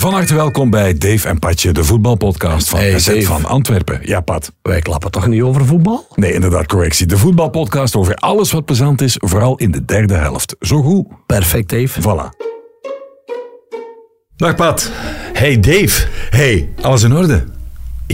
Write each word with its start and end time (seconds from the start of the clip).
Van 0.00 0.12
harte 0.12 0.34
welkom 0.34 0.70
bij 0.70 0.98
Dave 0.98 1.28
en 1.28 1.38
Patje, 1.38 1.72
de 1.72 1.84
voetbalpodcast 1.84 2.68
van 2.68 2.78
Hey, 2.78 2.98
SZ 2.98 3.24
van 3.24 3.44
Antwerpen. 3.44 4.00
Ja, 4.02 4.20
Pat. 4.20 4.52
Wij 4.62 4.80
klappen 4.80 5.10
toch 5.10 5.26
niet 5.26 5.42
over 5.42 5.66
voetbal? 5.66 6.06
Nee, 6.14 6.32
inderdaad, 6.32 6.66
correctie. 6.66 7.06
De 7.06 7.18
voetbalpodcast 7.18 7.96
over 7.96 8.14
alles 8.14 8.52
wat 8.52 8.64
plezant 8.64 9.00
is, 9.00 9.16
vooral 9.18 9.56
in 9.56 9.70
de 9.70 9.84
derde 9.84 10.14
helft. 10.14 10.56
Zo 10.60 10.82
goed. 10.82 11.06
Perfect, 11.26 11.68
Dave. 11.68 12.00
Voilà. 12.00 12.36
Dag 14.36 14.54
Pat. 14.54 14.90
Hey, 15.32 15.60
Dave. 15.60 16.06
Hey, 16.30 16.68
alles 16.80 17.02
in 17.02 17.16
orde? 17.16 17.44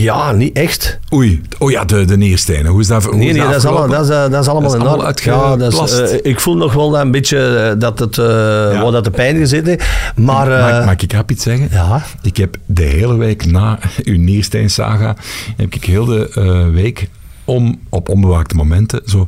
Ja, 0.01 0.31
niet 0.31 0.57
echt. 0.57 0.99
Oei, 1.13 1.41
oh 1.57 1.71
ja, 1.71 1.85
de, 1.85 2.05
de 2.05 2.17
neerstenen. 2.17 2.71
Hoe 2.71 2.79
is 2.81 2.87
dat 2.87 3.03
hoe 3.03 3.15
Nee, 3.15 3.33
nee, 3.33 3.41
dat 3.41 3.55
is, 3.55 3.65
allemaal, 3.65 3.87
dat, 3.87 4.03
is, 4.03 4.09
eh, 4.09 4.29
dat 4.29 4.41
is 4.41 4.47
allemaal 4.47 4.69
Dat 4.71 4.81
is 4.81 4.87
allemaal 4.87 5.07
orde. 5.07 5.21
Ja, 5.23 5.55
dat 5.55 5.89
is, 5.89 5.99
eh, 5.99 6.19
ik 6.31 6.39
voel 6.39 6.57
nog 6.57 6.73
wel 6.73 6.89
dat 6.89 7.01
een 7.01 7.11
beetje 7.11 7.57
eh, 7.57 7.79
dat 7.79 7.99
het, 7.99 8.17
eh 8.17 8.91
dat 8.91 9.03
de 9.03 9.11
pijn 9.11 9.47
zit. 9.47 9.83
Maar, 10.15 10.51
eh, 10.51 10.71
Mag, 10.77 10.85
mag 10.85 11.01
ik 11.01 11.13
rap 11.13 11.31
iets 11.31 11.43
zeggen? 11.43 11.67
ja, 11.71 12.03
Ik 12.21 12.37
heb 12.37 12.57
de 12.65 12.83
hele 12.83 13.15
week 13.17 13.45
na 13.45 13.79
uw 14.03 14.17
Nierstein-saga, 14.17 15.15
heb 15.57 15.73
ik 15.73 15.83
heel 15.83 16.05
de 16.05 16.29
eh, 16.33 16.73
week 16.73 17.09
om, 17.45 17.79
op 17.89 18.09
onbewaakte 18.09 18.55
momenten 18.55 19.01
zo 19.05 19.27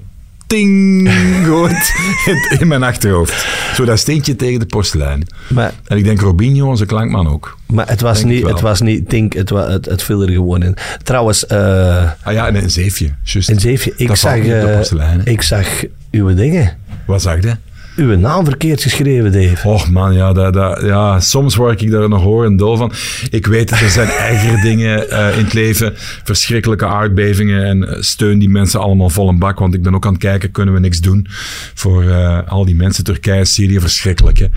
ting 0.50 1.10
gehoord 1.44 1.94
in, 2.26 2.48
in 2.60 2.68
mijn 2.68 2.84
achterhoofd. 2.84 3.46
Zo 3.76 3.86
dat 3.86 4.00
steentje 4.00 4.36
tegen 4.36 4.60
de 4.60 4.66
porselein. 4.66 5.28
maar, 5.50 5.74
En 5.88 5.98
ik 5.98 6.04
denk 6.04 6.22
Robinho, 6.22 6.68
onze 6.68 6.86
klankman 6.86 7.28
ook. 7.28 7.58
maar 7.68 7.88
het 7.90 8.02
was 8.02 8.18
Denk 8.20 8.34
niet, 8.34 8.48
het 8.48 8.62
was 8.62 8.82
niet 8.82 9.10
Tink, 9.10 9.34
het, 9.34 9.50
wa- 9.50 9.70
het, 9.72 9.86
het 9.86 10.04
viel 10.04 10.22
er 10.22 10.30
gewoon 10.32 10.64
in. 10.64 10.76
Trouwens, 11.04 11.46
eh 11.48 12.12
Ah 12.24 12.34
ja, 12.34 12.48
en 12.48 12.56
een 12.56 12.70
zeefje. 12.72 13.10
Juist. 13.24 13.50
in 13.50 13.60
Zeefje, 13.60 13.94
ik 13.96 14.08
Dat 14.08 14.18
zag, 14.18 14.38
eh, 14.38 15.18
ik 15.24 15.42
zag 15.42 15.68
uw 16.12 16.34
dingen. 16.36 16.78
Wat 17.06 17.22
zag 17.22 17.42
je? 17.44 17.56
Uw 18.00 18.18
naam 18.18 18.46
verkeerd 18.46 18.82
geschreven, 18.82 19.32
Dave. 19.32 19.68
Och 19.68 19.90
man, 19.90 20.14
ja, 20.14 20.34
dat, 20.34 20.54
dat, 20.54 20.82
ja, 20.82 21.20
soms 21.20 21.56
word 21.56 21.82
ik 21.82 21.92
daar 21.92 22.10
nog 22.10 22.22
hoor 22.22 22.46
en 22.46 22.58
dol 22.58 22.78
van. 22.78 22.92
Ik 23.30 23.46
weet, 23.46 23.72
er 23.72 23.90
zijn 23.90 24.10
ergere 24.10 24.62
dingen 24.62 25.10
eh, 25.10 25.38
in 25.38 25.44
het 25.44 25.54
leven. 25.54 25.94
Verschrikkelijke 26.24 26.86
aardbevingen 26.86 27.66
en 27.66 27.90
eh, 27.90 28.02
steun 28.02 28.40
die 28.40 28.50
mensen 28.50 28.80
allemaal 28.80 29.10
vol 29.10 29.30
een 29.30 29.40
bak. 29.40 29.60
Want 29.60 29.74
ik 29.74 29.84
ben 29.84 29.96
ook 29.96 30.06
aan 30.06 30.14
het 30.14 30.22
kijken, 30.22 30.52
kunnen 30.52 30.74
we 30.74 30.80
niks 30.80 31.00
doen 31.00 31.28
voor 31.74 32.04
eh, 32.04 32.40
al 32.48 32.66
die 32.66 32.76
mensen. 32.76 33.04
Turkije, 33.04 33.46
Syrië, 33.46 33.80
verschrikkelijk. 33.80 34.38
Hè? 34.38 34.48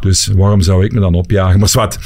Dus 0.00 0.26
waarom 0.26 0.60
zou 0.60 0.84
ik 0.84 0.92
me 0.92 1.00
dan 1.00 1.14
opjagen? 1.14 1.58
Maar 1.58 1.68
zwart, 1.68 1.98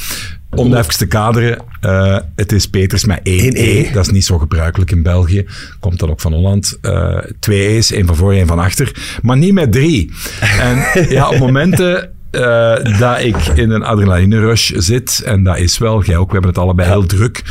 om 0.57 0.71
dat 0.71 0.79
even 0.79 0.99
te 0.99 1.07
kaderen. 1.07 1.59
eh, 1.81 2.19
het 2.37 2.53
is 2.53 2.69
Peters 2.69 3.05
met 3.05 3.21
1 3.23 3.53
E. 3.57 3.85
1E. 3.85 3.93
Dat 3.93 4.07
is 4.07 4.13
niet 4.13 4.25
zo 4.25 4.39
gebruikelijk 4.39 4.91
in 4.91 5.03
België. 5.03 5.47
Komt 5.81 5.99
dan 5.99 6.11
ook 6.11 6.21
van 6.21 6.33
Holland. 6.33 6.79
Eh, 6.81 7.19
twee 7.41 7.77
E's, 7.77 7.93
één 7.93 8.07
van 8.07 8.17
voor, 8.17 8.33
één 8.33 8.47
van 8.47 8.59
achter. 8.59 9.19
Maar 9.23 9.37
niet 9.37 9.53
met 9.53 9.73
drie. 9.73 10.13
En 10.61 10.85
ja, 11.17 11.29
op 11.29 11.39
momenten 11.39 12.11
eh, 12.31 12.99
dat 12.99 13.21
ik 13.21 13.37
in 13.55 13.71
een 13.71 13.83
adrenaline 13.83 14.39
rush 14.39 14.71
zit, 14.75 15.23
en 15.25 15.43
dat 15.43 15.59
is 15.59 15.79
wel, 15.79 16.05
jij 16.05 16.17
ook, 16.17 16.27
we 16.27 16.33
hebben 16.33 16.51
het 16.51 16.59
allebei 16.59 16.89
heel 16.89 17.07
druk. 17.07 17.43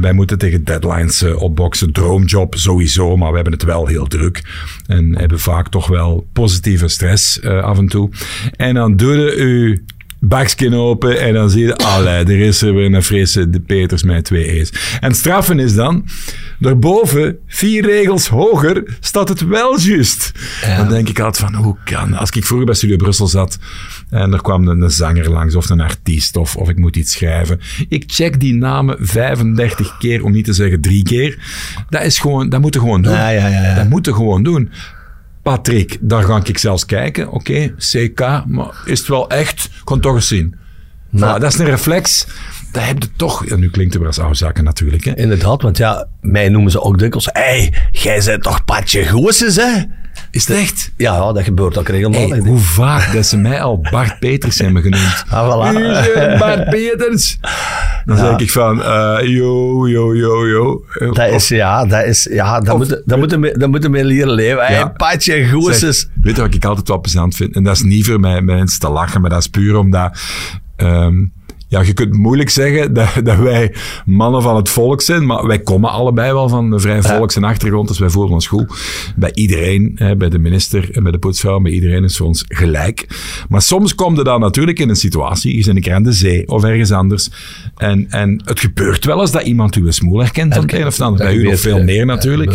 Wij 0.00 0.12
moeten 0.12 0.38
tegen 0.38 0.64
deadlines 0.64 1.22
opboksen, 1.22 1.92
droomjob 1.92 2.54
sowieso, 2.54 3.16
maar 3.16 3.28
we 3.28 3.34
hebben 3.34 3.52
het 3.52 3.62
wel 3.62 3.86
heel 3.86 4.06
druk. 4.06 4.42
En 4.86 5.18
hebben 5.18 5.38
vaak 5.38 5.68
toch 5.68 5.86
wel 5.86 6.26
positieve 6.32 6.88
stress 6.88 7.42
af 7.42 7.78
en 7.78 7.88
toe. 7.88 8.10
En 8.56 8.74
dan 8.74 8.96
doe 8.96 9.16
je 9.16 9.36
u 9.36 9.84
bakskin 10.24 10.74
open 10.74 11.20
en 11.20 11.34
dan 11.34 11.50
zie 11.50 11.66
je, 11.66 11.76
allee, 11.76 12.24
er 12.24 12.40
is 12.40 12.62
er 12.62 12.74
weer 12.74 12.94
een 12.94 13.02
frisse 13.02 13.50
de 13.50 13.60
Peters 13.60 14.02
met 14.02 14.24
twee 14.24 14.60
E's. 14.60 14.72
En 15.00 15.14
straffen 15.14 15.58
is 15.58 15.74
dan, 15.74 16.04
daarboven, 16.58 17.38
vier 17.46 17.84
regels 17.84 18.28
hoger, 18.28 18.96
staat 19.00 19.28
het 19.28 19.46
wel 19.46 19.78
juist. 19.80 20.32
Dan 20.76 20.88
denk 20.88 21.08
ik 21.08 21.20
altijd 21.20 21.50
van, 21.50 21.62
hoe 21.62 21.76
kan, 21.84 22.14
als 22.14 22.30
ik 22.30 22.44
vroeger 22.44 22.66
bij 22.66 22.74
Studio 22.74 22.96
Brussel 22.96 23.26
zat 23.26 23.58
en 24.10 24.32
er 24.32 24.42
kwam 24.42 24.68
een, 24.68 24.80
een 24.80 24.90
zanger 24.90 25.30
langs 25.30 25.54
of 25.54 25.70
een 25.70 25.80
artiest 25.80 26.36
of, 26.36 26.56
of 26.56 26.68
ik 26.68 26.76
moet 26.76 26.96
iets 26.96 27.12
schrijven. 27.12 27.60
Ik 27.88 28.04
check 28.06 28.40
die 28.40 28.54
namen 28.54 28.96
35 29.00 29.98
keer, 29.98 30.24
om 30.24 30.32
niet 30.32 30.44
te 30.44 30.52
zeggen 30.52 30.80
drie 30.80 31.02
keer. 31.02 31.38
Dat 31.88 32.02
is 32.02 32.18
gewoon, 32.18 32.48
dat 32.48 32.60
moeten 32.60 32.80
gewoon 32.80 33.02
doen. 33.02 33.12
Ja, 33.12 33.28
ja, 33.28 33.46
ja, 33.46 33.62
ja. 33.62 33.74
Dat 33.74 33.88
moeten 33.88 34.14
gewoon 34.14 34.42
doen. 34.42 34.70
Patrick, 35.42 35.98
daar 36.00 36.22
ga 36.22 36.40
ik 36.44 36.58
zelfs 36.58 36.84
kijken. 36.86 37.30
Oké, 37.30 37.74
CK, 37.78 38.20
maar 38.46 38.82
is 38.84 38.98
het 38.98 39.08
wel 39.08 39.28
echt? 39.30 39.68
Het 39.84 40.02
toch 40.02 40.14
eens 40.14 40.28
zien. 40.28 40.54
Maar- 41.10 41.36
Voilà, 41.36 41.40
dat 41.40 41.52
is 41.52 41.58
een 41.58 41.66
reflex. 41.66 42.26
Dat 42.72 42.82
heb 42.84 43.02
je 43.02 43.08
toch... 43.16 43.48
Ja, 43.48 43.56
nu 43.56 43.70
klinkt 43.70 43.92
het 43.92 43.98
weer 44.02 44.10
als 44.10 44.18
oude 44.18 44.34
zaken 44.34 44.64
natuurlijk. 44.64 45.04
Hè. 45.04 45.16
Inderdaad, 45.16 45.62
want 45.62 45.76
ja, 45.76 46.06
mij 46.20 46.48
noemen 46.48 46.70
ze 46.70 46.80
ook 46.82 46.98
dikwijls. 46.98 47.28
Hé, 47.32 47.40
hey, 47.42 47.74
jij 47.90 48.22
bent 48.24 48.42
toch 48.42 48.64
Patje 48.64 49.04
Goossens, 49.04 49.56
hè? 49.56 49.82
Is 50.32 50.46
het 50.48 50.56
echt? 50.56 50.92
Ja, 50.96 51.14
ja, 51.14 51.32
dat 51.32 51.42
gebeurt 51.42 51.78
ook 51.78 51.88
regelmatig. 51.88 52.28
Hey, 52.28 52.38
hoe 52.38 52.58
vaak 52.58 53.12
dat 53.12 53.26
ze 53.26 53.36
mij 53.36 53.62
al 53.62 53.86
Bart 53.90 54.18
Peters 54.18 54.58
hebben 54.58 54.82
genoemd. 54.82 55.24
Ah, 55.30 55.48
voilà. 55.48 55.72
Bent 56.14 56.38
Bart 56.38 56.70
Peters. 56.70 57.38
Dan 58.04 58.16
zeg 58.16 58.36
ik 58.38 58.50
van, 58.50 58.82
eh, 58.82 59.18
yo, 59.22 59.88
yo, 59.88 60.16
yo, 60.16 60.48
yo. 60.48 60.84
Dat 61.12 61.28
is, 61.30 61.48
ja, 61.48 61.86
dat 61.86 62.04
is, 62.04 62.28
ja, 62.30 62.60
dat 62.60 62.72
Of- 62.72 62.78
moeten 62.78 63.02
dat 63.04 63.18
moeten 63.18 63.40
we- 63.40 63.58
dat 63.58 63.68
moeten 63.70 63.90
we 63.90 64.04
leren 64.04 64.30
leven. 64.32 64.72
Ja. 64.72 64.88
Patje 64.88 65.44
Goossens. 65.44 66.00
Zeg, 66.00 66.08
weet 66.22 66.36
je 66.36 66.42
wat 66.42 66.54
ik 66.54 66.64
altijd 66.64 66.88
wel 66.88 67.00
plezant 67.00 67.36
vind? 67.36 67.54
En 67.54 67.64
dat 67.64 67.74
is 67.76 67.82
niet 67.82 68.06
voor 68.06 68.20
mij 68.20 68.40
mensen 68.40 68.80
te 68.80 68.88
lachen, 68.88 69.20
maar 69.20 69.30
dat 69.30 69.40
is 69.40 69.46
puur 69.48 69.76
omdat... 69.76 70.18
ehm, 70.76 71.14
ja, 71.72 71.80
je 71.82 71.92
kunt 71.92 72.12
moeilijk 72.12 72.50
zeggen 72.50 72.94
dat, 72.94 73.08
dat 73.24 73.38
wij 73.38 73.74
mannen 74.04 74.42
van 74.42 74.56
het 74.56 74.68
volk 74.68 75.02
zijn, 75.02 75.26
maar 75.26 75.46
wij 75.46 75.58
komen 75.58 75.90
allebei 75.90 76.32
wel 76.32 76.48
van 76.48 76.72
een 76.72 76.80
vrij 76.80 77.02
volks- 77.02 77.36
en 77.36 77.44
achtergrond, 77.44 77.88
dus 77.88 77.98
wij 77.98 78.08
voelen 78.08 78.32
ons 78.32 78.46
goed. 78.46 78.72
Bij 79.16 79.30
iedereen, 79.34 79.92
hè, 79.94 80.16
bij 80.16 80.28
de 80.28 80.38
minister 80.38 80.88
en 80.92 81.02
bij 81.02 81.12
de 81.12 81.18
poetsvrouw, 81.18 81.60
bij 81.60 81.72
iedereen 81.72 82.04
is 82.04 82.16
voor 82.16 82.26
ons 82.26 82.44
gelijk. 82.48 83.06
Maar 83.48 83.62
soms 83.62 83.94
komt 83.94 84.18
er 84.18 84.24
dan 84.24 84.40
natuurlijk 84.40 84.78
in 84.78 84.88
een 84.88 84.96
situatie, 84.96 85.56
je 85.56 85.64
bent 85.64 85.76
een 85.76 85.82
keer 85.82 85.94
aan 85.94 86.02
de 86.02 86.12
zee 86.12 86.48
of 86.48 86.64
ergens 86.64 86.90
anders, 86.92 87.30
en, 87.76 88.06
en 88.10 88.42
het 88.44 88.60
gebeurt 88.60 89.04
wel 89.04 89.20
eens 89.20 89.30
dat 89.30 89.42
iemand 89.42 89.74
uw 89.74 89.90
smoel 89.90 90.18
herkent 90.18 90.54
van 90.54 90.62
het 90.62 90.72
een 90.72 90.86
of 90.86 91.00
ander. 91.00 91.24
Bij 91.24 91.34
u 91.34 91.42
nog 91.50 91.60
veel 91.60 91.82
meer 91.84 92.06
natuurlijk. 92.06 92.52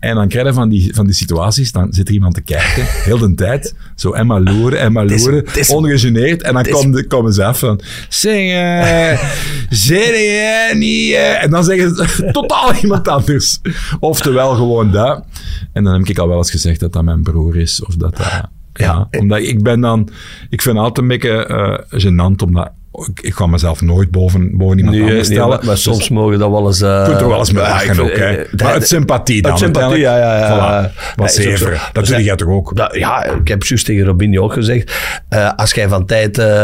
En 0.00 0.14
dan 0.14 0.28
krijg 0.28 0.46
je 0.46 0.52
van 0.52 0.68
die, 0.68 0.94
van 0.94 1.06
die 1.06 1.14
situaties, 1.14 1.72
dan 1.72 1.92
zit 1.92 2.08
er 2.08 2.14
iemand 2.14 2.34
te 2.34 2.40
kijken, 2.42 2.84
heel 2.86 3.18
de 3.18 3.34
tijd. 3.34 3.74
Zo 3.96 4.12
Emma 4.12 4.40
loeren, 4.40 4.78
Emma 4.80 5.02
is- 5.02 5.24
loeren, 5.24 5.44
ongegeneerd. 5.70 6.42
En 6.42 6.54
dan 6.54 6.62
komen, 6.72 7.06
komen 7.06 7.32
ze 7.32 7.44
af 7.44 7.58
van, 7.58 7.80
zeg, 8.08 8.50
eh, 8.54 9.22
jij 9.86 10.74
niet... 10.74 11.12
eh?" 11.12 11.42
En 11.42 11.50
dan 11.50 11.64
zeggen 11.64 11.94
ze 11.94 12.28
totaal 12.32 12.74
iemand 12.74 13.08
anders. 13.08 13.60
Oftewel 14.00 14.54
gewoon 14.54 14.90
dat. 14.90 15.24
En 15.72 15.84
dan 15.84 15.92
heb 15.92 16.08
ik 16.08 16.18
al 16.18 16.28
wel 16.28 16.36
eens 16.36 16.50
gezegd 16.50 16.80
dat 16.80 16.92
dat 16.92 17.04
mijn 17.04 17.22
broer 17.22 17.56
is. 17.56 17.84
Of 17.84 17.94
dat 17.96 18.16
dat... 18.16 18.50
Ja, 18.72 19.08
omdat 19.18 19.38
ik 19.38 19.62
ben 19.62 19.80
dan... 19.80 20.08
Ik 20.50 20.62
vind 20.62 20.76
het 20.76 20.84
altijd 20.84 20.98
een 20.98 21.08
beetje 21.08 21.46
eh 21.46 22.02
gênant, 22.02 22.42
omdat... 22.44 22.70
Ik, 22.92 23.20
ik 23.20 23.34
ga 23.34 23.46
mezelf 23.46 23.80
nooit 23.80 24.10
boven, 24.10 24.56
boven 24.56 24.76
iemand 24.78 24.96
Nee, 24.96 25.04
anders 25.08 25.28
nee, 25.28 25.36
stellen. 25.36 25.56
maar, 25.56 25.64
maar 25.64 25.74
Dus 25.74 25.82
soms 25.82 26.08
mogen 26.08 26.38
dat 26.38 26.50
wel 26.50 26.66
eens... 26.66 26.80
eh, 26.80 26.88
je 26.88 27.04
kunt 27.08 27.20
er 27.20 27.28
wel 27.28 27.38
eens 27.38 27.52
mee 27.52 27.62
lachen 27.62 28.00
ook, 28.00 28.16
hè. 28.16 28.32
eh, 28.36 28.52
Maar 28.62 28.72
uit 28.72 28.86
sympathie 28.88 29.42
dan. 29.42 29.50
Uit 29.50 29.60
sympathie, 29.60 29.98
ja, 30.00 30.18
ja, 30.18 30.38
ja. 30.38 30.48
Voilà. 30.90 30.94
Wat 31.16 31.36
Nee, 31.36 31.46
zever. 31.46 31.70
Dat 31.70 31.94
doe 31.94 32.04
zijn- 32.04 32.22
jij 32.22 32.36
toch 32.36 32.48
ook? 32.48 32.76
Dat- 32.76 32.94
ja, 32.94 33.24
ik 33.24 33.48
heb 33.48 33.62
juist 33.62 33.84
tegen 33.86 34.04
Robinho 34.04 34.42
ook 34.42 34.52
gezegd. 34.52 34.92
eh, 35.28 35.50
als 35.56 35.72
jij 35.72 35.88
van 35.88 36.06
tijd... 36.06 36.38
eh, 36.38 36.62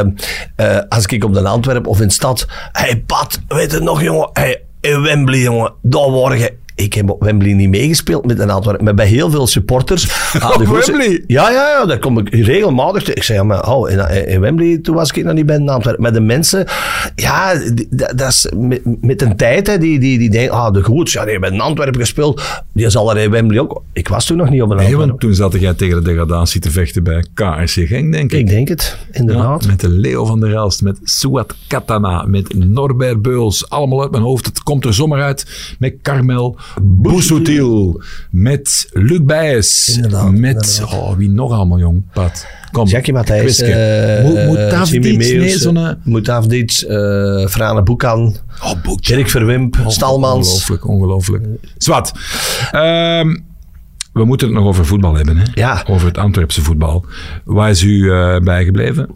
eh, 0.57 0.79
als 0.89 1.07
ik 1.07 1.25
op 1.25 1.35
de 1.35 1.43
Antwerp 1.45 1.87
of 1.87 2.01
in 2.01 2.07
de 2.07 2.13
stad... 2.13 2.47
hey, 2.73 3.03
Pat, 3.07 3.41
weet 3.49 3.73
je 3.73 3.79
nog, 3.81 4.03
jongen? 4.03 4.31
Hey, 4.33 4.63
in 4.81 5.03
Wembley, 5.03 5.39
jongen. 5.39 5.73
Daar 5.83 6.39
je... 6.39 6.53
Ik 6.79 6.93
heb 6.95 7.11
op 7.11 7.23
Wembley 7.23 7.53
niet 7.53 7.69
meegespeeld 7.69 8.27
met 8.27 8.39
een 8.39 8.51
Antwerp, 8.51 8.81
maar 8.83 8.95
bij 8.95 9.07
heel 9.07 9.31
veel 9.31 9.47
supporters. 9.47 10.07
Ah, 10.39 10.51
Op 10.61 10.67
Wembley? 10.67 11.25
Ja, 11.27 11.51
ja, 11.51 11.69
ja, 11.69 11.87
daar 11.87 11.99
kom 11.99 12.19
ik 12.19 12.35
regelmatig. 12.35 13.03
te- 13.03 13.15
Ik 13.15 13.23
zei, 13.23 13.39
ja, 13.39 13.45
maar 13.45 13.69
oh, 13.69 13.91
in, 13.91 14.27
in 14.29 14.41
Wembley, 14.41 14.79
toen 14.79 14.95
was 14.95 15.11
ik 15.11 15.25
nog 15.25 15.35
niet 15.35 15.47
bij 15.47 15.57
een 15.57 15.69
Antwerp. 15.69 15.99
Maar 15.99 16.13
de 16.13 16.21
mensen, 16.21 16.67
ja, 17.15 17.55
die- 17.75 17.87
dat, 17.91 18.13
dat 18.19 18.29
is 18.29 18.49
met, 18.57 18.81
met 19.01 19.23
een 19.23 19.37
tijd, 19.37 19.67
hè, 19.67 19.79
die, 19.79 19.99
die, 19.99 20.19
die 20.19 20.31
denken, 20.31 20.55
ah, 20.55 20.73
de 20.73 20.83
Goeds, 20.83 21.13
ja, 21.13 21.23
die 21.23 21.33
hebben 21.33 21.53
in 21.53 21.61
Antwerpen 21.61 22.01
gespeeld. 22.01 22.43
Die 22.73 22.91
zal 22.91 23.11
er 23.11 23.23
in 23.23 23.31
Wembley 23.31 23.61
ook. 23.61 23.83
Ik 23.93 24.09
was 24.09 24.25
toen 24.27 24.37
nog 24.37 24.51
niet 24.51 24.63
op 24.63 24.71
een 24.71 24.77
Nee, 24.77 24.97
want 24.97 25.21
toen 25.21 25.35
zat 25.35 25.61
jij 25.61 25.75
tegen 25.75 25.97
de 25.97 26.11
degradatie 26.11 26.61
te 26.61 26.71
vechten 26.71 27.03
bij 27.05 27.25
KRC 27.35 27.71
Genk, 27.71 28.13
denk 28.13 28.33
ik. 28.33 28.39
Ik 28.39 28.49
denk 28.49 28.69
het, 28.69 28.97
Ja, 29.13 29.19
inderdaad. 29.19 29.67
met 29.67 29.81
de 29.81 29.89
Leo 29.89 30.25
van 30.25 30.41
der 30.41 30.55
Elst, 30.55 30.83
met 30.83 30.99
Suat 31.03 31.55
Katana, 31.67 32.23
met 32.27 32.55
Norbert 32.65 33.23
Beuls. 33.23 33.71
Allemaal 33.71 34.01
uit 34.03 34.11
mijn 34.11 34.23
hoofd. 34.23 34.47
Het 34.47 34.63
komt 34.63 34.85
er 34.85 34.95
zomaar 34.95 35.23
uit. 35.23 35.47
Met 35.79 35.95
Carmel 36.03 36.59
Bousoutil. 36.83 38.03
Met 38.31 38.89
Luc 38.93 39.21
Bijs. 39.23 39.89
Inderdaad, 39.95 40.31
Met, 40.33 40.41
inderdaad. 40.79 40.93
oh, 41.01 41.17
wie 41.17 41.31
nog 41.31 41.53
allemaal, 41.53 41.79
jong? 41.79 42.03
Pat. 42.13 42.47
Kom. 42.73 42.87
Jackie 42.87 43.13
Matthijs, 43.13 43.43
Quizke. 43.43 43.65
eh, 43.73 44.25
Moet- 44.25 44.47
moet 44.47 44.57
eh, 44.57 44.71
David 44.71 44.89
Jimmy 45.05 45.09
iets? 45.09 45.33
Nee, 45.33 45.59
zo'n... 45.59 45.77
eh, 45.77 45.91
Moetafdic, 46.05 46.71
eh 46.89 47.47
Frane 47.47 47.83
Boekan, 47.83 48.37
Oh. 48.65 48.97
Dirk 49.01 49.29
Verwimp, 49.31 49.77
Stalmans. 49.87 50.47
Ongelooflijk, 50.49 50.89
ongelooflijk. 50.89 51.45
Zwat. 51.79 52.13
Ehm, 52.71 53.37
we 54.13 54.25
moeten 54.25 54.47
het 54.49 54.57
nog 54.57 54.67
over 54.67 54.87
voetbal 54.87 55.15
hebben, 55.15 55.37
hè? 55.37 55.45
Ja. 55.55 55.85
Over 55.87 56.07
het 56.07 56.19
Antwerpse 56.19 56.63
voetbal. 56.63 57.05
Waar 57.45 57.71
is 57.71 57.83
u 57.83 58.11
eh, 58.13 58.39
bijgebleven? 58.39 59.09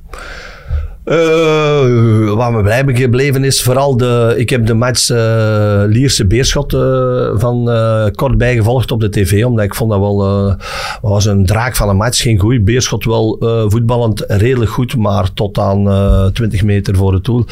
Eh, 1.04 2.32
wat 2.34 2.52
me 2.52 2.62
blij 2.62 2.84
gebleven 2.86 3.44
is, 3.44 3.62
vooral 3.62 3.96
de... 3.96 4.34
Ik 4.36 4.50
heb 4.50 4.66
de 4.66 4.74
match 4.74 5.10
eh, 5.10 5.82
Lierse 5.86 6.26
Beerschot 6.26 6.74
eh, 6.74 7.30
van 7.34 7.70
kort 8.14 8.38
bijgevolgd 8.38 8.90
op 8.90 9.00
de 9.00 9.10
tv, 9.10 9.44
omdat 9.44 9.64
ik 9.64 9.74
vond 9.74 9.90
dat 9.90 10.00
wel... 10.00 10.56
was 11.00 11.24
een 11.24 11.46
draak 11.46 11.76
van 11.76 11.88
een 11.88 11.96
match, 11.96 12.22
geen 12.22 12.38
goeie. 12.38 12.60
Beerschot 12.60 13.04
wel 13.04 13.36
voetballend 13.68 14.24
redelijk 14.26 14.70
goed, 14.70 14.96
maar 14.96 15.32
tot 15.32 15.58
aan 15.58 15.88
eh 15.88 16.26
20 16.26 16.62
meter 16.62 16.96
voor 16.96 17.12
het 17.12 17.24
doel. 17.24 17.44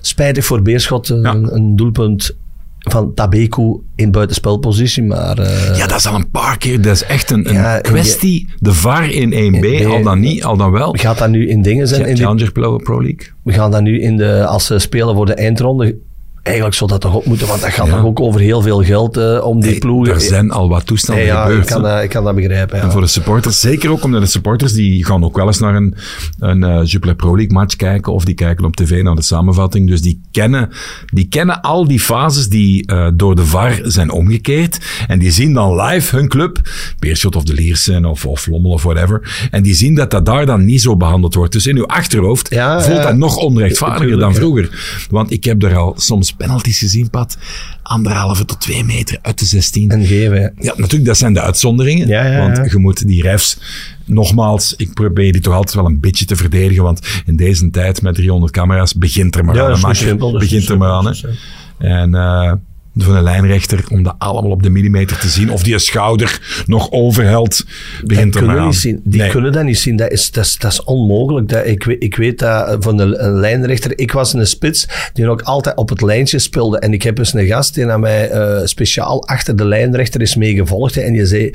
Spijtig 0.00 0.44
voor 0.44 0.62
Beerschot, 0.62 1.08
een, 1.08 1.54
een 1.54 1.76
doelpunt 1.76 2.36
van 2.88 3.14
Tabeku 3.14 3.76
in 3.96 4.10
buitenspelpositie, 4.10 5.02
maar... 5.02 5.38
eh, 5.38 5.76
Ja, 5.76 5.86
dat 5.86 5.98
is 5.98 6.06
al 6.06 6.14
een 6.14 6.30
paar 6.30 6.58
keer. 6.58 6.80
Dat 6.80 6.94
is 6.94 7.04
echt 7.04 7.30
een, 7.30 7.48
een 7.48 7.54
Ja, 7.54 7.74
en 7.76 7.82
kwestie. 7.82 8.48
De 8.58 8.72
VAR 8.74 9.10
in 9.10 9.30
1B, 9.54 9.60
Nee. 9.60 9.86
al 9.86 10.02
dan 10.02 10.20
niet, 10.20 10.44
al 10.44 10.56
dan 10.56 10.70
wel. 10.70 10.94
Gaat 10.98 11.18
dat 11.18 11.28
nu 11.30 11.48
in 11.48 11.62
dingen 11.62 11.88
zijn? 11.88 12.06
In 12.06 12.14
de 12.14 12.22
Challenger 12.22 12.52
Pro, 12.52 12.76
Pro 12.76 13.02
League. 13.02 13.28
we 13.42 13.52
gaan 13.52 13.70
dat 13.70 13.82
nu 13.82 14.00
in 14.00 14.16
de, 14.16 14.44
als 14.46 14.66
ze 14.66 14.78
spelen 14.78 15.14
voor 15.14 15.26
de 15.26 15.34
eindronde, 15.34 15.96
eigenlijk 16.42 16.76
zou 16.76 16.90
dat 16.90 17.00
toch 17.00 17.14
op 17.14 17.24
moeten, 17.26 17.46
want 17.48 17.60
dat 17.60 17.70
gaat 17.70 17.86
Ja. 17.86 17.96
toch 17.96 18.04
ook 18.04 18.20
over 18.20 18.40
heel 18.40 18.62
veel 18.62 18.82
geld 18.84 19.16
eh, 19.16 19.40
om 19.44 19.60
die 19.60 19.70
Hey, 19.70 19.78
ploegen. 19.78 20.14
er 20.14 20.20
zijn 20.20 20.50
al 20.50 20.68
wat 20.68 20.78
Ja, 20.78 20.84
toestanden 20.84 21.24
ja, 21.24 21.42
ik, 21.42 21.48
gebeurd. 21.48 21.66
kan 21.66 21.84
hè. 21.84 21.90
dat, 21.94 22.02
ik 22.02 22.10
kan 22.10 22.24
dat 22.24 22.34
begrijpen. 22.34 22.76
Ja. 22.78 22.82
En 22.84 22.90
voor 22.92 23.00
de 23.00 23.06
supporters, 23.06 23.60
zeker 23.60 23.90
ook 23.90 24.04
omdat 24.04 24.20
de 24.22 24.26
supporters, 24.28 24.72
die 24.72 25.04
gaan 25.04 25.24
ook 25.24 25.36
wel 25.36 25.46
eens 25.46 25.58
naar 25.58 25.74
een, 25.74 25.94
een 26.38 26.62
eh, 26.64 26.80
Jupiler 26.84 27.14
Pro 27.14 27.36
League 27.36 27.52
match 27.52 27.76
kijken 27.76 28.12
of 28.12 28.24
die 28.24 28.34
kijken 28.34 28.64
op 28.64 28.76
tv 28.76 29.02
naar 29.02 29.14
de 29.14 29.22
samenvatting. 29.22 29.88
Dus 29.88 30.02
die 30.02 30.20
kennen, 30.30 30.68
die 31.06 31.28
kennen 31.28 31.60
al 31.60 31.86
die 31.88 32.00
fases 32.00 32.48
die 32.48 32.86
eh, 32.86 33.08
door 33.14 33.36
de 33.36 33.44
VAR 33.44 33.78
zijn 33.82 34.10
omgekeerd. 34.10 34.78
En 35.08 35.18
die 35.18 35.30
zien 35.30 35.52
dan 35.54 35.80
live 35.80 36.16
hun 36.16 36.28
club, 36.28 36.58
Beerschot 36.98 37.36
of 37.36 37.44
de 37.44 37.54
Liersen 37.54 38.04
of, 38.04 38.26
of 38.26 38.46
Lommel 38.46 38.70
of 38.70 38.82
whatever. 38.82 39.48
En 39.50 39.62
die 39.62 39.74
zien 39.74 39.94
dat 39.94 40.10
dat 40.10 40.26
daar 40.26 40.46
dan 40.46 40.64
niet 40.64 40.80
zo 40.82 40.96
behandeld 40.96 41.34
wordt. 41.34 41.52
Dus 41.52 41.66
in 41.66 41.76
uw 41.76 41.86
achterhoofd 41.86 42.50
Ja, 42.54 42.80
voelt 42.82 42.96
ja. 42.96 43.02
dat 43.02 43.16
nog 43.16 43.36
onrechtvaardiger 43.36 44.18
dan 44.18 44.28
ja. 44.28 44.34
vroeger. 44.34 44.68
Want 45.10 45.30
ik 45.30 45.44
heb 45.44 45.62
er 45.62 45.76
al 45.76 45.94
soms 45.96 46.29
penalties 46.36 46.78
gezien, 46.78 47.10
Pat. 47.10 47.36
Anderhalve 47.82 48.44
tot 48.44 48.60
twee 48.60 48.84
meter 48.84 49.18
uit 49.22 49.38
de 49.38 49.44
16. 49.44 49.90
En 49.90 50.04
geven. 50.06 50.40
ja. 50.40 50.50
Ja, 50.58 50.72
natuurlijk, 50.76 51.04
dat 51.04 51.16
zijn 51.18 51.32
de 51.34 51.40
uitzonderingen. 51.40 52.08
Ja, 52.08 52.26
ja, 52.26 52.38
want 52.38 52.56
ja. 52.56 52.64
je 52.70 52.78
moet 52.78 53.06
die 53.06 53.22
refs, 53.22 53.58
nogmaals, 54.04 54.74
ik 54.76 54.94
probeer 54.94 55.32
die 55.32 55.40
toch 55.40 55.54
altijd 55.54 55.74
wel 55.76 55.86
een 55.86 56.00
beetje 56.00 56.24
te 56.24 56.36
verdedigen, 56.36 56.82
want 56.82 57.06
in 57.26 57.36
deze 57.36 57.70
tijd 57.70 58.02
met 58.02 58.14
300 58.14 58.52
camera's 58.52 58.94
begint 58.94 59.34
er 59.36 59.44
maar 59.44 59.54
Ja, 59.54 59.62
aan. 59.64 59.90
is 59.90 60.02
begint 60.32 60.68
er 60.68 60.78
maar 60.78 60.90
aan. 60.90 61.06
Hè. 61.06 61.12
En 61.78 62.14
eh, 62.14 62.52
voor 63.02 63.14
een 63.16 63.22
lijnrechter, 63.22 63.84
om 63.90 64.02
dat 64.02 64.14
allemaal 64.18 64.50
op 64.50 64.62
de 64.62 64.70
millimeter 64.70 65.18
te 65.18 65.28
zien, 65.28 65.50
of 65.50 65.62
die 65.62 65.78
schouder 65.78 66.62
nog 66.66 66.90
overhelt, 66.90 67.64
begint 68.04 68.34
er 68.34 68.40
kunnen 68.44 68.64
niet 68.64 68.74
zien. 68.74 69.00
Die 69.04 69.20
Nee. 69.20 69.30
kunnen 69.30 69.52
dat 69.52 69.64
niet 69.64 69.78
zien. 69.78 69.96
Dat 69.96 70.10
is, 70.10 70.30
dat 70.30 70.44
is, 70.44 70.56
dat 70.58 70.72
is 70.72 70.84
onmogelijk. 70.84 71.48
Dat, 71.48 71.66
ik, 71.66 71.84
weet, 71.84 72.02
ik 72.02 72.16
weet 72.16 72.38
dat 72.38 72.68
eh, 72.68 72.76
van 72.80 72.96
de, 72.96 73.02
een 73.18 73.32
lijnrechter. 73.40 73.98
Ik 73.98 74.12
was 74.12 74.32
een 74.32 74.46
spits 74.46 74.86
die 75.12 75.28
ook 75.28 75.42
altijd 75.42 75.76
op 75.76 75.88
het 75.88 76.00
lijntje 76.02 76.38
speelde. 76.38 76.78
En 76.78 76.92
ik 76.92 77.02
heb 77.02 77.18
eens 77.18 77.34
een 77.34 77.46
gast 77.46 77.74
die 77.74 77.86
aan 77.86 78.00
mij 78.00 78.28
eh, 78.30 78.66
speciaal 78.66 79.26
achter 79.26 79.56
de 79.56 79.64
lijnrechter 79.64 80.20
is 80.20 80.36
meegevolgd. 80.36 80.96
En 80.96 81.12
die 81.12 81.26
zei, 81.26 81.50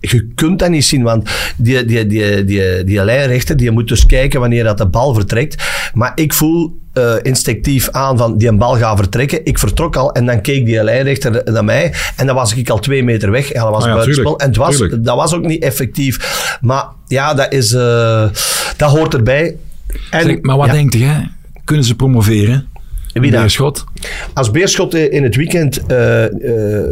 je 0.00 0.28
kunt 0.34 0.58
dat 0.58 0.70
niet 0.70 0.84
zien. 0.84 1.02
Want 1.02 1.28
die, 1.56 1.84
die, 1.84 2.06
die, 2.06 2.44
die, 2.44 2.84
die 2.84 3.04
lijnrechter 3.04 3.56
die 3.56 3.70
moet 3.70 3.88
dus 3.88 4.06
kijken 4.06 4.40
wanneer 4.40 4.64
dat 4.64 4.78
de 4.78 4.86
bal 4.88 5.14
vertrekt. 5.14 5.64
Maar 5.94 6.12
ik 6.14 6.32
voel 6.32 6.78
eh, 6.96 7.14
instinctief 7.22 7.90
aan 7.90 8.18
van 8.18 8.38
die 8.38 8.48
een 8.48 8.58
bal 8.58 8.76
gaat 8.76 8.96
vertrekken. 8.98 9.40
Ik 9.44 9.58
vertrok 9.58 9.96
al 9.96 10.12
en 10.12 10.26
dan 10.26 10.40
keek 10.40 10.66
die 10.66 10.82
lijnrechter 10.84 11.42
naar 11.44 11.64
mij. 11.64 11.94
En 12.16 12.26
dan 12.26 12.34
was 12.34 12.54
ik 12.54 12.70
al 12.70 12.78
twee 12.78 13.02
meter 13.04 13.30
weg. 13.30 13.52
En 13.52 13.60
dat 13.62 13.70
was 13.70 13.82
Ah 13.82 13.88
ja, 13.88 13.94
buitenspel. 13.94 14.24
tuurlijk, 14.24 14.42
En 14.42 14.48
het 14.48 14.56
was, 14.56 14.76
tuurlijk. 14.76 15.04
dat 15.04 15.16
was 15.16 15.34
ook 15.34 15.44
niet 15.46 15.62
effectief. 15.62 16.58
Maar 16.60 16.84
ja, 17.06 17.34
dat, 17.34 17.52
is, 17.52 17.72
eh, 17.72 18.24
dat 18.76 18.90
hoort 18.90 19.14
erbij. 19.14 19.56
En, 20.10 20.22
Zeg, 20.22 20.40
maar 20.40 20.56
wat 20.56 20.66
ja, 20.66 20.72
denkt 20.72 20.94
jij? 20.94 21.30
Kunnen 21.64 21.84
ze 21.84 21.94
promoveren? 21.94 22.68
Wie 23.12 23.30
dat? 23.30 23.40
Beerschot? 23.40 23.84
Als 24.34 24.50
Beerschot 24.50 24.94
in 24.94 25.22
het 25.22 25.36
weekend 25.36 25.86
eh, 25.86 26.24
eh, 26.24 26.30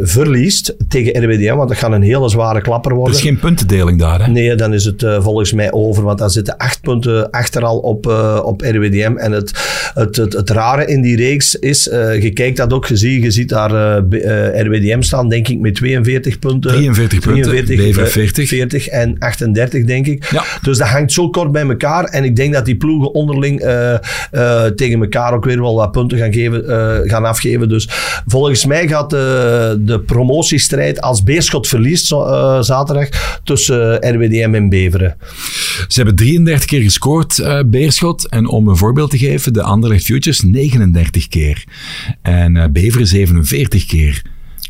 verliest 0.01 0.75
tegen 0.87 1.23
RWDM, 1.23 1.55
want 1.55 1.69
dat 1.69 1.77
gaat 1.77 1.91
een 1.91 2.01
hele 2.01 2.29
zware 2.29 2.61
klapper 2.61 2.91
Er 2.91 2.97
worden. 2.97 3.15
is 3.15 3.21
geen 3.21 3.39
puntendeling 3.39 3.99
daar, 3.99 4.25
hè? 4.25 4.31
Nee, 4.31 4.55
dan 4.55 4.73
is 4.73 4.85
het 4.85 5.03
eh, 5.03 5.23
volgens 5.23 5.53
mij 5.53 5.71
over, 5.71 6.03
want 6.03 6.17
dan 6.19 6.29
zitten 6.29 6.57
acht 6.57 6.81
punten 6.81 7.29
achter 7.31 7.63
al 7.63 7.77
op, 7.77 8.07
eh, 8.07 8.41
op 8.43 8.61
RWDM. 8.61 9.13
En 9.17 9.31
het, 9.31 9.51
het, 9.93 10.15
het, 10.15 10.33
het 10.33 10.49
rare 10.49 10.85
in 10.85 11.01
die 11.01 11.15
reeks 11.17 11.55
is, 11.55 11.87
eh, 11.89 12.21
je 12.21 12.31
kijkt 12.31 12.57
dat 12.57 12.73
ook, 12.73 12.85
je 12.85 12.95
ziet, 12.95 13.23
je 13.23 13.31
ziet 13.31 13.49
daar 13.49 13.73
eh, 13.73 14.55
eh, 14.55 14.65
RWDM 14.65 15.01
staan, 15.01 15.29
denk 15.29 15.47
ik, 15.47 15.59
met 15.59 15.75
42 15.75 16.39
punten. 16.39 16.71
43 16.71 17.19
punten, 17.19 17.65
Bever 17.65 18.03
eh, 18.03 18.09
40. 18.09 18.47
40 18.47 18.87
en 18.87 19.15
38, 19.19 19.85
denk 19.85 20.07
ik. 20.07 20.29
Ja. 20.31 20.43
Dus 20.61 20.77
dat 20.77 20.87
hangt 20.87 21.11
zo 21.11 21.29
kort 21.29 21.51
bij 21.51 21.67
elkaar. 21.67 22.03
En 22.03 22.23
ik 22.23 22.35
denk 22.35 22.53
dat 22.53 22.65
die 22.65 22.75
ploegen 22.77 23.13
onderling 23.13 23.59
eh, 23.61 23.93
eh, 23.93 24.65
tegen 24.75 25.01
elkaar 25.01 25.33
ook 25.33 25.45
weer 25.45 25.61
wel 25.61 25.75
wat 25.75 25.91
punten 25.91 26.17
gaan, 26.17 26.33
geven, 26.33 26.67
eh, 26.69 26.94
gaan 27.03 27.25
afgeven. 27.25 27.69
Dus 27.69 27.89
volgens 28.27 28.65
mij 28.65 28.87
gaat 28.87 29.09
de, 29.09 29.77
de 29.79 29.99
promotiestrijd 29.99 31.01
als 31.01 31.23
Beerschot 31.23 31.67
verliest 31.67 32.11
eh, 32.11 32.61
zaterdag 32.61 33.39
tussen 33.43 34.01
eh, 34.01 34.11
RWDM 34.13 34.53
en 34.53 34.69
Beveren. 34.69 35.15
Ze 35.87 35.95
hebben 35.95 36.15
33 36.15 36.65
keer 36.65 36.81
gescoord, 36.81 37.39
eh, 37.39 37.59
Beerschot. 37.65 38.29
En 38.29 38.47
om 38.47 38.67
een 38.67 38.77
voorbeeld 38.77 39.09
te 39.09 39.17
geven, 39.17 39.53
de 39.53 39.61
Anderlecht 39.61 40.05
Futures 40.05 40.41
39 40.41 41.27
keer. 41.27 41.63
En 42.21 42.57
eh 42.57 42.65
Beveren 42.71 43.07
47 43.07 43.85
keer. 43.85 44.21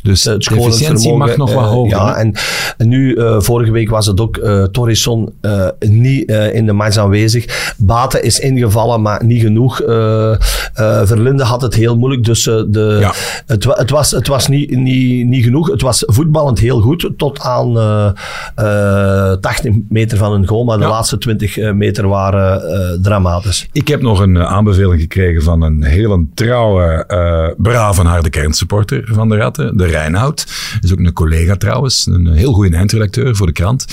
Dus 0.06 0.22
de 0.22 0.34
scorend 0.38 0.66
efficiëntie 0.66 1.14
mag 1.14 1.36
nog 1.36 1.54
wat 1.54 1.62
eh, 1.64 1.70
hoger. 1.70 1.96
ja, 1.96 2.16
en, 2.16 2.34
en 2.76 2.88
nu, 2.88 3.14
eh, 3.14 3.40
vorige 3.40 3.70
week 3.72 3.90
was 3.90 4.06
het 4.06 4.20
ook 4.20 4.40
Torrisson 4.72 5.32
eh, 5.40 5.66
niet 5.78 6.30
eh, 6.30 6.54
in 6.54 6.66
de 6.66 6.72
match 6.72 6.96
aanwezig. 6.96 7.74
Bate 7.76 8.20
is 8.20 8.38
ingevallen, 8.40 9.02
maar 9.02 9.24
niet 9.24 9.40
genoeg. 9.42 9.80
Eh 9.80 10.32
eh, 10.74 11.00
Verlinde 11.04 11.44
had 11.44 11.62
het 11.62 11.74
heel 11.74 11.96
moeilijk, 11.96 12.24
dus 12.24 12.46
eh, 12.46 12.62
de, 12.68 12.96
Ja. 13.00 13.12
het, 13.46 13.64
wa- 13.64 13.76
het 13.78 13.90
was, 13.90 14.10
het 14.10 14.26
was 14.26 14.48
niet, 14.48 14.70
niet, 14.76 15.26
niet 15.26 15.44
genoeg. 15.44 15.70
Het 15.70 15.82
was 15.82 16.02
voetballend 16.06 16.58
heel 16.58 16.80
goed, 16.80 17.10
tot 17.16 17.40
aan 17.40 17.78
eh 17.78 18.10
eh 18.54 19.32
80 19.40 19.72
meter 19.88 20.18
van 20.18 20.32
een 20.32 20.46
goal, 20.46 20.64
maar 20.64 20.76
de 20.78 20.82
Ja. 20.82 20.88
laatste 20.90 21.18
20 21.18 21.72
meter 21.72 22.08
waren 22.08 22.62
eh, 22.70 22.98
dramatisch. 23.02 23.68
Ik 23.72 23.88
heb 23.88 24.02
nog 24.02 24.20
een 24.20 24.36
eh, 24.36 24.52
aanbeveling 24.52 25.00
gekregen 25.00 25.42
van 25.42 25.62
een 25.62 25.82
hele 25.84 26.24
trouwe, 26.34 27.04
eh 27.06 27.48
brave 27.56 28.00
en 28.00 28.06
harde 28.06 28.30
kernsupporter 28.30 29.04
van 29.12 29.28
de 29.28 29.36
Ratten, 29.36 29.76
de 29.76 29.86
Reinoud. 29.96 30.46
Is 30.80 30.92
ook 30.92 30.98
een 30.98 31.12
collega 31.12 31.56
trouwens, 31.56 32.06
een 32.06 32.26
heel 32.26 32.52
goede 32.52 32.76
eindredacteur 32.76 33.36
voor 33.36 33.46
de 33.46 33.52
krant. 33.52 33.86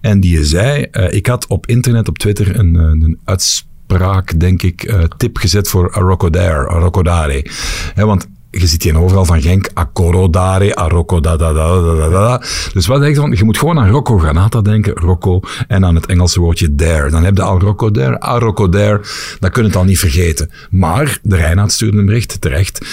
En 0.00 0.20
die 0.20 0.44
zei, 0.44 0.82
eh, 0.82 1.12
ik 1.12 1.26
had 1.26 1.46
op 1.46 1.66
internet, 1.66 2.08
op 2.08 2.18
Twitter, 2.18 2.58
een, 2.58 2.76
eh, 2.76 2.82
een 2.82 3.18
uitspraak, 3.24 4.40
denk 4.40 4.62
ik, 4.62 4.82
eh, 4.82 5.02
tip 5.16 5.36
gezet 5.36 5.68
voor 5.68 5.90
Arrokodare, 5.90 6.66
Arrokodare. 6.66 7.46
Hè, 7.94 8.04
want 8.06 8.26
je 8.50 8.66
ziet 8.66 8.82
hier 8.82 8.98
overal 8.98 9.24
van 9.24 9.42
Genk, 9.42 9.70
Akorodare, 9.74 10.74
Arrokodadadadadada. 10.74 12.42
Dus 12.72 12.86
wat 12.86 13.00
denk 13.00 13.14
je 13.14 13.20
van? 13.20 13.32
Je 13.32 13.44
moet 13.44 13.58
gewoon 13.58 13.78
aan 13.78 13.90
Rocco 13.90 14.18
Granata 14.18 14.60
denken, 14.60 14.92
Rocco, 14.92 15.40
en 15.68 15.84
aan 15.84 15.94
het 15.94 16.06
Engelse 16.06 16.40
woordje 16.40 16.74
dare. 16.74 17.10
Dan 17.10 17.24
heb 17.24 17.36
je 17.36 17.42
al 17.42 17.60
Rocco 17.60 17.90
dare, 17.90 18.20
Arrocco 18.20 18.68
dare, 18.68 19.00
dat 19.38 19.50
kun 19.50 19.62
je 19.62 19.68
het 19.68 19.76
al 19.76 19.84
niet 19.84 19.98
vergeten. 19.98 20.50
Maar 20.70 21.18
de 21.22 21.36
Reinaard 21.36 21.72
stuurde 21.72 21.98
een 21.98 22.06
bericht, 22.06 22.40
terecht. 22.40 22.86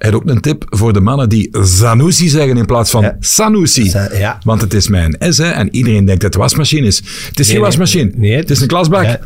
Hij 0.00 0.10
had 0.10 0.20
ook 0.20 0.28
een 0.28 0.40
tip 0.40 0.64
voor 0.68 0.92
de 0.92 1.00
mannen 1.00 1.28
die 1.28 1.48
Zanussi 1.62 2.28
zeggen 2.28 2.56
in 2.56 2.66
plaats 2.66 2.90
van 2.90 3.02
Ja. 3.02 3.16
Sanusi. 3.20 3.92
Ja. 4.12 4.38
Want 4.44 4.60
het 4.60 4.74
is 4.74 4.88
mijn 4.88 5.16
S, 5.18 5.38
hè, 5.38 5.50
en 5.50 5.74
iedereen 5.74 6.04
denkt 6.04 6.22
dat 6.22 6.32
het 6.34 6.42
wasmachine 6.42 6.86
is. 6.86 6.96
Het 7.28 7.38
is 7.40 7.46
geen 7.46 7.54
nee. 7.54 7.64
wasmachine. 7.64 8.10
Nee, 8.14 8.36
het 8.36 8.50
is 8.50 8.60
een 8.60 8.68
klasbak. 8.68 9.04
Ja. 9.04 9.20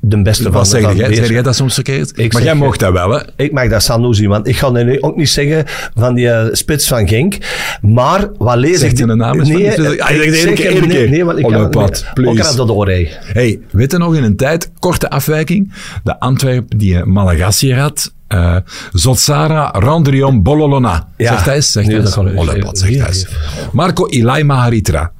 De 0.00 0.22
beste 0.22 0.42
van 0.42 0.52
Wat 0.52 0.68
zeg 0.68 0.82
van 0.82 0.90
jij? 0.90 0.98
Zeg 0.98 1.08
Beerschot. 1.08 1.32
jij 1.32 1.42
dat 1.42 1.56
soms 1.56 1.74
verkeerd? 1.74 2.10
Ik 2.10 2.32
maar 2.32 2.42
zeg, 2.42 2.50
jij 2.50 2.60
mocht 2.60 2.80
dat 2.80 2.92
wel, 2.92 3.10
hè? 3.10 3.20
Ik 3.36 3.52
mag 3.52 3.68
dat 3.68 3.82
Sanusi, 3.82 4.28
want 4.28 4.48
ik 4.48 4.56
ga 4.56 4.70
nu 4.70 5.00
ook 5.00 5.16
niet 5.16 5.28
zeggen 5.28 5.64
van 5.94 6.14
die 6.14 6.30
eh, 6.30 6.54
spits 6.54 6.88
van 6.88 7.08
Genk. 7.08 7.36
Maar 7.80 8.28
wat 8.38 8.56
lees 8.56 8.78
Zegt 8.78 8.92
ik... 8.92 8.98
je 8.98 9.04
een 9.04 9.16
naam 9.16 9.38
eens 9.38 9.48
Nee? 9.48 10.02
Ah, 10.02 10.10
je 10.10 10.24
ik 10.24 10.34
zegt 10.34 10.46
één 10.46 10.56
zeg 10.56 10.72
keer, 10.72 10.86
nee, 10.86 11.08
nee, 11.08 11.24
want 11.24 11.38
ik 11.38 11.44
Oh, 11.44 11.50
kan 11.50 11.70
nou, 11.70 12.28
Ook 12.28 12.40
aan 12.40 12.56
dat 12.56 12.66
doorheen. 12.66 13.08
Hey, 13.10 13.60
weet 13.70 13.92
je 13.92 13.98
nog 13.98 14.16
in 14.16 14.22
een 14.22 14.36
tijd, 14.36 14.70
korte 14.78 15.10
afwijking, 15.10 15.72
de 16.04 16.20
Antwerp 16.20 16.78
die 16.78 17.04
Malagasy 17.04 17.72
had, 17.72 18.14
eh 18.28 18.56
Zotsara 18.92 19.70
Randrion 19.72 20.42
Bololona. 20.42 21.08
Ja. 21.16 21.32
Zeg 21.32 21.44
dat 21.44 21.54
eens, 21.54 21.72
zeg 21.72 21.86
Nee, 21.86 21.94
dat 21.96 22.04
dat 22.04 22.16
eens. 22.16 22.24
kan 22.24 22.34
ik 22.34 22.40
Olle, 22.40 22.52
niet. 22.54 22.64
Pat, 22.64 22.78
zeg 22.78 22.90
Ja, 22.90 22.98
dat 22.98 23.08
eens. 23.08 23.26
Marco 23.72 24.06
Ilai 24.06 24.44
Maharitra. 24.44 25.12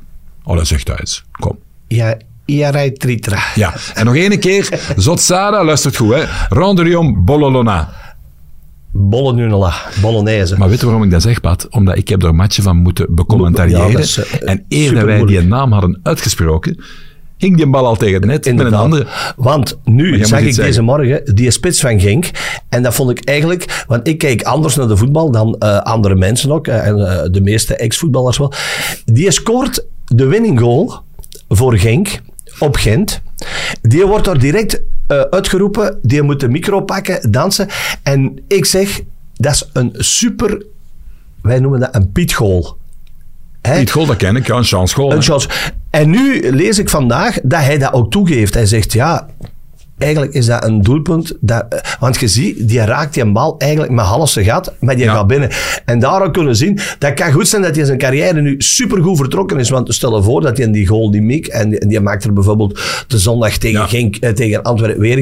Olle, 0.44 0.64
zeg 0.64 0.82
dat 0.82 1.00
eens. 1.00 1.24
Kom. 1.32 1.58
Ja, 1.88 2.16
Iarai 2.44 2.92
Tritra. 2.92 3.38
Ja, 3.54 3.74
en 3.94 4.04
nog 4.04 4.14
één 4.16 4.38
keer, 4.38 4.80
Zotsara, 4.96 5.64
luistert 5.64 5.96
goed, 5.96 6.14
hè. 6.14 6.24
Randrion 6.48 7.24
Bololona. 7.24 8.04
Bollenunela, 8.92 9.74
Bolognese. 10.00 10.58
Maar 10.58 10.68
weet 10.68 10.80
je 10.80 10.86
waarom 10.86 11.04
ik 11.04 11.10
dat 11.10 11.22
zeg, 11.22 11.40
Pat? 11.40 11.66
Omdat 11.70 11.96
ik 11.96 12.08
heb 12.08 12.22
er 12.22 12.34
matchen 12.34 12.62
van 12.62 12.76
moeten 12.76 13.06
becommentariëren. 13.14 13.86
Ja, 13.86 13.92
dat 13.92 14.00
is, 14.00 14.16
eh, 14.18 14.50
en 14.50 14.64
eer 14.68 14.94
dat 14.94 15.04
wij 15.04 15.24
die 15.24 15.42
naam 15.42 15.72
hadden 15.72 16.00
uitgesproken, 16.02 16.82
ging 17.38 17.56
die 17.56 17.66
bal 17.66 17.86
al 17.86 17.96
tegen 17.96 18.14
het 18.14 18.24
net 18.24 18.34
met 18.36 18.46
een 18.46 18.52
Inderdaad. 18.52 18.80
andere. 18.82 19.06
Want 19.36 19.78
nu 19.84 20.24
zag 20.24 20.40
ik 20.40 20.54
deze 20.54 20.82
morgen 20.82 21.34
die 21.34 21.50
spits 21.50 21.80
van 21.80 22.00
Genk. 22.00 22.30
En 22.68 22.82
dat 22.82 22.94
vond 22.94 23.10
ik 23.10 23.24
eigenlijk... 23.24 23.84
Want 23.86 24.08
ik 24.08 24.18
kijk 24.18 24.42
anders 24.42 24.74
naar 24.76 24.88
de 24.88 24.96
voetbal 24.96 25.30
dan 25.30 25.56
eh, 25.58 25.78
andere 25.78 26.14
mensen 26.14 26.52
ook. 26.52 26.66
eh, 26.66 26.86
en 26.86 26.98
eh, 27.22 27.28
de 27.30 27.40
meeste 27.40 27.76
ex-voetballers 27.76 28.38
wel. 28.38 28.52
Die 29.04 29.30
scoort 29.30 29.84
de 30.04 30.26
winning 30.26 30.60
goal 30.60 30.94
voor 31.48 31.78
Genk 31.78 32.20
op 32.58 32.76
Gent. 32.76 33.20
Die 33.82 34.06
wordt 34.06 34.26
er 34.26 34.38
direct 34.38 34.82
uitgeroepen, 35.30 35.98
die 36.02 36.22
moet 36.22 36.40
de 36.40 36.48
micro 36.48 36.80
pakken, 36.80 37.30
dansen. 37.30 37.68
En 38.02 38.42
ik 38.48 38.64
zeg, 38.64 39.00
dat 39.34 39.52
is 39.52 39.70
een 39.72 39.92
super, 39.96 40.62
wij 41.42 41.58
noemen 41.60 41.80
dat 41.80 41.94
een 41.94 42.12
pietgoal. 42.12 42.76
Hè? 43.62 43.78
Piet 43.78 43.90
Gool, 43.90 44.06
dat 44.06 44.16
ken 44.16 44.36
ik. 44.36 44.46
Ja, 44.46 44.56
een 44.56 44.64
chance 44.64 44.94
goal. 44.94 45.12
Een 45.12 45.22
chance. 45.22 45.48
En 45.96 46.10
nu 46.10 46.50
lees 46.50 46.78
ik 46.78 46.88
vandaag 46.88 47.38
dat 47.42 47.60
hij 47.60 47.78
dat 47.78 47.92
ook 47.92 48.10
toegeeft. 48.10 48.54
Hij 48.54 48.66
zegt, 48.66 48.92
ja, 48.92 49.26
eigenlijk 49.98 50.32
is 50.32 50.46
dat 50.46 50.64
een 50.64 50.82
doelpunt. 50.82 51.36
Dat, 51.40 51.64
want 52.00 52.20
je 52.20 52.28
ziet, 52.28 52.68
die 52.68 52.80
raakt 52.84 53.14
die 53.14 53.32
bal 53.32 53.54
eigenlijk 53.58 53.92
met 53.92 54.04
half 54.04 54.30
zijn 54.30 54.44
gat, 54.44 54.74
maar 54.80 54.96
die 54.96 55.04
Ja. 55.04 55.14
gaat 55.14 55.26
binnen. 55.26 55.50
En 55.84 55.98
daarom 55.98 56.32
kunnen 56.32 56.50
we 56.52 56.58
zien, 56.58 56.78
dat 56.98 57.14
kan 57.14 57.32
goed 57.32 57.48
zijn 57.48 57.62
dat 57.62 57.76
hij 57.76 57.84
zijn 57.84 57.98
carrière 57.98 58.40
nu 58.40 58.54
supergoed 58.58 59.16
vertrokken 59.16 59.58
is. 59.58 59.70
Want 59.70 59.94
stel 59.94 60.16
je 60.16 60.22
voor 60.22 60.40
dat 60.40 60.56
hij 60.56 60.66
in 60.66 60.72
die 60.72 60.86
goal, 60.86 61.10
die 61.10 61.22
Miek, 61.22 61.46
en 61.46 61.70
die, 61.70 62.00
maakt 62.00 62.24
er 62.24 62.32
bijvoorbeeld 62.32 62.80
de 63.06 63.18
zondag 63.18 63.56
tegen, 63.56 63.80
Ja. 63.80 63.86
Genk, 63.86 64.16
eh, 64.16 64.30
tegen 64.30 64.62
Antwerpen 64.62 65.00
weer. 65.00 65.14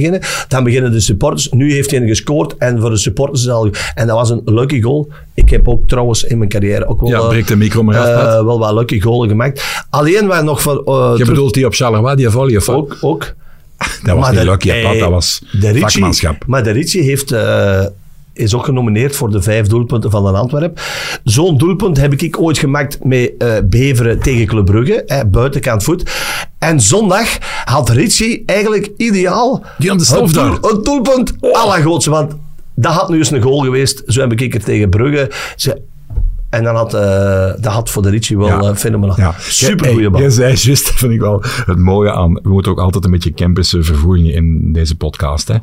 Dan 0.49 0.65
beginnen 0.65 0.93
de 0.93 1.01
supporters. 1.01 1.49
Nu 1.51 1.73
heeft 1.73 1.91
hij 1.91 2.01
een 2.01 2.09
gescoord 2.09 2.57
en 2.59 2.81
voor 2.81 2.91
de 2.91 2.97
supporters 2.97 3.41
is 3.43 3.49
al... 3.51 3.71
En 3.95 4.07
dat 4.07 4.17
was 4.17 4.31
een 4.31 4.43
lucky 4.45 4.81
goal. 4.81 5.09
Ik 5.35 5.51
heb 5.51 5.69
ook 5.69 5.89
trouwens 5.89 6.25
in 6.25 6.39
mijn 6.39 6.51
carrière 6.51 6.87
ook 6.87 7.01
wel... 7.01 7.09
Ja, 7.11 7.19
eh, 7.19 7.29
breek 7.29 7.47
de 7.47 7.57
micro 7.57 7.83
maar 7.83 8.13
Pat. 8.15 8.45
wel 8.45 8.59
wat 8.59 8.73
lucky 8.73 9.01
goalen 9.01 9.29
gemaakt. 9.29 9.85
Alleen 9.91 10.27
waar 10.27 10.45
nog 10.45 10.63
van... 10.63 10.77
eh, 10.85 10.85
Je 10.85 11.13
terug- 11.13 11.29
bedoelt 11.29 11.55
die 11.55 11.67
op 11.67 11.75
Charleroi, 11.75 12.17
die 12.17 12.31
volley 12.31 12.57
of 12.57 12.69
ook, 12.69 12.97
ook. 13.01 13.35
Dat 14.05 14.15
was 14.17 14.21
Maar 14.25 14.31
niet 14.33 14.41
de- 14.41 14.51
lucky, 14.51 14.71
eh, 14.71 14.99
Dat 14.99 15.11
was 15.11 15.43
de 15.53 15.67
Ricci- 15.71 15.81
vakmanschap. 15.81 16.47
Maar 16.47 16.63
de 16.65 16.71
Ricci 16.71 17.01
heeft, 17.03 17.33
eh, 17.33 17.85
is 18.33 18.55
ook 18.55 18.65
genomineerd 18.65 19.17
voor 19.17 19.31
de 19.31 19.43
vijf 19.43 19.67
doelpunten 19.67 20.11
van 20.11 20.27
een 20.27 20.35
Antwerp. 20.35 20.81
Zo'n 21.25 21.59
doelpunt 21.59 21.97
heb 21.97 22.13
ik 22.23 22.41
ooit 22.41 22.59
gemaakt 22.59 23.05
met 23.05 23.33
eh, 23.39 23.55
Beveren 23.65 24.21
tegen 24.21 24.47
Club 24.47 24.65
Brugge, 24.65 25.03
hè, 25.07 25.27
buitenkant 25.27 25.83
voet. 25.85 26.11
En 26.59 26.81
zondag 26.81 27.29
had 27.65 27.89
Ricci 27.91 28.43
eigenlijk 28.47 28.91
ideaal 28.97 29.65
Die 29.79 29.91
aan 29.91 29.99
de 29.99 30.05
stof 30.05 30.29
een, 30.29 30.33
daar. 30.35 30.61
doel- 30.61 30.71
een 30.71 30.83
doelpunt 30.83 31.33
à 31.55 31.67
la 31.67 31.81
Goots. 31.81 32.07
Want 32.07 32.33
dat 32.75 32.93
had 32.93 33.09
nu 33.09 33.19
eens 33.19 33.31
een 33.31 33.43
goal 33.43 33.61
geweest. 33.61 34.03
Zo 34.07 34.21
heb 34.21 34.33
ik 34.41 34.55
er 34.55 34.63
tegen 34.65 34.89
Brugge. 34.91 35.31
Ze, 35.57 35.81
en 36.55 36.65
dan 36.65 36.75
had, 36.77 36.95
eh, 36.95 37.53
dat 37.61 37.73
had 37.73 37.91
voor 37.91 38.03
de 38.03 38.11
Ricci 38.11 38.37
wel 38.37 38.47
Ja. 38.47 38.75
fenomenaal. 38.77 39.17
Ja. 39.17 39.35
Super 39.39 39.91
goede 39.91 40.11
bal. 40.11 40.21
Je 40.21 40.31
zei 40.31 40.55
juist, 40.57 40.87
dat 40.89 40.95
vind 40.95 41.13
ik 41.13 41.21
wel 41.21 41.43
het 41.67 41.79
mooie 41.79 42.13
aan. 42.13 42.33
We 42.43 42.49
moeten 42.49 42.73
ook 42.73 42.79
altijd 42.81 43.05
een 43.05 43.11
beetje 43.11 43.35
campus 43.35 43.75
vervoeringen 43.79 44.33
in 44.35 44.73
deze 44.73 44.97
podcast. 44.97 45.49
Hè. 45.49 45.57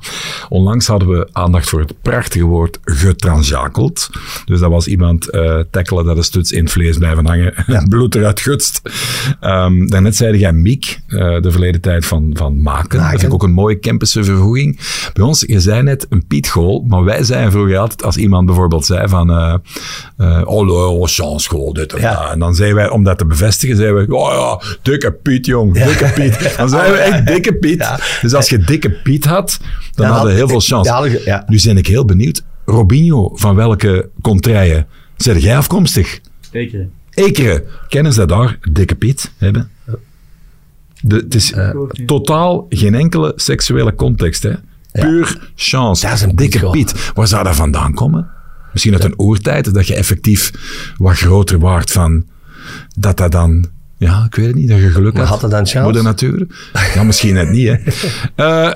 Onlangs 0.50 0.88
hadden 0.88 1.10
we 1.10 1.28
aandacht 1.32 1.70
voor 1.70 1.80
het 1.80 1.94
prachtige 2.02 2.46
woord 2.46 2.80
getranjakeld. 2.84 4.10
Dus 4.46 4.60
dat 4.60 4.70
was 4.70 4.88
iemand 4.88 5.30
eh 5.30 5.60
tackelen 5.72 6.06
dat 6.06 6.16
de 6.16 6.24
stuts 6.24 6.52
in 6.52 6.64
het 6.64 6.72
vlees 6.72 6.98
blijven 6.98 7.26
hangen, 7.28 7.54
bloed 7.90 8.16
eruit 8.16 8.40
gutst. 8.40 8.82
Ehm 9.40 9.88
daarnet 9.88 10.16
zeide 10.16 10.38
jij 10.38 10.54
Miek, 10.54 11.00
de 11.08 11.48
verleden 11.52 11.82
tijd 11.82 12.06
van, 12.06 12.30
van 12.34 12.62
maken. 12.62 13.00
Dat 13.00 13.10
vind 13.10 13.24
ik 13.24 13.34
ook 13.34 13.44
een 13.44 13.52
mooie 13.52 13.80
campus 13.80 14.12
vervoeging. 14.12 14.80
Bij 15.14 15.24
ons, 15.26 15.44
je 15.48 15.60
zei 15.60 15.82
net 15.84 16.06
een 16.10 16.28
pietgoal, 16.28 16.84
maar 16.88 17.04
wij 17.04 17.24
zeiden 17.24 17.52
vroeger 17.52 17.78
altijd, 17.78 18.04
als 18.04 18.18
iemand 18.18 18.46
bijvoorbeeld 18.46 18.86
zei 18.86 19.08
van, 19.08 19.30
oh, 19.32 19.54
oh, 20.90 21.08
chance 21.08 21.50
goal, 21.50 21.74
dit 21.74 21.94
en 21.94 22.02
Ja. 22.02 22.22
dat. 22.22 22.32
En 22.32 22.40
dan 22.40 22.56
zeiden 22.56 22.78
wij, 22.78 22.90
om 22.90 23.04
dat 23.04 23.18
te 23.18 23.26
bevestigen, 23.26 23.76
zeiden 23.76 24.08
we, 24.08 24.16
oh 24.16 24.32
ja, 24.62 24.76
dikke 24.82 25.12
Piet, 25.12 25.46
jong, 25.46 25.74
dikke 25.74 26.12
Piet. 26.16 26.54
Dan 26.58 26.70
zeiden 26.70 26.94
we 26.94 27.00
echt 27.00 27.28
dikke 27.28 27.54
Piet. 27.54 27.80
Ja. 27.80 28.00
Dus 28.22 28.34
als 28.34 28.50
je 28.50 28.58
dikke 28.58 28.92
Piet 28.92 29.26
had, 29.26 29.60
dan 29.96 30.06
Ja, 30.06 30.12
hadden 30.12 30.32
we 30.32 30.38
heel 30.38 30.48
veel 30.48 30.60
chance. 30.60 31.44
Nu 31.48 31.60
ben 31.64 31.78
ik 31.78 31.88
heel 31.88 32.06
benieuwd, 32.06 32.44
Robinho, 32.66 33.32
van 33.34 33.56
welke 33.56 34.10
contraien 34.22 34.88
zeg 35.18 35.38
jij 35.38 35.58
afkomstig? 35.58 36.20
Zeker. 36.52 36.88
Ekeren. 37.14 37.64
Kennen 37.88 38.14
ze 38.14 38.26
daar 38.26 38.58
dikke 38.72 38.96
Piet 38.96 39.32
hebben? 39.38 39.70
De, 41.02 41.16
het 41.16 41.36
is 41.36 41.54
totaal 42.06 42.66
geen 42.70 42.96
enkele 42.96 43.34
seksuele 43.36 43.96
context. 43.96 44.44
Hè? 44.44 44.52
Puur 44.92 45.50
chance. 45.56 46.06
Dat 46.06 46.16
is 46.16 46.22
een 46.22 46.36
dikke 46.36 46.70
Piet. 46.70 47.12
Waar 47.14 47.28
zou 47.28 47.44
dat 47.44 47.56
vandaan 47.56 47.94
komen? 47.94 48.31
Misschien 48.74 48.94
uit 48.94 49.04
een 49.04 49.20
oertijd, 49.20 49.74
dat 49.74 49.88
je 49.88 49.96
effectief 49.96 50.52
wat 50.98 51.18
groter 51.18 51.60
waard 51.60 51.92
van 51.92 52.26
dat 52.96 53.18
dat 53.18 53.32
dan... 53.32 53.66
Ja, 53.98 54.24
ik 54.26 54.36
weet 54.36 54.46
het 54.48 54.56
niet, 54.56 54.70
dat 54.70 54.80
je 54.80 54.90
geluk 54.90 55.14
Maar 55.14 55.26
had. 55.26 55.42
had 55.42 55.52
dan 55.52 55.60
chance? 55.60 55.82
Moeder 55.82 56.04
natuur? 56.04 56.48
Ja, 56.94 57.04
misschien 57.04 57.34
net 57.34 57.50
niet, 57.50 57.68
hè. 57.68 57.76
Eh, 58.36 58.72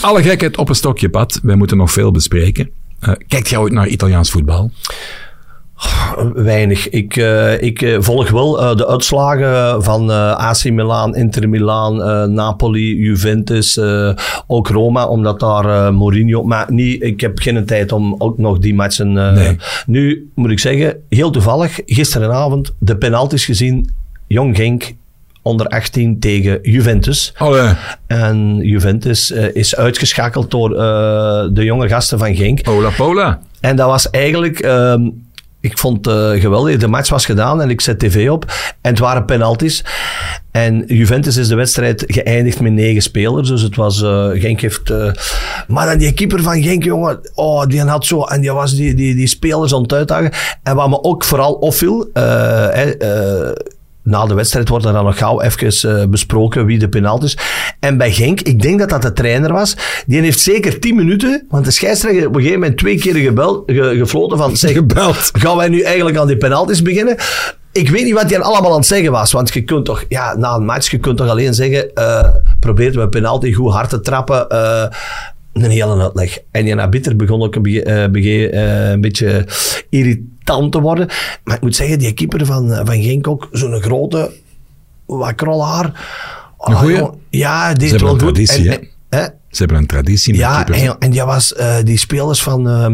alle 0.00 0.22
gekheid 0.22 0.56
op 0.56 0.68
een 0.68 0.74
stokje 0.74 1.08
pad. 1.08 1.40
Wij 1.42 1.56
moeten 1.56 1.76
nog 1.76 1.92
veel 1.92 2.10
bespreken. 2.10 2.70
Eh 3.00 3.12
kijkt 3.28 3.48
jij 3.48 3.58
ooit 3.58 3.72
naar 3.72 3.86
Italiaans 3.86 4.30
voetbal? 4.30 4.70
Weinig. 6.34 6.88
Ik, 6.88 7.16
eh, 7.16 7.62
ik 7.62 7.82
eh, 7.82 7.96
volg 8.00 8.30
wel 8.30 8.60
eh, 8.60 8.76
de 8.76 8.86
uitslagen 8.86 9.82
van 9.82 10.10
AC 10.36 10.64
Milan, 10.64 11.16
Inter 11.16 11.48
Milan, 11.48 11.96
Napoli, 12.34 12.96
Juventus, 12.96 13.78
ook 14.46 14.68
Roma, 14.68 15.06
omdat 15.06 15.40
daar 15.40 15.94
Mourinho... 15.94 16.42
Maar 16.42 16.66
niet, 16.72 17.02
ik 17.02 17.20
heb 17.20 17.38
geen 17.38 17.66
tijd 17.66 17.92
om 17.92 18.14
ook 18.18 18.38
nog 18.38 18.58
die 18.58 18.74
matchen... 18.74 19.12
Nee. 19.12 19.56
Nu 19.86 20.30
moet 20.34 20.50
ik 20.50 20.58
zeggen, 20.58 20.96
heel 21.08 21.30
toevallig, 21.30 21.80
gisteravond 21.86 22.74
de 22.78 22.96
penalties 22.96 23.44
gezien. 23.44 23.90
Jong 24.26 24.56
Genk 24.56 24.92
onder 25.42 25.66
18 25.66 26.18
tegen 26.18 26.58
Juventus. 26.62 27.32
Allee. 27.36 27.72
En 28.06 28.56
Juventus 28.62 29.30
is 29.30 29.76
uitgeschakeld 29.76 30.50
door 30.50 30.68
de 31.52 31.64
jonge 31.64 31.88
gasten 31.88 32.18
van 32.18 32.34
Genk. 32.34 32.62
Pola 32.62 32.90
Pola. 32.96 33.40
En 33.60 33.76
dat 33.76 33.86
was 33.86 34.10
eigenlijk... 34.10 34.58
ehm, 34.58 35.00
ik 35.60 35.78
vond 35.78 36.06
het 36.06 36.40
geweldig. 36.40 36.76
De 36.76 36.88
match 36.88 37.10
was 37.10 37.24
gedaan 37.24 37.62
en 37.62 37.70
ik 37.70 37.80
zet 37.80 37.98
tv 37.98 38.30
op. 38.30 38.44
En 38.80 38.90
het 38.90 38.98
waren 38.98 39.24
penalties. 39.24 39.84
En 40.50 40.84
Juventus 40.86 41.36
is 41.36 41.48
de 41.48 41.54
wedstrijd 41.54 42.04
geëindigd 42.06 42.60
met 42.60 42.72
negen 42.72 43.02
spelers. 43.02 43.48
Dus 43.48 43.62
het 43.62 43.76
was... 43.76 44.02
eh, 44.02 44.28
Genk 44.32 44.60
heeft... 44.60 44.90
eh, 44.90 45.12
maar 45.68 45.86
dan 45.86 45.98
die 45.98 46.12
keeper 46.12 46.42
van 46.42 46.62
Genk, 46.62 46.84
jongen. 46.84 47.20
Oh, 47.34 47.66
die 47.66 47.80
had 47.80 48.06
zo... 48.06 48.22
En 48.22 48.40
die 48.40 48.52
was 48.52 48.74
die, 48.74 48.94
die, 48.94 49.14
die 49.14 49.26
spelers 49.26 49.74
aan. 49.74 50.28
En 50.62 50.74
wat 50.74 50.88
me 50.88 51.02
ook 51.02 51.24
vooral 51.24 51.52
opviel... 51.52 52.10
eh, 52.12 53.02
eh, 53.02 53.52
na 54.02 54.26
de 54.26 54.34
wedstrijd 54.34 54.68
wordt 54.68 54.84
er 54.84 54.92
dan 54.92 55.04
nog 55.04 55.18
gauw 55.18 55.40
even 55.40 56.00
eh, 56.00 56.06
besproken 56.06 56.66
wie 56.66 56.78
de 56.78 56.88
penalties. 56.88 57.36
En 57.80 57.96
bij 57.96 58.12
Genk, 58.12 58.40
ik 58.40 58.62
denk 58.62 58.78
dat 58.78 58.88
dat 58.90 59.02
de 59.02 59.12
trainer 59.12 59.52
was, 59.52 59.76
die 60.06 60.20
heeft 60.20 60.40
zeker 60.40 60.80
10 60.80 60.94
minuten, 60.94 61.46
want 61.48 61.64
de 61.64 61.70
scheidsrechter 61.70 62.26
op 62.26 62.34
een 62.34 62.40
gegeven 62.40 62.60
moment 62.60 62.78
twee 62.78 62.98
keer 62.98 63.14
gebeld, 63.14 63.62
ge- 63.66 63.94
gefloten 63.98 64.38
van, 64.38 64.56
zeg, 64.56 64.72
Gebeld. 64.72 65.30
gaan 65.32 65.56
wij 65.56 65.68
nu 65.68 65.80
eigenlijk 65.80 66.16
aan 66.16 66.26
die 66.26 66.36
penalties 66.36 66.82
beginnen? 66.82 67.16
Ik 67.72 67.90
weet 67.90 68.04
niet 68.04 68.14
wat 68.14 68.30
hij 68.30 68.40
allemaal 68.40 68.70
aan 68.70 68.76
het 68.78 68.86
zeggen 68.86 69.12
was, 69.12 69.32
want 69.32 69.54
je 69.54 69.62
kunt 69.62 69.84
toch, 69.84 70.04
ja, 70.08 70.36
na 70.36 70.54
een 70.54 70.64
match, 70.64 70.90
je 70.90 70.98
kunt 70.98 71.16
toch 71.16 71.28
alleen 71.28 71.54
zeggen, 71.54 71.94
eh 71.94 72.28
probeert 72.60 72.94
we 72.94 73.08
penalty 73.08 73.52
goed 73.52 73.72
hard 73.72 73.88
te 73.90 74.00
trappen, 74.00 74.48
eh, 74.48 74.84
een 75.64 75.70
hele 75.70 76.02
uitleg. 76.02 76.38
En 76.50 76.64
die 76.64 76.76
arbiter 76.76 77.16
begon 77.16 77.42
ook 77.42 77.54
een, 77.54 77.64
eh, 77.64 78.08
bege- 78.10 78.48
eh, 78.50 78.90
een 78.90 79.00
beetje 79.00 79.46
irritant 79.90 80.72
te 80.72 80.80
worden. 80.80 81.08
Maar 81.44 81.56
ik 81.56 81.62
moet 81.62 81.76
zeggen, 81.76 81.98
die 81.98 82.12
keeper 82.12 82.46
van, 82.46 82.72
eh, 82.72 82.80
van 82.84 83.02
Genk 83.02 83.28
ook, 83.28 83.48
zo'n 83.52 83.80
grote, 83.82 84.30
wat 85.06 85.34
krol 85.34 85.66
haar. 85.66 85.84
Een 86.60 86.74
goeie? 86.74 86.96
jongen, 86.96 87.14
Ja, 87.30 87.72
die 87.74 87.78
Ze 87.78 87.84
is 87.84 87.90
hebben 87.90 88.08
wel 88.08 88.28
een 88.28 88.36
goed. 88.36 88.46
traditie, 88.46 88.70
En- 88.78 88.88
hè? 89.20 89.22
Ze 89.50 89.58
hebben 89.58 89.76
een 89.76 89.86
traditie 89.86 90.32
met 90.32 90.40
Ja, 90.42 90.54
keepers. 90.62 90.80
en, 90.80 90.96
en 90.98 91.10
die 91.10 91.22
was 91.22 91.54
die 91.84 91.98
spelers 91.98 92.42
van 92.42 92.68
eh, 92.68 92.86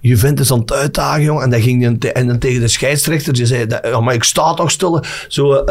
Juventus 0.00 0.52
aan 0.52 0.58
het 0.60 0.72
uitdagen, 0.72 1.22
jongen. 1.22 1.42
En, 1.42 1.50
dat 1.50 1.60
ging 1.60 2.00
te- 2.00 2.12
en 2.12 2.26
dan 2.26 2.38
tegen 2.38 2.60
de 2.60 2.68
scheidsrechter, 2.68 3.32
die 3.32 3.46
zei, 3.46 3.66
dat, 3.66 4.00
maar 4.00 4.14
ik 4.14 4.24
sta 4.24 4.54
toch 4.54 4.70
stil. 4.70 5.02
Zo, 5.28 5.64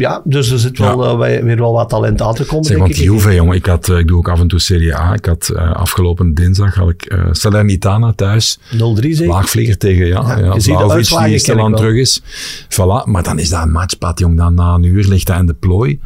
ja, 0.00 0.20
dus 0.24 0.50
er 0.50 0.58
zit 0.58 0.78
wel, 0.78 1.26
eh, 1.26 1.42
weer 1.42 1.56
wel 1.56 1.72
wat 1.72 1.88
talent 1.88 2.22
aan 2.22 2.34
te 2.34 2.44
komen, 2.44 2.64
Zeg, 2.64 2.76
denk 2.76 2.88
want 2.88 3.00
ik. 3.00 3.04
Juve, 3.04 3.34
jongen, 3.34 3.56
ik, 3.56 3.66
had, 3.66 3.88
eh, 3.88 3.98
ik 3.98 4.06
doe 4.06 4.18
ook 4.18 4.28
af 4.28 4.40
en 4.40 4.48
toe 4.48 4.58
Serie 4.58 4.96
A. 4.96 5.14
Ik 5.14 5.24
had 5.24 5.48
eh, 5.48 5.72
afgelopen 5.72 6.34
dinsdag 6.34 6.74
had 6.74 6.88
ik 6.88 7.16
Salernitana 7.30 8.12
thuis. 8.12 8.58
0-3 8.72 9.14
zeker? 9.14 9.26
Laagvlieger 9.26 9.78
tegen, 9.78 10.06
ja, 10.06 10.24
Ja, 10.28 10.38
ja, 10.38 10.52
die 11.24 11.38
stilaan 11.38 11.70
wel. 11.70 11.78
terug 11.78 11.96
is. 11.96 12.22
Voilà, 12.68 13.04
maar 13.04 13.22
dan 13.22 13.38
is 13.38 13.48
dat 13.48 13.62
een 13.62 13.70
matchpad, 13.70 14.18
jong. 14.18 14.36
Dan 14.36 14.54
na 14.54 14.74
een 14.74 14.84
uur 14.84 15.04
ligt 15.04 15.26
dat 15.26 15.38
in 15.38 15.46
de 15.46 15.54
plooi. 15.54 16.00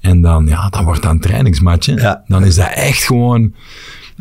En 0.00 0.20
dan, 0.20 0.46
ja, 0.46 0.68
dan 0.68 0.84
wordt 0.84 1.02
dat 1.02 1.10
een 1.10 1.20
trainingsmatch. 1.20 1.86
Ja. 1.86 2.22
Dan 2.26 2.44
is 2.44 2.54
dat 2.54 2.70
echt 2.74 3.02
gewoon 3.02 3.52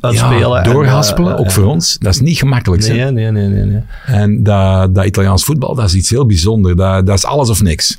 ja, 0.02 0.62
en, 0.62 0.72
doorhaspelen, 0.72 1.38
ook 1.38 1.52
voor 1.52 1.66
ons. 1.66 1.98
Dat 2.00 2.14
is 2.14 2.20
niet 2.20 2.38
gemakkelijk. 2.38 2.88
nee, 2.88 3.12
nee, 3.12 3.32
nee. 3.32 3.48
nee. 3.48 3.82
En 4.06 4.44
dat, 4.44 4.96
dat 4.96 5.06
Italiaans 5.06 5.44
voetbal, 5.44 5.76
dat 5.76 5.86
is 5.86 5.94
iets 5.94 6.10
heel 6.10 6.26
bijzonders. 6.26 6.76
Dat, 6.76 7.06
dat 7.06 7.18
is 7.18 7.26
alles 7.26 7.50
of 7.50 7.62
niks. 7.62 7.98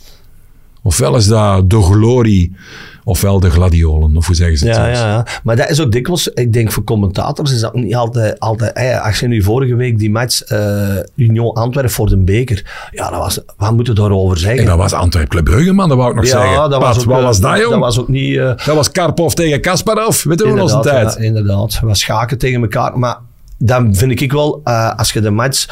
Ofwel 0.82 1.16
is 1.16 1.26
dat 1.26 1.70
de 1.70 1.82
glorie, 1.82 2.56
ofwel 3.04 3.40
de 3.40 3.50
gladiolen, 3.50 4.16
of 4.16 4.26
hoe 4.26 4.34
zeggen 4.34 4.58
ze 4.58 4.66
het 4.66 4.76
Ja, 4.76 4.86
ja, 4.86 4.92
ja, 5.08 5.26
maar 5.42 5.56
dat 5.56 5.70
is 5.70 5.80
ook 5.80 5.92
dikwijls, 5.92 6.28
ik 6.28 6.52
denk 6.52 6.72
voor 6.72 6.84
commentators 6.84 7.52
is 7.52 7.60
dat 7.60 7.74
niet 7.74 7.94
altijd, 7.94 8.38
altijd 8.40 8.72
eh, 8.72 9.04
als 9.06 9.20
je 9.20 9.26
nu 9.26 9.42
vorige 9.42 9.74
week 9.74 9.98
die 9.98 10.10
match 10.10 10.42
eh 10.42 10.96
Union 11.14 11.52
Antwerpen 11.54 11.92
voor 11.92 12.08
de 12.08 12.16
beker, 12.16 12.88
ja, 12.90 13.10
dat 13.10 13.18
was, 13.18 13.38
wat 13.56 13.72
moeten 13.72 13.94
we 13.94 14.00
daarover 14.00 14.38
zeggen? 14.38 14.60
En 14.60 14.66
dat 14.66 14.76
was 14.78 14.92
Antwerp 14.92 15.28
Club 15.28 15.44
Brugge, 15.44 15.72
man, 15.72 15.88
dat 15.88 15.96
wou 15.98 16.10
ik 16.10 16.16
nog 16.16 16.26
zeggen. 16.26 16.50
ja, 16.50 16.68
dat 16.68 16.80
Pat, 16.80 16.94
was 16.94 16.98
ook, 16.98 17.10
wat 17.10 17.18
eh, 17.18 17.24
was 17.24 17.40
dat, 17.40 17.56
jong? 17.58 17.70
Dat 17.70 17.78
was 17.78 17.98
ook 18.00 18.08
niet... 18.08 18.36
eh, 18.36 18.44
Dat 18.44 18.74
was 18.74 18.90
Karpov 18.90 19.32
tegen 19.32 19.60
Kasparov, 19.60 20.22
weet 20.22 20.38
je 20.40 20.52
wel 20.54 20.62
onze 20.62 20.80
tijd. 20.80 21.14
ja, 21.18 21.24
inderdaad. 21.24 21.80
We 21.82 21.94
schaken 21.94 22.38
tegen 22.38 22.60
elkaar. 22.62 22.98
Maar 22.98 23.16
dan 23.58 23.94
vind 23.94 24.20
ik 24.20 24.32
wel, 24.32 24.60
eh, 24.64 24.94
als 24.96 25.12
je 25.12 25.20
de 25.20 25.30
match 25.30 25.66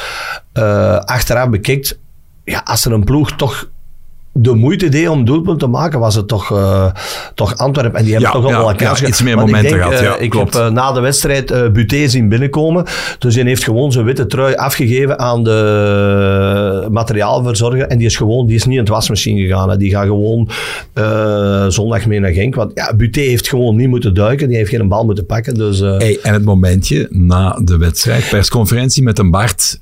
eh, 0.52 0.96
achteraf 0.96 1.48
bekijkt, 1.48 1.98
ja, 2.44 2.60
als 2.64 2.84
er 2.84 2.92
een 2.92 3.04
ploeg 3.04 3.32
toch 3.32 3.68
de 4.38 4.54
moeite 4.54 4.88
deed 4.88 5.08
om 5.08 5.24
doelpunt 5.24 5.58
te 5.58 5.66
maken, 5.66 6.00
was 6.00 6.14
het 6.14 6.28
toch, 6.28 6.52
eh, 6.52 6.86
toch 7.34 7.56
Antwerpen. 7.56 7.98
En 7.98 8.04
die 8.04 8.12
hebben 8.12 8.30
Ja, 8.32 8.36
toch 8.40 8.50
wel 8.50 8.60
ja, 8.60 8.66
wel 8.66 8.74
kans 8.74 9.00
ja, 9.00 9.06
iets 9.06 9.22
meer 9.22 9.32
ik 9.32 9.38
momenten 9.38 9.70
denk, 9.70 9.82
gehad, 9.82 9.92
eh, 9.92 10.02
ja, 10.02 10.16
ik 10.16 10.30
klopt. 10.30 10.54
heb 10.54 10.62
eh, 10.62 10.70
na 10.70 10.92
de 10.92 11.00
wedstrijd 11.00 11.50
eh 11.50 11.70
Buté 11.70 12.08
zien 12.08 12.28
binnenkomen. 12.28 12.84
Dus 13.18 13.34
hij 13.34 13.44
heeft 13.44 13.64
gewoon 13.64 13.92
zijn 13.92 14.04
witte 14.04 14.26
trui 14.26 14.54
afgegeven 14.54 15.18
aan 15.18 15.44
de 15.44 16.86
materiaalverzorger. 16.90 17.86
En 17.86 17.98
die 17.98 18.06
is 18.06 18.16
gewoon, 18.16 18.46
die 18.46 18.56
is 18.56 18.64
niet 18.64 18.74
in 18.74 18.80
het 18.80 18.88
wasmachine 18.88 19.40
gegaan. 19.40 19.70
Hè. 19.70 19.76
Die 19.76 19.90
gaat 19.90 20.06
gewoon 20.06 20.48
eh, 20.92 21.66
zondag 21.68 22.06
mee 22.06 22.20
naar 22.20 22.32
Genk. 22.32 22.54
Want 22.54 22.70
ja, 22.74 22.94
Buté 22.96 23.20
heeft 23.20 23.48
gewoon 23.48 23.76
niet 23.76 23.88
moeten 23.88 24.14
duiken. 24.14 24.48
Die 24.48 24.56
heeft 24.56 24.70
geen 24.70 24.88
bal 24.88 25.04
moeten 25.04 25.26
pakken. 25.26 25.54
Dus, 25.54 25.78
Hey, 25.78 26.18
en 26.22 26.32
het 26.32 26.44
momentje 26.44 27.06
na 27.10 27.60
de 27.64 27.76
wedstrijd, 27.76 28.28
persconferentie 28.28 29.02
met 29.02 29.18
een 29.18 29.30
Bart, 29.30 29.78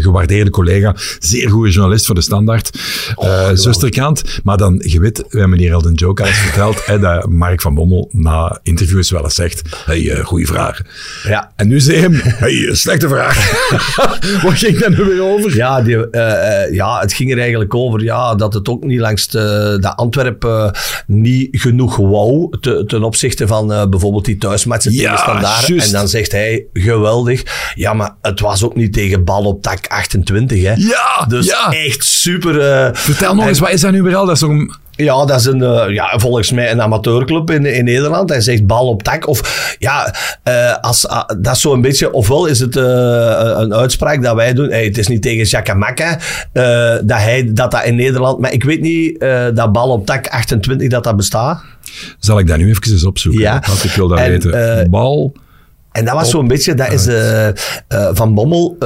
gewaardeerde 0.00 0.50
collega, 0.50 0.94
zeer 1.18 1.50
goede 1.50 1.70
journalist 1.70 2.06
voor 2.06 2.14
de 2.14 2.20
Standaard, 2.20 2.70
eh 3.18 3.48
zusterkant. 3.72 4.22
Maar 4.44 4.56
dan, 4.56 4.82
je 4.86 5.00
weet, 5.00 5.24
we 5.28 5.38
hebben 5.40 5.58
hier 5.58 5.74
al 5.74 5.86
een 5.86 5.94
joke 5.94 6.22
al 6.22 6.28
verteld, 6.28 6.86
hè, 6.86 6.98
dat 6.98 7.28
Mark 7.28 7.60
van 7.60 7.74
Bommel 7.74 8.08
na 8.12 8.58
interviews 8.62 9.10
wel 9.10 9.22
eens 9.24 9.34
zegt, 9.34 9.62
hey, 9.84 10.10
eh 10.10 10.24
goede 10.24 10.46
vraag. 10.46 10.80
ja. 11.22 11.52
En 11.56 11.68
nu 11.68 11.80
zei 11.80 11.96
hem, 12.00 12.12
hey, 12.22 12.66
eh, 12.68 12.74
slechte 12.74 13.08
vraag. 13.08 13.50
Wat 14.42 14.52
ging 14.54 14.78
daar 14.78 14.90
nu 14.90 14.96
weer 15.04 15.22
over? 15.22 15.56
Ja, 15.56 15.82
die, 15.82 16.10
eh, 16.10 16.72
ja, 16.74 17.00
het 17.00 17.12
ging 17.12 17.32
er 17.32 17.38
eigenlijk 17.38 17.74
over 17.74 18.02
ja, 18.02 18.34
dat 18.34 18.54
het 18.54 18.68
ook 18.68 18.84
niet 18.84 19.00
langs 19.00 19.28
de, 19.28 19.76
dat 19.80 19.96
Antwerpen 19.96 20.74
niet 21.06 21.48
genoeg 21.60 21.96
wou 21.96 22.58
te- 22.60 22.84
ten 22.86 23.02
opzichte 23.02 23.46
van 23.46 23.90
bijvoorbeeld 23.90 24.24
die 24.24 24.36
thuismatchen 24.38 24.92
Ja, 24.92 25.00
tegen 25.00 25.18
Standaard. 25.18 25.86
En 25.86 25.92
dan 25.92 26.08
zegt 26.08 26.32
hij, 26.32 26.64
geweldig. 26.72 27.42
Ja, 27.74 27.92
maar 27.92 28.14
het 28.22 28.40
was 28.40 28.62
ook 28.64 28.76
niet 28.76 28.92
tegen 28.92 29.24
bal 29.24 29.44
op 29.44 29.62
tak 29.62 29.86
28. 29.88 30.62
Hè. 30.62 30.72
Ja, 30.76 31.24
Dus 31.28 31.46
ja. 31.46 31.72
echt 31.72 32.04
super... 32.04 32.54
Vertel 32.96 33.34
nog 33.34 33.42
en- 33.42 33.48
eens, 33.48 33.58
wat 33.60 33.70
is 33.70 33.80
dat 33.80 33.92
nu 33.92 34.02
weer 34.02 34.16
al? 34.16 34.26
Dat 34.26 34.34
is 34.34 34.40
een... 34.40 34.72
ja, 34.90 35.24
dat 35.24 35.40
is 35.40 35.44
een, 35.44 35.62
eh, 35.62 35.94
ja, 35.94 36.18
volgens 36.18 36.52
mij 36.52 36.70
een 36.70 36.82
amateurclub 36.82 37.50
in, 37.50 37.66
in 37.66 37.84
Nederland. 37.84 38.28
Hij 38.28 38.40
zegt 38.40 38.66
bal 38.66 38.88
op 38.88 39.02
tak. 39.02 39.26
Of 39.26 39.76
ja, 39.78 40.14
eh, 40.42 40.76
als, 40.80 41.08
ah, 41.08 41.28
dat 41.40 41.54
is 41.54 41.60
zo'n 41.60 41.80
beetje. 41.80 42.12
Ofwel 42.12 42.46
is 42.46 42.60
het 42.60 42.76
eh, 42.76 42.82
een 43.56 43.74
uitspraak 43.74 44.22
dat 44.22 44.34
wij 44.34 44.52
doen. 44.54 44.70
Hey, 44.70 44.84
het 44.84 44.98
is 44.98 45.06
niet 45.06 45.22
tegen 45.22 45.44
Jacamacca 45.44 46.18
dat, 47.02 47.18
hij, 47.18 47.50
dat 47.52 47.70
dat 47.70 47.84
in 47.84 47.94
Nederland. 47.94 48.38
Maar 48.38 48.52
ik 48.52 48.64
weet 48.64 48.80
niet 48.80 49.20
dat 49.54 49.72
bal 49.72 49.90
op 49.90 50.06
tak 50.06 50.28
28 50.28 50.88
dat 50.88 51.04
dat 51.04 51.16
bestaat. 51.16 51.62
Zal 52.18 52.38
ik 52.38 52.46
dat 52.46 52.58
nu 52.58 52.68
even 52.68 52.92
eens 52.92 53.04
opzoeken? 53.04 53.40
Ja. 53.40 53.62
Want 53.66 53.84
ik 53.84 53.90
wil 53.90 54.08
dat 54.08 54.18
En, 54.18 54.30
weten. 54.30 54.90
Bal. 54.90 55.32
En 55.92 56.04
dat 56.04 56.14
was 56.14 56.30
zo'n 56.30 56.48
beetje, 56.48 56.74
dat 56.74 56.92
is 56.92 57.06
eh, 57.06 57.48
Van 58.12 58.34
Bommel, 58.34 58.76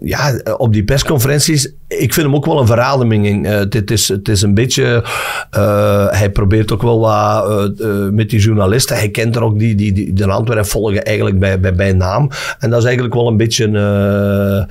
ja, 0.00 0.40
op 0.56 0.72
die 0.72 0.84
persconferenties. 0.84 1.72
Ik 1.98 2.12
vind 2.12 2.26
hem 2.26 2.34
ook 2.34 2.46
wel 2.46 2.60
een 2.60 2.66
verademing. 2.66 3.46
Eh, 3.46 3.58
het, 3.58 3.90
is, 3.90 4.08
het 4.08 4.28
is 4.28 4.42
een 4.42 4.54
beetje, 4.54 5.04
eh, 5.50 6.06
hij 6.08 6.30
probeert 6.30 6.72
ook 6.72 6.82
wel 6.82 7.00
wat 7.00 7.80
eh, 7.80 7.86
eh, 7.88 8.12
met 8.12 8.30
die 8.30 8.40
journalisten. 8.40 8.96
Hij 8.96 9.08
kent 9.08 9.36
er 9.36 9.42
ook 9.42 9.58
die, 9.58 9.74
die, 9.74 9.92
die 9.92 10.12
de 10.12 10.26
Antwerpen 10.26 10.66
volgen 10.66 11.04
eigenlijk 11.04 11.38
bij, 11.38 11.60
bij, 11.60 11.74
bij 11.74 11.92
naam. 11.92 12.30
En 12.58 12.70
dat 12.70 12.78
is 12.78 12.84
eigenlijk 12.84 13.14
wel 13.14 13.28
een 13.28 13.36
beetje 13.36 13.66
eh, 13.66 14.58
eh, 14.58 14.66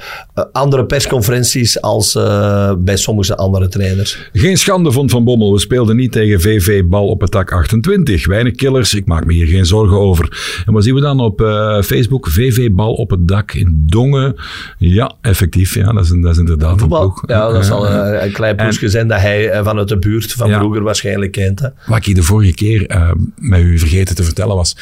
andere 0.51 0.85
persconferenties 0.85 1.81
als 1.81 2.15
eh, 2.15 2.73
bij 2.77 2.97
sommige 2.97 3.35
andere 3.35 3.67
trainers. 3.67 4.29
Geen 4.33 4.57
schande 4.57 4.91
vond 4.91 5.11
Van 5.11 5.23
Bommel. 5.23 5.53
We 5.53 5.59
speelden 5.59 5.95
niet 5.95 6.11
tegen 6.11 6.41
VV 6.41 6.83
Bal 6.83 7.07
op 7.07 7.21
het 7.21 7.31
tak 7.31 7.51
28. 7.51 8.27
Weinig 8.27 8.55
killers. 8.55 8.93
Ik 8.93 9.05
maak 9.05 9.25
me 9.25 9.33
hier 9.33 9.47
geen 9.47 9.65
zorgen 9.65 9.97
over. 9.97 10.63
En 10.65 10.73
wat 10.73 10.83
zien 10.83 10.95
we 10.95 11.01
dan 11.01 11.19
op 11.19 11.41
eh, 11.41 11.81
Facebook? 11.81 12.27
VV 12.27 12.71
Bal 12.71 12.93
op 12.93 13.09
het 13.09 13.27
dak 13.27 13.53
in 13.53 13.83
Dongen. 13.85 14.35
Ja, 14.77 15.13
effectief. 15.21 15.75
Ja, 15.75 15.91
dat 15.91 16.03
is, 16.03 16.09
dat 16.09 16.31
is 16.31 16.37
inderdaad 16.37 16.81
een 16.81 16.87
Ja, 17.25 17.51
dat 17.51 17.65
zal 17.65 17.87
Eh, 17.87 18.15
eh, 18.17 18.25
een 18.25 18.31
klein 18.31 18.55
ploegje 18.55 18.89
zijn 18.89 19.07
dat 19.07 19.19
hij 19.19 19.49
eh, 19.49 19.63
vanuit 19.63 19.87
de 19.87 19.97
buurt 19.99 20.31
van 20.33 20.49
Ja. 20.49 20.57
vroeger 20.57 20.81
waarschijnlijk 20.83 21.31
kent. 21.31 21.59
Hè. 21.59 21.67
Wat 21.85 22.05
ik 22.07 22.15
de 22.15 22.23
vorige 22.23 22.53
keer 22.53 22.87
eh, 22.87 23.11
met 23.35 23.59
u 23.59 23.79
vergeten 23.79 24.15
te 24.15 24.23
vertellen 24.23 24.55
was. 24.55 24.75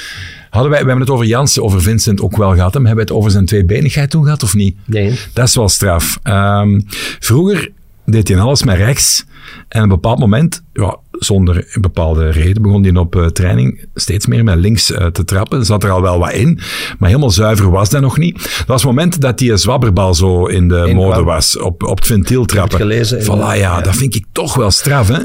Hadden 0.49 0.71
wij, 0.71 0.79
we 0.81 0.85
hebben 0.87 1.05
het 1.05 1.13
over 1.15 1.25
Jansen, 1.25 1.63
over 1.63 1.81
Vincent 1.81 2.21
ook 2.21 2.37
wel 2.37 2.53
gehad. 2.53 2.73
hè, 2.73 2.79
Maar 2.79 2.87
hebben 2.87 3.05
we 3.05 3.11
het 3.11 3.19
over 3.19 3.31
zijn 3.31 3.45
tweebenigheid 3.45 4.09
toen 4.09 4.23
gehad 4.23 4.43
of 4.43 4.53
niet? 4.53 4.75
Nee. 4.85 5.19
Dat 5.33 5.47
is 5.47 5.55
wel 5.55 5.69
straf. 5.69 6.19
Ehm, 6.23 6.79
vroeger 7.19 7.69
deed 8.05 8.27
hij 8.27 8.37
alles 8.39 8.63
met 8.63 8.77
rechts. 8.77 9.25
En 9.67 9.79
op 9.79 9.83
een 9.83 9.89
bepaald 9.89 10.19
moment, 10.19 10.63
ja, 10.73 10.97
zonder 11.11 11.67
een 11.73 11.81
bepaalde 11.81 12.29
reden, 12.29 12.61
begon 12.61 12.83
hij 12.83 12.95
op 12.95 13.15
eh, 13.15 13.25
training 13.25 13.85
steeds 13.95 14.25
meer 14.27 14.43
met 14.43 14.55
links 14.57 14.91
eh, 14.91 15.05
te 15.05 15.25
trappen. 15.25 15.65
Zat 15.65 15.83
er 15.83 15.91
al 15.91 16.01
wel 16.01 16.19
wat 16.19 16.31
in, 16.31 16.59
maar 16.99 17.09
helemaal 17.09 17.31
zuiver 17.31 17.69
was 17.71 17.89
dat 17.89 18.01
nog 18.01 18.17
niet. 18.17 18.33
Dat 18.57 18.67
was 18.67 18.81
het 18.81 18.91
moment 18.91 19.21
dat 19.21 19.37
die 19.37 19.57
zwabberbal 19.57 20.13
zo 20.13 20.45
in 20.45 20.67
de 20.67 20.83
In 20.87 20.95
mode 20.95 21.23
was, 21.23 21.57
op, 21.57 21.83
op 21.83 21.97
het 21.97 22.07
ventiel 22.07 22.45
trappen. 22.45 22.77
gelezen 22.79 23.21
Voilà, 23.21 23.25
ja, 23.27 23.53
ja. 23.53 23.81
dat 23.81 23.95
vind 23.95 24.15
ik 24.15 24.25
toch 24.31 24.55
wel 24.55 24.71
straf, 24.71 25.07
hè. 25.07 25.19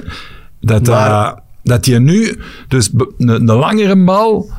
Dat, 0.61 0.87
Maar- 0.87 1.27
eh, 1.33 1.39
dat 1.63 1.87
je 1.87 1.99
nu, 2.01 2.39
dus 2.69 2.91
een, 3.19 3.45
langere 3.45 4.05
bal, 4.05 4.51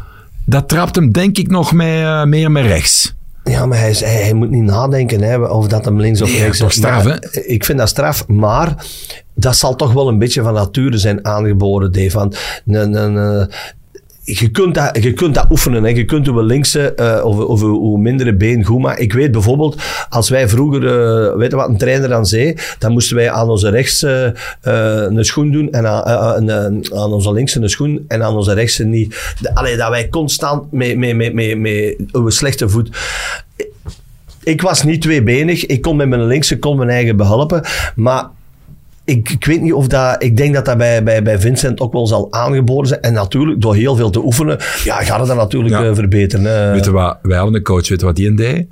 dat 0.46 0.70
trapt 0.70 0.96
hem 0.96 1.12
denk 1.12 1.38
ik 1.38 1.50
nog 1.50 1.74
eh, 1.74 2.24
meer 2.24 2.52
met 2.52 2.66
rechts. 2.66 3.16
Ja, 3.50 3.66
maar 3.66 3.78
hij, 3.80 3.90
is- 3.90 4.00
hij, 4.00 4.14
hij 4.24 4.34
moet 4.34 4.50
niet 4.50 4.64
nadenken 4.64 5.22
hè, 5.22 5.38
of 5.38 5.68
dat 5.68 5.86
hem 5.86 6.00
links 6.02 6.22
of 6.22 6.30
Nee, 6.32 6.40
rechts 6.42 6.58
toch 6.58 6.70
is. 6.70 6.76
straf, 6.76 7.06
eh, 7.06 7.42
Ik 7.52 7.66
vind 7.66 7.78
dat 7.78 7.90
straf, 7.90 8.28
maar 8.28 8.86
dat 9.36 9.56
zal 9.56 9.76
toch 9.76 9.94
wel 9.94 10.08
een 10.08 10.20
beetje 10.20 10.42
van 10.42 10.54
nature 10.54 10.98
zijn 10.98 11.26
aangeboren, 11.26 11.92
Dave. 11.92 12.18
Want 12.18 12.38
een, 12.66 12.94
een, 12.94 13.50
je, 14.26 14.50
kunt 14.50 14.76
dat, 14.76 15.04
je 15.04 15.14
kunt 15.14 15.36
dat 15.36 15.46
oefenen. 15.50 15.84
Hè. 15.84 15.90
Je 15.90 16.06
kunt 16.06 16.28
uw 16.28 16.42
linkse 16.42 16.94
eh, 16.94 17.26
of, 17.26 17.38
of 17.38 17.62
uw, 17.62 17.96
mindere 17.96 18.36
been 18.36 18.64
goed 18.64 18.82
maken. 18.82 19.04
Ik 19.04 19.14
weet 19.14 19.32
bijvoorbeeld, 19.32 19.82
als 20.10 20.30
wij 20.30 20.50
vroeger, 20.50 20.88
eh 20.88 21.36
weet 21.36 21.52
wat 21.52 21.70
een 21.70 21.78
trainer 21.78 22.10
dan 22.10 22.26
zei? 22.26 22.56
Dan 22.80 22.92
moesten 22.92 23.16
wij 23.16 23.32
aan 23.32 23.50
onze 23.50 23.70
rechtse 23.70 24.36
eh, 24.62 25.02
een 25.02 25.26
schoen 25.26 25.52
doen 25.52 25.72
en 25.72 25.88
aan, 25.88 26.50
eh, 26.50 26.66
eh, 26.66 26.74
aan 27.02 27.14
onze 27.14 27.34
linkse 27.34 27.62
een 27.62 27.70
schoen 27.70 28.06
en 28.08 28.24
aan 28.24 28.36
onze 28.36 28.54
rechtse 28.54 28.86
niet. 28.86 29.36
Allee, 29.54 29.78
dat 29.78 29.90
wij 29.90 30.10
constant 30.10 30.72
met, 30.72 30.98
met, 30.98 31.16
met, 31.16 31.34
met, 31.34 31.60
met 31.60 32.34
slechte 32.34 32.70
voet 32.70 32.90
ik 34.44 34.62
was 34.62 34.84
niet 34.84 35.02
tweebenig. 35.02 35.66
Ik 35.66 35.82
kon 35.82 35.96
met 35.96 36.08
mijn 36.08 36.26
linkse 36.26 36.60
kon 36.60 36.78
mijn 36.78 36.90
eigen 36.90 37.18
behelpen. 37.18 37.64
Maar 37.96 38.26
ik, 39.06 39.30
ik 39.30 39.46
weet 39.46 39.62
niet 39.62 39.74
of 39.74 39.88
dat... 39.88 40.24
Ik 40.24 40.38
denk 40.38 40.54
dat 40.54 40.66
dat 40.66 40.78
bij, 40.78 41.04
bij, 41.04 41.24
bij 41.24 41.40
Vincent 41.40 41.80
ook 41.80 41.94
wel 41.94 42.08
zal 42.08 42.32
aangeboren 42.32 42.88
zijn. 42.88 43.02
En 43.02 43.14
natuurlijk, 43.14 43.62
door 43.62 43.76
heel 43.76 43.96
veel 43.96 44.10
te 44.10 44.24
oefenen, 44.26 44.58
ja, 44.84 45.04
gaat 45.04 45.20
het 45.20 45.28
dan 45.28 45.38
natuurlijk 45.38 45.74
Ja. 45.76 45.84
eh, 45.90 45.96
verbeteren. 45.96 46.46
hè. 46.46 46.72
Weet 46.72 46.86
je 46.86 46.92
wat, 46.92 47.18
wij 47.22 47.38
hadden 47.38 47.56
een 47.56 47.64
coach, 47.64 47.88
weet 47.88 48.00
je 48.00 48.06
wat 48.06 48.16
die 48.16 48.28
een 48.28 48.36
deed? 48.36 48.68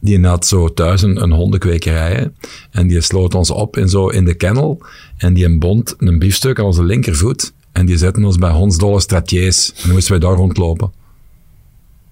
Die 0.00 0.26
had 0.26 0.46
zo 0.46 0.72
thuis 0.72 1.02
een, 1.02 1.22
een 1.22 1.32
hondenkwekerij. 1.32 2.12
hè. 2.14 2.26
En 2.70 2.86
die 2.86 3.00
sloot 3.00 3.34
ons 3.34 3.50
op 3.50 3.76
in, 3.76 3.88
zo 3.88 4.08
in 4.08 4.24
de 4.24 4.34
kennel. 4.34 4.80
En 5.16 5.34
die 5.34 5.58
bond 5.58 5.94
een 5.98 6.18
biefstuk 6.18 6.58
aan 6.58 6.64
onze 6.64 6.84
linkervoet. 6.84 7.52
En 7.72 7.86
die 7.86 7.96
zetten 7.96 8.24
ons 8.24 8.36
bij 8.38 8.50
hondsdolle 8.50 9.00
stratiers. 9.00 9.68
En 9.72 9.82
dan 9.82 9.92
moesten 9.92 10.10
wij 10.10 10.20
daar 10.28 10.36
rondlopen. 10.36 10.92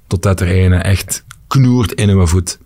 Totdat 0.06 0.40
er 0.40 0.64
een 0.64 0.72
echt 0.72 1.24
knoert 1.46 1.92
in 1.92 2.08
uw 2.08 2.26
voet. 2.26 2.58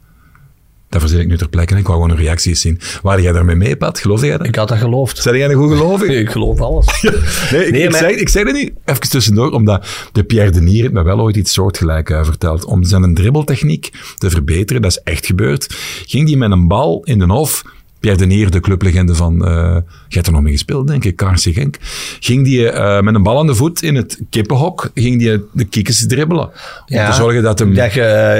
Dat 0.90 1.00
verzin 1.00 1.20
ik 1.20 1.26
nu 1.26 1.36
ter 1.38 1.48
plekke. 1.48 1.76
Ik 1.76 1.86
wou 1.86 2.00
gewoon 2.00 2.16
een 2.16 2.22
reacties 2.24 2.60
zien. 2.60 2.80
Waar 3.02 3.20
jij 3.20 3.32
daarmee 3.32 3.56
mee, 3.56 3.76
Pat? 3.76 3.98
Geloofde 3.98 4.26
jij 4.26 4.36
dat? 4.38 4.46
Ik 4.46 4.54
had 4.56 4.68
dat 4.68 4.78
geloofd. 4.78 5.18
Zijn 5.18 5.36
jij 5.36 5.48
een 5.48 5.54
goed 5.54 5.70
gelovig? 5.76 6.08
Ik 6.08 6.30
geloof 6.30 6.60
alles. 6.60 6.86
Nee, 7.52 7.64
ik, 7.66 7.72
Nee, 7.72 7.82
ik, 7.82 7.90
maar- 7.90 7.98
zeg, 8.00 8.10
ik 8.10 8.28
zeg 8.28 8.44
dat 8.44 8.54
niet 8.54 8.72
even 8.84 9.00
tussendoor, 9.00 9.50
omdat 9.50 9.86
de 10.12 10.24
Pierre 10.24 10.50
Denier 10.50 10.80
heeft 10.82 10.92
me 10.92 11.02
wel 11.02 11.20
ooit 11.20 11.36
iets 11.36 11.52
soortgelijk 11.52 12.10
uh, 12.10 12.24
verteld. 12.24 12.64
Om 12.64 12.84
zijn 12.84 13.14
dribbeltechniek 13.14 13.90
te 14.18 14.30
verbeteren, 14.30 14.82
dat 14.82 14.90
is 14.90 15.00
echt 15.04 15.26
gebeurd, 15.26 15.66
ging 16.06 16.28
hij 16.28 16.36
met 16.36 16.50
een 16.50 16.68
bal 16.68 17.00
in 17.04 17.18
de 17.18 17.24
hof... 17.26 17.62
Pierre 18.00 18.18
Denier, 18.18 18.50
de 18.50 18.60
clublegende 18.60 19.14
van... 19.14 19.46
eh 19.46 19.76
je 20.08 20.14
hebt 20.14 20.26
er 20.26 20.32
nog 20.32 20.42
mee 20.42 20.52
gespeeld, 20.52 20.86
denk 20.86 21.04
ik, 21.04 21.16
Kaarse 21.16 21.52
Genk. 21.52 21.76
Ging 22.20 22.44
die 22.44 22.70
eh, 22.70 23.00
met 23.00 23.14
een 23.14 23.22
bal 23.22 23.38
aan 23.38 23.46
de 23.46 23.54
voet 23.54 23.82
in 23.82 23.94
het 23.94 24.18
kippenhok, 24.30 24.90
ging 24.94 25.18
die 25.18 25.44
de 25.52 25.64
kikkers 25.64 26.06
dribbelen. 26.06 26.44
Om 26.86 27.04
te 27.06 27.12
zorgen 27.12 27.42
dat 27.42 27.58
hem... 27.58 27.74
Dat 27.74 27.92
je, 27.92 28.00
Ja, 28.00 28.34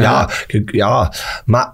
ja, 0.00 0.30
ja, 0.72 1.12
maar 1.44 1.72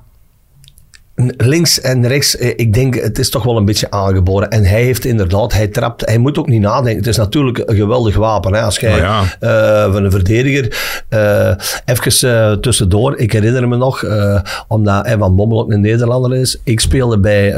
links 1.36 1.80
en 1.80 2.06
rechts, 2.06 2.36
eh, 2.36 2.48
ik 2.56 2.74
denk, 2.74 2.94
het 2.94 3.18
is 3.18 3.30
toch 3.30 3.42
wel 3.42 3.56
een 3.56 3.64
beetje 3.64 3.90
aangeboren. 3.90 4.50
En 4.50 4.64
hij 4.64 4.82
heeft 4.82 5.04
inderdaad, 5.04 5.52
hij 5.52 5.68
trapt, 5.68 6.06
hij 6.06 6.18
moet 6.18 6.38
ook 6.38 6.48
niet 6.48 6.60
nadenken. 6.60 6.96
Het 6.96 7.06
is 7.06 7.16
natuurlijk 7.16 7.62
een 7.66 7.76
geweldig 7.76 8.16
wapen. 8.16 8.54
Hè? 8.54 8.60
Als 8.60 8.78
jij 8.78 8.96
ja. 8.96 9.22
eh, 9.40 9.92
van 9.92 10.04
een 10.04 10.10
verdediger, 10.10 10.76
eh 11.08 11.54
even 11.84 12.60
tussendoor, 12.60 13.16
ik 13.16 13.32
herinner 13.32 13.68
me 13.68 13.76
nog, 13.76 14.04
omdat 14.68 15.06
hij 15.06 15.18
van 15.18 15.36
Bommel 15.36 15.60
ook 15.60 15.72
een 15.72 15.80
Nederlander 15.80 16.34
is. 16.34 16.60
Ik 16.64 16.80
speelde 16.80 17.18
bij... 17.18 17.54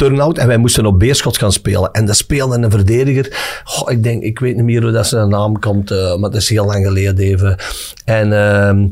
turnout 0.00 0.38
en 0.38 0.46
wij 0.46 0.56
moesten 0.56 0.86
op 0.86 0.98
Beerschot 0.98 1.38
gaan 1.38 1.52
spelen. 1.52 1.90
En 1.92 2.04
daar 2.06 2.14
speelde 2.14 2.56
een 2.56 2.70
verdediger. 2.70 3.60
Goh, 3.64 3.92
ik 3.92 4.02
denk, 4.02 4.22
ik 4.22 4.38
weet 4.38 4.56
niet 4.56 4.64
meer 4.64 4.82
hoe 4.82 4.90
dat 4.90 5.06
zijn 5.06 5.28
naam 5.28 5.58
komt, 5.58 5.90
eh, 5.90 6.16
maar 6.16 6.30
dat 6.30 6.40
is 6.40 6.48
heel 6.48 6.66
lang 6.66 6.86
geleden 6.86 7.24
even. 7.24 7.56
En 8.04 8.32
ehm, 8.32 8.86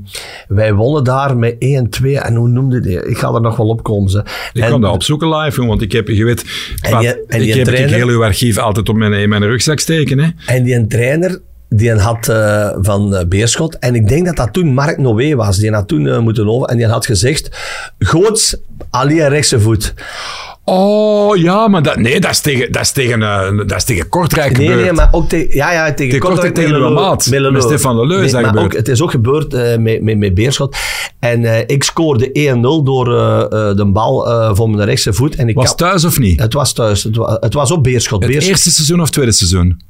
wij 0.48 0.74
wonnen 0.74 1.04
daar 1.04 1.36
met 1.36 1.56
1-2. 1.58 2.18
En 2.20 2.34
hoe 2.34 2.48
noemde 2.48 2.80
die? 2.80 3.06
Ik 3.06 3.18
ga 3.18 3.32
er 3.34 3.40
nog 3.40 3.56
wel 3.56 3.68
op 3.68 3.82
komen. 3.82 4.10
Ze. 4.10 4.18
Ik 4.52 4.62
en, 4.62 4.70
kan 4.70 4.80
dat 4.80 4.92
opzoeken 4.92 5.28
live, 5.28 5.56
jongen, 5.56 5.68
want 5.68 5.82
ik 5.82 5.92
heb, 5.92 6.08
je 6.08 6.24
weet, 6.24 6.44
En 6.80 6.98
die 7.28 7.48
ik 7.48 7.54
heb 7.54 7.64
trainer- 7.64 7.94
heel 7.94 8.08
uw 8.08 8.24
archief 8.24 8.58
altijd 8.58 8.88
op 8.88 8.96
mijn, 8.96 9.12
in 9.12 9.28
mijn 9.28 9.44
rugzak 9.44 9.78
steken, 9.78 10.18
hè. 10.18 10.28
En 10.46 10.62
die 10.62 10.86
trainer, 10.86 11.40
die 11.68 11.92
had 11.92 12.28
eh, 12.28 12.70
van 12.80 13.16
eh, 13.16 13.26
Beerschot. 13.26 13.78
En 13.78 13.94
ik 13.94 14.08
denk 14.08 14.26
dat 14.26 14.36
dat 14.36 14.52
toen 14.52 14.74
Mark 14.74 14.98
Noé 14.98 15.34
was. 15.34 15.56
Die 15.56 15.72
had 15.72 15.88
toen 15.88 16.22
moeten 16.22 16.48
over. 16.48 16.68
En 16.68 16.76
die 16.76 16.86
had 16.86 17.06
gezegd, 17.06 17.48
Goots, 17.98 18.56
alleen 18.90 19.28
rechtse 19.28 19.60
voet. 19.60 19.94
Oh 20.70 21.36
ja, 21.36 21.68
maar 21.68 21.82
dat, 21.82 21.96
nee, 21.96 22.20
dat 22.20 22.30
is 22.30 22.40
tegen, 22.40 22.72
dat 22.72 22.82
is 22.82 22.90
tegen, 22.90 23.22
eh, 23.22 23.56
dat 23.66 23.76
is 23.76 23.84
tegen 23.84 24.08
Kortrijk 24.08 24.56
Nee, 24.58 24.66
gebeurd. 24.66 24.84
nee, 24.84 24.92
maar 24.92 25.08
ook 25.12 25.28
tegen... 25.28 25.56
Ja, 25.56 25.72
ja, 25.72 25.84
tegen 25.84 25.96
Tegen 25.96 26.18
Kortrijk, 26.18 26.54
tegen 26.54 26.74
uw 26.74 26.90
maat. 26.90 27.26
Met 27.30 27.62
Stefan 27.62 27.96
Leleu 28.00 28.24
is 28.24 28.30
dat 28.30 28.40
maar 28.40 28.50
gebeurd. 28.50 28.66
Ook, 28.66 28.76
het 28.78 28.88
is 28.88 29.02
ook 29.02 29.10
gebeurd 29.10 29.54
eh, 29.54 29.76
met, 29.76 30.02
met, 30.02 30.18
met 30.18 30.34
Beerschot. 30.34 30.76
En 31.18 31.44
eh, 31.44 31.62
ik 31.66 31.84
scoorde 31.84 32.26
1-0 32.56 32.60
door 32.84 33.04
de 33.76 33.84
bal 33.92 34.26
voor 34.54 34.70
mijn 34.70 34.84
rechtse 34.84 35.12
voet. 35.12 35.36
En 35.36 35.48
ik 35.48 35.54
Was 35.54 35.74
thuis 35.76 36.04
of 36.04 36.18
niet? 36.18 36.40
het 36.40 36.52
was 36.52 36.72
thuis. 36.72 37.02
Het 37.02 37.16
was, 37.16 37.36
het 37.40 37.54
was 37.54 37.70
op 37.70 37.82
Beerschot. 37.82 38.22
Het 38.22 38.30
Beerschot, 38.30 38.50
eerste 38.52 38.70
seizoen 38.70 39.00
of 39.00 39.10
tweede 39.10 39.32
seizoen? 39.32 39.80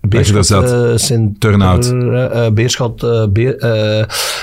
Beerschot, 0.00 0.50
eh, 0.50 0.90
Sint- 0.94 1.40
Turnout. 1.40 1.92
eh, 1.92 2.46
Beerschot, 2.48 3.02
eh, 3.02 3.24
Beer, 3.30 3.56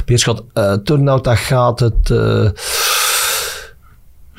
Beerschot 0.06 0.44
Turnout, 0.84 1.24
dat 1.24 1.38
gaat 1.38 1.80
het... 1.80 2.10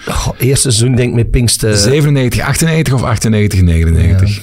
goh, 0.07 0.35
eerste 0.39 0.71
seizoen 0.71 0.97
denk 0.97 1.09
ik 1.09 1.15
met 1.15 1.31
Pinkster. 1.31 1.77
97, 1.77 2.41
98 2.41 2.95
of 2.95 3.03
98, 3.03 3.61
99? 3.63 4.37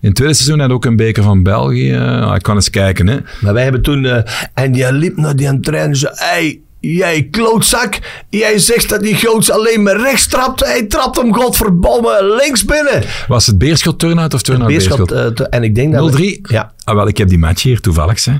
In 0.00 0.08
het 0.08 0.14
tweede 0.14 0.34
seizoen 0.34 0.60
had 0.60 0.70
ook 0.70 0.84
een 0.84 0.96
beker 0.96 1.22
van 1.22 1.42
België. 1.42 1.94
Ah, 1.96 2.34
ik 2.34 2.42
kan 2.42 2.54
eens 2.54 2.70
kijken, 2.70 3.06
hè. 3.06 3.16
Maar 3.40 3.52
wij 3.54 3.62
hebben 3.62 3.82
toen... 3.82 4.04
eh, 4.04 4.22
en 4.54 4.72
die 4.72 4.92
liep 4.92 5.16
naar 5.16 5.36
die 5.36 5.60
trainer 5.60 5.88
en 5.90 5.96
zei... 5.96 6.12
Hey, 6.16 6.60
jij 6.80 7.28
klootzak. 7.30 7.98
Jij 8.30 8.58
zegt 8.58 8.88
dat 8.88 9.00
die 9.02 9.14
goots 9.14 9.50
alleen 9.50 9.82
maar 9.82 10.00
rechts 10.00 10.26
trapt. 10.26 10.64
Hij 10.64 10.82
trapt 10.86 11.16
hem 11.16 11.34
godverdomme 11.34 12.36
links 12.42 12.64
binnen. 12.64 13.02
Was 13.28 13.46
het 13.46 13.58
Beerschot 13.58 13.98
Turnout 13.98 14.34
of 14.34 14.42
Turnout 14.42 14.68
Beerschot. 14.68 15.08
Beerschot? 15.08 15.40
eh, 15.40 15.46
en 15.50 15.62
ik 15.62 15.74
denk 15.74 15.92
dat... 15.92 16.16
0-3? 16.18 16.22
Ja. 16.42 16.72
Ah, 16.84 16.94
wel, 16.94 17.08
ik 17.08 17.16
heb 17.16 17.28
die 17.28 17.38
match 17.38 17.62
hier 17.62 17.80
toevallig. 17.80 18.24
Hè. 18.24 18.32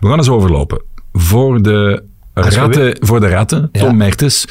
We 0.00 0.08
gaan 0.08 0.18
eens 0.18 0.28
overlopen. 0.28 0.82
Voor 1.12 1.62
de 1.62 2.02
ratten, 2.34 2.96
voor 3.00 3.20
de 3.20 3.28
ratten 3.28 3.68
Tom 3.72 3.82
Ja. 3.88 3.92
Mertens, 3.92 4.44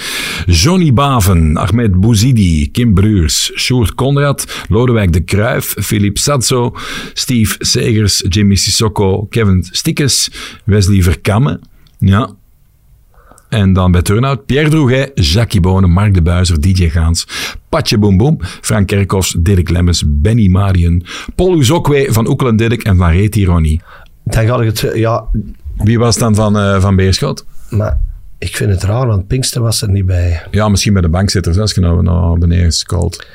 Johnny 0.46 0.94
Baven, 0.94 1.58
Ahmed 1.58 2.00
Bouzidi, 2.00 2.72
Kim 2.72 2.94
Bruurs, 2.94 3.52
Sjoerd 3.56 3.96
Conrad, 3.96 4.66
Lodewijk 4.68 5.14
de 5.14 5.20
Kruif, 5.20 5.76
Philippe 5.80 6.20
Sadzo, 6.20 6.76
Steve 7.14 7.56
Segers, 7.60 8.24
Jimmy 8.28 8.56
Sissoko, 8.56 9.26
Kevin 9.30 9.68
Stikkes, 9.72 10.32
Wesley 10.66 11.02
Verkamme. 11.02 11.60
Ja. 12.00 12.30
En 13.50 13.74
dan 13.74 13.92
bij 13.92 14.02
Turnout 14.02 14.46
Pierre 14.46 14.70
Droeget, 14.70 15.12
Jackie 15.14 15.62
Bonen, 15.62 15.92
Mark 15.92 16.14
de 16.14 16.22
Buizer, 16.22 16.62
DJ 16.62 16.90
Gaans, 16.90 17.28
Patje 17.70 17.98
Boom 17.98 18.18
Boom, 18.18 18.38
Frank 18.42 18.88
Kerkhoffs, 18.88 19.36
Dirk 19.40 19.70
Lemmens, 19.70 20.04
Benny 20.08 20.48
Marien, 20.48 21.04
Paul 21.36 21.58
Uzokwe 21.58 22.08
van 22.10 22.28
Oekel 22.28 22.48
en 22.48 22.56
Dirk 22.56 22.84
en 22.84 22.98
van 22.98 23.12
Reet 23.12 23.36
Ironie. 23.36 23.82
Dan 24.24 24.46
ga 24.46 24.62
ik 24.62 24.66
het... 24.66 24.92
Ja, 24.96 25.26
Wie 25.76 26.00
was 26.00 26.18
dan 26.18 26.36
van, 26.36 26.58
eh, 26.58 26.82
van 26.82 26.96
Beerschot? 26.96 27.46
Maar 27.70 27.98
ik 28.38 28.56
vind 28.56 28.72
het 28.72 28.84
raar, 28.84 29.08
want 29.08 29.28
Pinkster 29.28 29.62
was 29.62 29.82
er 29.82 29.90
niet 29.90 30.06
bij. 30.06 30.42
Ja, 30.52 30.70
misschien 30.70 30.94
bij 30.94 31.02
de 31.02 31.10
bankzitters, 31.10 31.58
als 31.58 31.74
je 31.74 31.82
nou 31.82 32.04
naar 32.04 32.38
beneden 32.38 32.72
scrolt. 32.72 33.26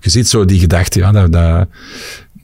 Je 0.00 0.10
ziet 0.10 0.28
zo 0.28 0.44
die 0.44 0.58
gedachten, 0.58 1.00
ja, 1.00 1.12
dat, 1.12 1.32
dat, 1.32 1.68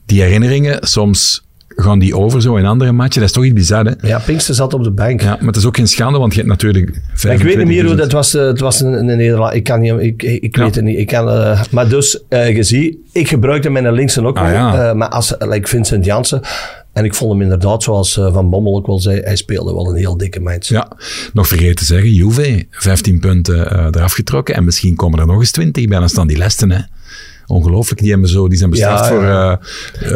die 0.07 0.23
herinneringen, 0.23 0.79
soms 0.81 1.45
gaan 1.77 1.99
die 1.99 2.17
over 2.17 2.43
zo 2.43 2.57
in 2.57 2.67
andere 2.67 2.93
matchen. 2.93 3.21
Dat 3.21 3.29
is 3.29 3.35
toch 3.35 3.45
iets 3.45 3.55
bizar, 3.55 3.85
hè? 3.85 3.93
Ja, 4.09 4.19
Pinkster 4.19 4.55
zat 4.55 4.75
op 4.75 4.85
de 4.85 4.91
bank. 4.91 5.21
Ja, 5.21 5.37
maar 5.39 5.47
het 5.47 5.57
is 5.57 5.65
ook 5.65 5.77
geen 5.77 5.87
schande, 5.89 6.19
want 6.19 6.33
je 6.33 6.39
hebt 6.39 6.51
natuurlijk... 6.51 6.89
Ik 7.23 7.43
weet 7.43 7.57
niet 7.57 7.67
meer 7.67 7.85
hoe 7.85 7.93
25.000. 7.95 7.97
dat 7.97 8.13
was. 8.13 8.35
eh, 8.35 8.47
Het 8.47 8.61
was 8.61 8.81
een, 8.81 8.93
een 8.93 9.05
nederlaag. 9.07 9.53
Ik 9.53 9.65
kan 9.65 9.81
niet, 9.81 9.93
ik, 9.99 10.23
ik, 10.23 10.57
Ja. 10.57 10.63
weet 10.65 10.75
het 10.75 10.85
niet. 10.85 10.99
Ik 10.99 11.07
kan, 11.07 11.29
eh, 11.31 11.63
maar 11.71 11.89
dus, 11.89 12.25
eh, 12.29 12.57
je 12.57 12.63
ziet, 12.63 12.97
ik 13.13 13.29
gebruikte 13.29 13.71
mijn 13.71 13.93
linkse 13.93 14.25
ook 14.27 14.39
Ah, 14.39 14.53
ja. 14.53 14.95
maar 14.95 15.09
als 15.09 15.35
like 15.39 15.69
Vincent 15.69 16.05
Jansen. 16.05 16.41
En 16.93 17.05
ik 17.05 17.15
vond 17.15 17.33
hem 17.33 17.43
inderdaad, 17.43 17.83
zoals 17.83 18.17
eh, 18.17 18.33
Van 18.33 18.51
Bommel 18.51 18.77
ook 18.77 18.87
wel 18.87 19.01
zei, 19.01 19.21
hij 19.21 19.37
speelde 19.37 19.75
wel 19.75 19.89
een 19.89 19.97
heel 19.97 20.17
dikke 20.17 20.41
match. 20.41 20.69
Ja, 20.69 20.89
nog 21.33 21.49
vergeten 21.49 21.77
te 21.77 21.85
zeggen, 21.85 22.13
Juve, 22.13 22.67
15 22.71 23.21
punten 23.21 23.71
eh, 23.71 23.87
eraf 23.91 24.13
getrokken 24.13 24.55
en 24.55 24.65
misschien 24.65 24.97
komen 24.97 25.19
er 25.19 25.27
nog 25.27 25.39
eens 25.39 25.51
20 25.51 25.87
bij, 25.87 26.09
staan 26.09 26.27
die 26.27 26.37
lesten, 26.37 26.71
hè. 26.71 26.81
Ongelooflijk, 27.47 28.01
die, 28.01 28.11
hebben 28.11 28.29
zo, 28.29 28.49
die 28.49 28.59
zijn 28.59 28.71
bestraft 28.71 29.09
Ja, 29.09 29.09
voor 29.09 29.23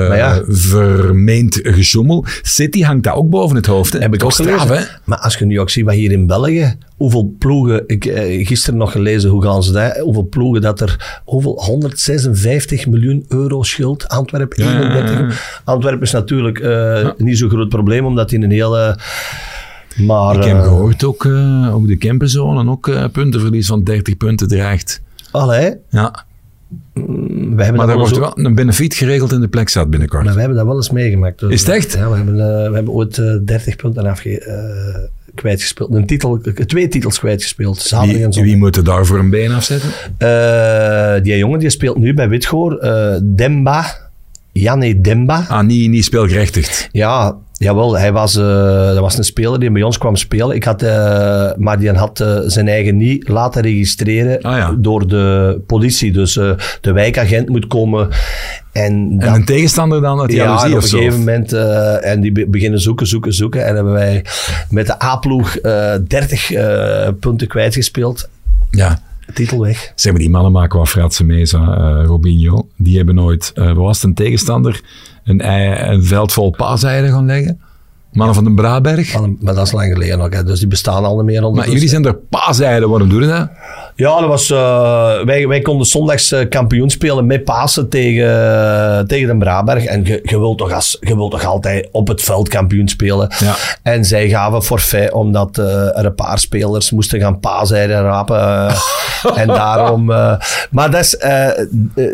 Maar 0.08 0.16
ja. 0.16 0.42
vermeend 0.46 1.60
gesjoemel. 1.62 2.24
City 2.42 2.82
hangt 2.82 3.04
daar 3.04 3.14
ook 3.14 3.30
boven 3.30 3.56
het 3.56 3.66
hoofd. 3.66 3.92
Hè. 3.92 3.98
Heb 3.98 4.14
ik 4.14 4.24
ook 4.24 4.32
straf, 4.32 4.68
hè? 4.68 4.84
Maar 5.04 5.18
als 5.18 5.36
je 5.36 5.44
nu 5.44 5.60
ook 5.60 5.70
ziet 5.70 5.84
wat 5.84 5.94
hier 5.94 6.12
in 6.12 6.26
België, 6.26 6.76
hoeveel 6.96 7.34
ploegen, 7.38 7.82
ik 7.86 8.04
eh, 8.04 8.46
gisteren 8.46 8.78
nog 8.78 8.92
gelezen, 8.92 9.30
hoe 9.30 9.42
gaan 9.42 9.62
ze 9.62 9.72
dat, 9.72 9.96
hoeveel 9.96 10.28
ploegen 10.28 10.62
dat 10.62 10.80
er, 10.80 11.20
hoeveel, 11.24 11.62
156 11.64 12.86
miljoen 12.86 13.24
euro 13.28 13.62
schuld, 13.62 14.08
Antwerpen 14.08 14.64
Ja, 14.64 14.72
ja, 14.72 14.80
ja, 14.80 15.04
31. 15.04 15.60
Antwerpen 15.64 16.02
is 16.02 16.12
natuurlijk 16.12 16.58
eh, 16.58 17.10
niet 17.16 17.38
zo'n 17.38 17.50
groot 17.50 17.68
probleem, 17.68 18.04
omdat 18.04 18.28
die 18.28 18.42
een 18.42 18.50
hele, 18.50 18.98
maar... 19.96 20.36
Ik 20.36 20.44
heb 20.44 20.56
eh, 20.56 20.62
gehoord 20.62 21.04
ook, 21.04 21.26
ook 21.72 21.86
de 21.86 21.96
Kempenzone 21.96 22.70
ook 22.70 23.10
puntenverlies 23.12 23.66
van 23.66 23.82
30 23.82 24.16
punten 24.16 24.48
dreigt. 24.48 25.02
Allee, 25.30 25.74
Ja, 25.90 26.25
we 26.94 27.02
hebben, 27.02 27.56
maar 27.56 27.80
er 27.80 27.86
wel 27.86 27.96
wordt 27.96 28.16
wel 28.18 28.32
een 28.44 28.54
benefiet 28.54 28.94
geregeld 28.94 29.32
in 29.32 29.40
de 29.40 29.48
plek 29.48 29.68
staat 29.68 29.90
binnenkort. 29.90 30.24
maar 30.24 30.32
we 30.34 30.38
hebben 30.38 30.56
dat 30.58 30.66
wel 30.66 30.76
eens 30.76 30.90
meegemaakt. 30.90 31.38
Dus, 31.38 31.52
Is 31.52 31.60
het 31.60 31.68
echt? 31.68 31.92
Ja, 31.92 32.10
we 32.10 32.16
hebben, 32.16 32.34
eh, 32.40 32.68
we 32.68 32.74
hebben 32.74 32.92
ooit 32.94 33.18
eh, 33.18 33.34
30 33.44 33.76
punten 33.76 34.06
afge, 34.06 34.40
eh, 34.40 34.54
kwijtgespeeld. 35.34 35.94
Een 35.94 36.06
titel, 36.06 36.40
twee 36.66 36.88
titels 36.88 37.18
kwijtgespeeld. 37.18 37.78
Zaterdag 37.78 38.08
en 38.16 38.22
Wie, 38.24 38.32
zondag. 38.32 38.42
wie 38.52 38.56
moet 38.56 38.76
er 38.76 38.84
daarvoor 38.84 39.18
een 39.18 39.30
been 39.30 39.52
afzetten? 39.52 39.90
Eh, 40.18 41.22
die 41.22 41.36
jongen 41.38 41.58
die 41.58 41.70
speelt 41.70 41.98
nu 41.98 42.14
bij 42.14 42.28
Witgoor. 42.28 42.76
eh, 42.78 43.16
Demba. 43.22 43.84
Janne 44.52 45.00
Demba. 45.00 45.44
Ah, 45.48 45.66
niet, 45.66 45.90
niet 45.90 46.04
speelgerechtigd. 46.04 46.88
Ja, 46.92 47.36
jawel. 47.58 47.98
Hij 47.98 48.12
was, 48.12 48.36
eh, 48.36 48.86
dat 48.86 48.98
was 48.98 49.18
een 49.18 49.24
speler 49.24 49.60
die 49.60 49.70
bij 49.70 49.82
ons 49.82 49.98
kwam 49.98 50.16
spelen. 50.16 50.56
Ik 50.56 50.64
had, 50.64 50.82
eh, 50.82 51.50
maar 51.56 51.78
die 51.78 51.90
had 51.92 52.20
eh, 52.20 52.38
zijn 52.46 52.68
eigen 52.68 52.96
niet 52.96 53.28
laten 53.28 53.62
registreren 53.62 54.42
Ah, 54.42 54.56
ja. 54.56 54.74
door 54.78 55.08
de 55.08 55.58
politie. 55.66 56.12
Dus 56.12 56.32
de 56.80 56.92
wijkagent 56.92 57.48
moet 57.48 57.66
komen. 57.66 58.08
En, 58.72 58.82
En 58.92 59.18
dan- 59.18 59.34
een 59.34 59.44
tegenstander 59.44 60.00
dan 60.00 60.20
uit 60.20 60.32
ja, 60.32 60.54
op 60.66 60.72
een 60.74 60.82
zo? 60.82 60.96
gegeven 60.98 61.18
moment, 61.18 61.52
en 62.02 62.20
die 62.20 62.32
be- 62.32 62.46
beginnen 62.48 62.80
zoeken, 62.80 63.06
zoeken, 63.06 63.32
zoeken. 63.32 63.66
En 63.66 63.74
hebben 63.74 63.92
wij 63.92 64.24
met 64.70 64.86
de 64.86 65.02
A-ploeg 65.04 65.56
eh 65.56 65.94
30 66.08 66.52
eh, 66.52 67.08
punten 67.20 67.46
kwijtgespeeld. 67.48 68.28
Ja. 68.70 69.00
Titel 69.34 69.60
weg. 69.60 69.92
Zeg 69.94 70.12
maar, 70.12 70.20
die 70.20 70.30
mannen 70.30 70.52
maken 70.52 70.78
wat 70.78 70.88
fratse 70.88 71.24
Mesa, 71.24 71.58
eh 71.76 72.04
Robinho. 72.06 72.68
Die 72.76 72.96
hebben 72.96 73.14
nooit, 73.14 73.52
was 73.74 73.96
het, 73.96 74.04
een 74.04 74.14
tegenstander, 74.14 74.80
een, 75.26 75.40
ei- 75.40 75.92
een 75.92 76.04
veld 76.04 76.32
vol 76.32 76.50
paaseieren 76.50 77.10
gaan 77.10 77.26
leggen. 77.26 77.60
Mannen 78.12 78.34
van 78.34 78.44
den 78.44 78.54
Braberg. 78.54 79.20
Maar 79.40 79.54
dat 79.54 79.66
is 79.66 79.72
lang 79.72 79.92
geleden 79.92 80.20
ook, 80.20 80.32
hè. 80.32 80.44
dus 80.44 80.58
die 80.58 80.68
bestaan 80.68 81.04
al 81.04 81.16
niet 81.16 81.24
meer. 81.24 81.50
Maar 81.52 81.70
jullie 81.70 81.88
zijn 81.88 82.04
er 82.04 82.14
paaseieren, 82.14 82.88
waarom 82.88 83.08
doen 83.08 83.20
dat? 83.20 83.48
Ja, 83.96 84.20
dat 84.20 84.28
was, 84.28 84.50
eh, 84.50 85.24
wij, 85.24 85.48
wij 85.48 85.60
konden 85.60 85.86
zondags 85.86 86.32
eh, 86.32 86.48
kampioen 86.48 86.90
spelen 86.90 87.26
met 87.26 87.44
Pasen 87.44 87.88
tegen, 87.88 89.06
tegen 89.06 89.28
de 89.28 89.36
Braberg. 89.36 89.84
En 89.84 90.04
je, 90.04 90.38
wilt 90.38 90.58
toch 90.58 90.72
als, 90.72 90.96
je 91.00 91.14
wilt 91.16 91.30
toch 91.30 91.44
altijd 91.44 91.88
op 91.92 92.08
het 92.08 92.22
veld 92.22 92.48
kampioen 92.48 92.88
spelen. 92.88 93.34
Ja. 93.38 93.54
En 93.82 94.04
zij 94.04 94.28
gaven 94.28 94.62
forfait 94.62 95.12
omdat 95.12 95.58
eh, 95.58 95.98
er 95.98 96.04
een 96.04 96.14
paar 96.14 96.38
spelers 96.38 96.90
moesten 96.90 97.20
gaan 97.20 97.40
paaseieren 97.40 98.02
rapen. 98.02 98.36
eh, 98.38 98.80
en 99.34 99.46
daarom... 99.46 100.10
eh, 100.10 100.38
maar 100.70 100.90
dat 100.90 101.00
is, 101.00 101.16
eh, 101.16 101.48
eh, 101.48 101.64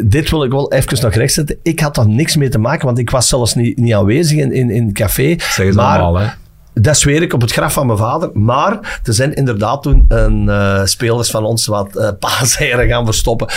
dit 0.05 0.31
wil 0.31 0.45
ik 0.45 0.51
wel 0.51 0.73
even 0.73 0.99
nog 1.03 1.15
rechtzetten. 1.15 1.57
Ik 1.63 1.81
had 1.81 1.95
daar 1.95 2.09
niks 2.09 2.37
mee 2.37 2.49
te 2.49 2.59
maken, 2.59 2.87
want 2.87 2.99
ik 2.99 3.11
was 3.11 3.29
zelfs 3.29 3.55
niet, 3.55 3.79
niet 3.79 3.95
aanwezig 3.95 4.39
in, 4.39 4.53
in, 4.53 4.71
in 4.71 4.85
het 4.87 4.95
café. 4.95 5.35
Zeggen 5.39 5.73
ze 5.73 5.73
maar, 5.73 6.01
allemaal, 6.01 6.23
hè? 6.23 6.27
Dat 6.75 6.99
zweer 6.99 7.23
ik 7.23 7.33
op 7.33 7.41
het 7.41 7.53
graf 7.53 7.73
van 7.73 7.87
mijn 7.87 7.99
vader. 7.99 8.31
Maar 8.33 9.01
er 9.05 9.15
zijn 9.15 9.35
inderdaad 9.35 9.83
toen 9.83 10.05
een, 10.09 10.49
eh, 10.49 10.85
spelers 10.85 11.31
van 11.31 11.45
ons 11.45 11.67
wat 11.67 11.97
uh, 11.97 12.09
paaseieren 12.19 12.89
gaan 12.89 13.05
verstoppen. 13.05 13.49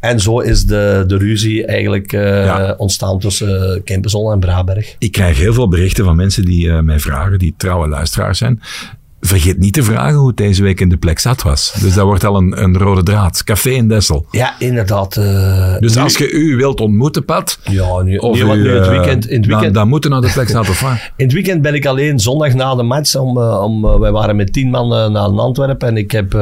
En 0.00 0.20
zo 0.20 0.38
is 0.38 0.66
de, 0.66 1.04
de 1.06 1.16
ruzie 1.16 1.66
eigenlijk 1.66 2.12
eh, 2.12 2.44
Ja. 2.44 2.74
ontstaan 2.76 3.18
tussen 3.18 3.74
uh, 3.76 3.80
Kempenzon 3.84 4.32
en 4.32 4.40
Braberg. 4.40 4.94
Ik 4.98 5.12
krijg 5.12 5.38
heel 5.38 5.54
veel 5.54 5.68
berichten 5.68 6.04
van 6.04 6.16
mensen 6.16 6.44
die 6.44 6.70
mij 6.72 6.98
vragen, 7.00 7.38
die 7.38 7.54
trouwe 7.56 7.88
luisteraars 7.88 8.38
zijn. 8.38 8.60
Vergeet 9.20 9.58
niet 9.58 9.72
te 9.72 9.82
vragen 9.82 10.14
hoe 10.18 10.26
het 10.28 10.36
deze 10.36 10.62
week 10.62 10.80
in 10.80 10.88
de 10.88 10.96
plek 10.96 11.18
zat 11.18 11.42
was. 11.42 11.72
Dus 11.80 11.94
dat 11.94 12.04
wordt 12.04 12.24
al 12.24 12.36
een, 12.36 12.62
een 12.62 12.78
rode 12.78 13.02
draad. 13.02 13.44
Café 13.44 13.70
in 13.70 13.88
Dessel. 13.88 14.26
Ja, 14.30 14.54
inderdaad. 14.58 15.16
eh, 15.16 15.74
Dus 15.78 15.94
nu- 15.94 16.02
als 16.02 16.16
je 16.16 16.30
u 16.30 16.56
wilt 16.56 16.80
ontmoeten, 16.80 17.24
Pat, 17.24 17.58
Ja, 17.64 18.02
nu, 18.02 18.16
of 18.16 18.34
nee, 18.36 18.46
want 18.46 18.58
u, 18.58 18.62
nu 18.62 18.70
het 18.74 18.84
eh, 18.84 18.90
weekend, 18.90 19.28
in 19.28 19.36
het 19.36 19.46
weekend 19.46 19.74
dan 19.74 19.88
moet 19.88 20.04
er 20.04 20.10
naar 20.10 20.20
de 20.20 20.30
plek 20.34 20.48
staan, 20.48 20.60
of 20.68 20.80
wat? 20.80 20.90
In 21.16 21.24
het 21.24 21.32
weekend 21.32 21.62
ben 21.62 21.74
ik 21.74 21.86
alleen 21.86 22.18
zondag 22.18 22.54
na 22.54 22.74
de 22.74 22.82
match. 22.82 23.16
Om, 23.16 23.38
eh, 23.40 23.62
om, 23.62 23.98
wij 24.00 24.10
waren 24.12 24.36
met 24.36 24.52
tien 24.52 24.70
man 24.70 24.88
naar 25.12 25.22
Antwerpen. 25.40 25.88
En 25.88 25.96
ik 25.96 26.10
heb 26.10 26.32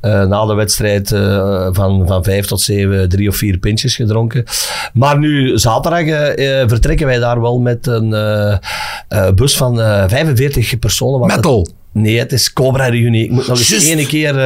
na 0.00 0.46
de 0.46 0.54
wedstrijd 0.54 1.08
van, 1.72 2.06
van 2.06 2.24
vijf 2.24 2.46
tot 2.46 2.60
zeven 2.60 3.08
drie 3.08 3.28
of 3.28 3.36
vier 3.36 3.58
pintjes 3.58 3.96
gedronken. 3.96 4.44
Maar 4.94 5.18
nu 5.18 5.58
zaterdag 5.58 6.04
vertrekken 6.68 7.06
wij 7.06 7.18
daar 7.18 7.40
wel 7.40 7.60
met 7.60 7.86
een 7.86 8.10
bus 9.34 9.56
van 9.56 9.80
eh 9.80 10.04
45 10.06 10.78
personen. 10.78 11.22
het- 11.22 11.36
Metal. 11.36 11.68
Nee, 11.94 12.18
het 12.18 12.32
is 12.32 12.52
Cobra 12.52 12.86
Reunie. 12.86 13.24
Ik 13.24 13.30
moet 13.30 13.46
nog 13.48 13.58
eens 13.58 13.88
één 13.88 14.06
keer, 14.06 14.38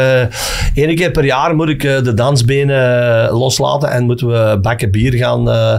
één 0.74 0.94
keer 0.94 1.10
per 1.10 1.24
jaar 1.24 1.54
moet 1.56 1.68
ik 1.68 1.84
eh, 1.84 2.02
de 2.02 2.14
dansbenen 2.14 3.26
eh, 3.28 3.38
loslaten 3.38 3.90
en 3.90 4.04
moeten 4.04 4.26
we 4.26 4.58
bakken 4.62 4.90
bier 4.90 5.12
gaan 5.14 5.50
eh, 5.50 5.78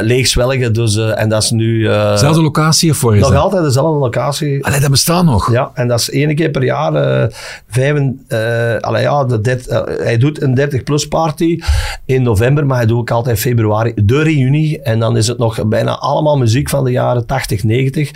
leegzwelgen. 0.00 0.72
Dus, 0.72 0.96
en 0.96 1.28
dat 1.28 1.42
is 1.42 1.50
nu 1.50 1.84
Zelfde 2.14 2.42
locatie 2.42 2.92
voor 2.92 3.14
is 3.14 3.20
nog 3.20 3.30
dat? 3.30 3.40
altijd 3.42 3.64
dezelfde 3.64 3.98
locatie. 3.98 4.64
Allee, 4.64 4.80
dat 4.80 4.90
bestaat 4.90 5.24
nog. 5.24 5.52
Ja, 5.52 5.70
en 5.74 5.88
dat 5.88 6.00
is 6.00 6.10
één 6.10 6.34
keer 6.34 6.50
per 6.50 6.64
jaar. 6.64 6.94
eh, 8.28 8.76
allee, 8.80 9.02
ja, 9.02 9.24
de 9.24 9.96
hij 10.02 10.16
doet 10.16 10.42
een 10.42 10.60
30-plus 10.60 11.08
party 11.08 11.60
in 12.04 12.22
november, 12.22 12.66
maar 12.66 12.76
hij 12.76 12.86
doet 12.86 12.98
ook 12.98 13.10
altijd 13.10 13.38
februari 13.38 13.92
de 13.94 14.22
reunie. 14.22 14.82
En 14.82 14.98
dan 14.98 15.16
is 15.16 15.26
het 15.26 15.38
nog 15.38 15.68
bijna 15.68 15.98
allemaal 15.98 16.36
muziek 16.38 16.68
van 16.68 16.84
de 16.84 16.90
jaren 16.90 17.26
80, 17.26 17.64
90. 17.64 18.10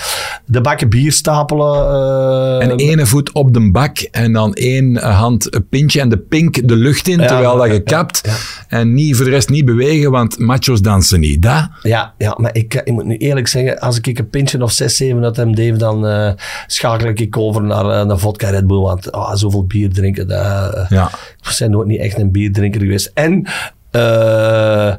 De 0.44 0.60
bakken 0.60 0.88
bier 0.88 1.12
stapelen. 1.12 2.59
Eh, 2.60 2.70
En 2.70 2.76
ene 2.78 3.06
voet 3.06 3.32
op 3.32 3.54
de 3.54 3.70
bak 3.70 3.98
en 3.98 4.32
dan 4.32 4.52
één 4.54 4.96
hand 4.96 5.54
een 5.54 5.68
pintje 5.68 6.00
en 6.00 6.08
de 6.08 6.18
pink 6.18 6.68
de 6.68 6.76
lucht 6.76 7.08
in, 7.08 7.16
terwijl 7.18 7.56
dat 7.56 7.70
je 7.72 7.80
kapt. 7.82 8.28
En 8.68 8.94
niet, 8.94 9.16
voor 9.16 9.24
de 9.24 9.30
rest 9.30 9.48
niet 9.48 9.64
bewegen, 9.64 10.10
want 10.10 10.38
machos 10.38 10.80
dansen 10.82 11.20
niet. 11.20 11.42
Dat? 11.42 11.68
Ja, 11.82 12.14
ja, 12.18 12.34
maar 12.40 12.54
ik, 12.54 12.74
ik 12.74 12.92
moet 12.92 13.04
nu 13.04 13.16
eerlijk 13.16 13.48
zeggen, 13.48 13.78
als 13.78 13.98
ik 13.98 14.18
een 14.18 14.28
pintje 14.30 14.62
of 14.62 14.72
6, 14.72 14.96
7 14.96 15.24
uit 15.24 15.36
hem 15.36 15.54
deed, 15.54 15.78
dan 15.78 16.06
eh, 16.06 16.32
schakel 16.66 17.08
ik 17.14 17.36
over 17.36 17.62
naar 17.62 17.84
eh, 18.00 18.06
naar 18.06 18.18
vodka 18.18 18.50
Red 18.50 18.66
Bull. 18.66 18.80
Want 18.80 19.12
ah, 19.12 19.34
zoveel 19.36 19.64
bier 19.64 19.92
drinken, 19.92 20.28
dat, 20.28 20.74
eh, 20.74 20.86
Ja. 20.88 21.10
ik 21.42 21.56
ben 21.58 21.70
nooit 21.70 21.88
niet 21.88 22.00
echt 22.00 22.18
een 22.18 22.30
bierdrinker 22.30 22.80
geweest. 22.80 23.10
En 23.14 23.46
eh, 23.90 24.94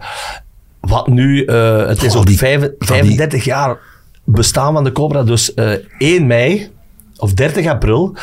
wat 0.79 1.07
nu, 1.07 1.43
eh, 1.45 1.87
het 1.87 2.03
is 2.03 2.15
Oh, 2.15 2.23
die- 2.23 2.37
vijf- 2.37 2.59
die- 2.61 2.71
35 2.79 3.43
jaar 3.43 3.77
bestaan 4.23 4.73
van 4.73 4.83
de 4.83 4.91
Cobra. 4.91 5.23
Dus 5.23 5.53
eh 5.53 5.71
1 5.97 6.27
mei 6.27 6.69
of 7.21 7.33
30 7.33 7.65
april 7.67 8.15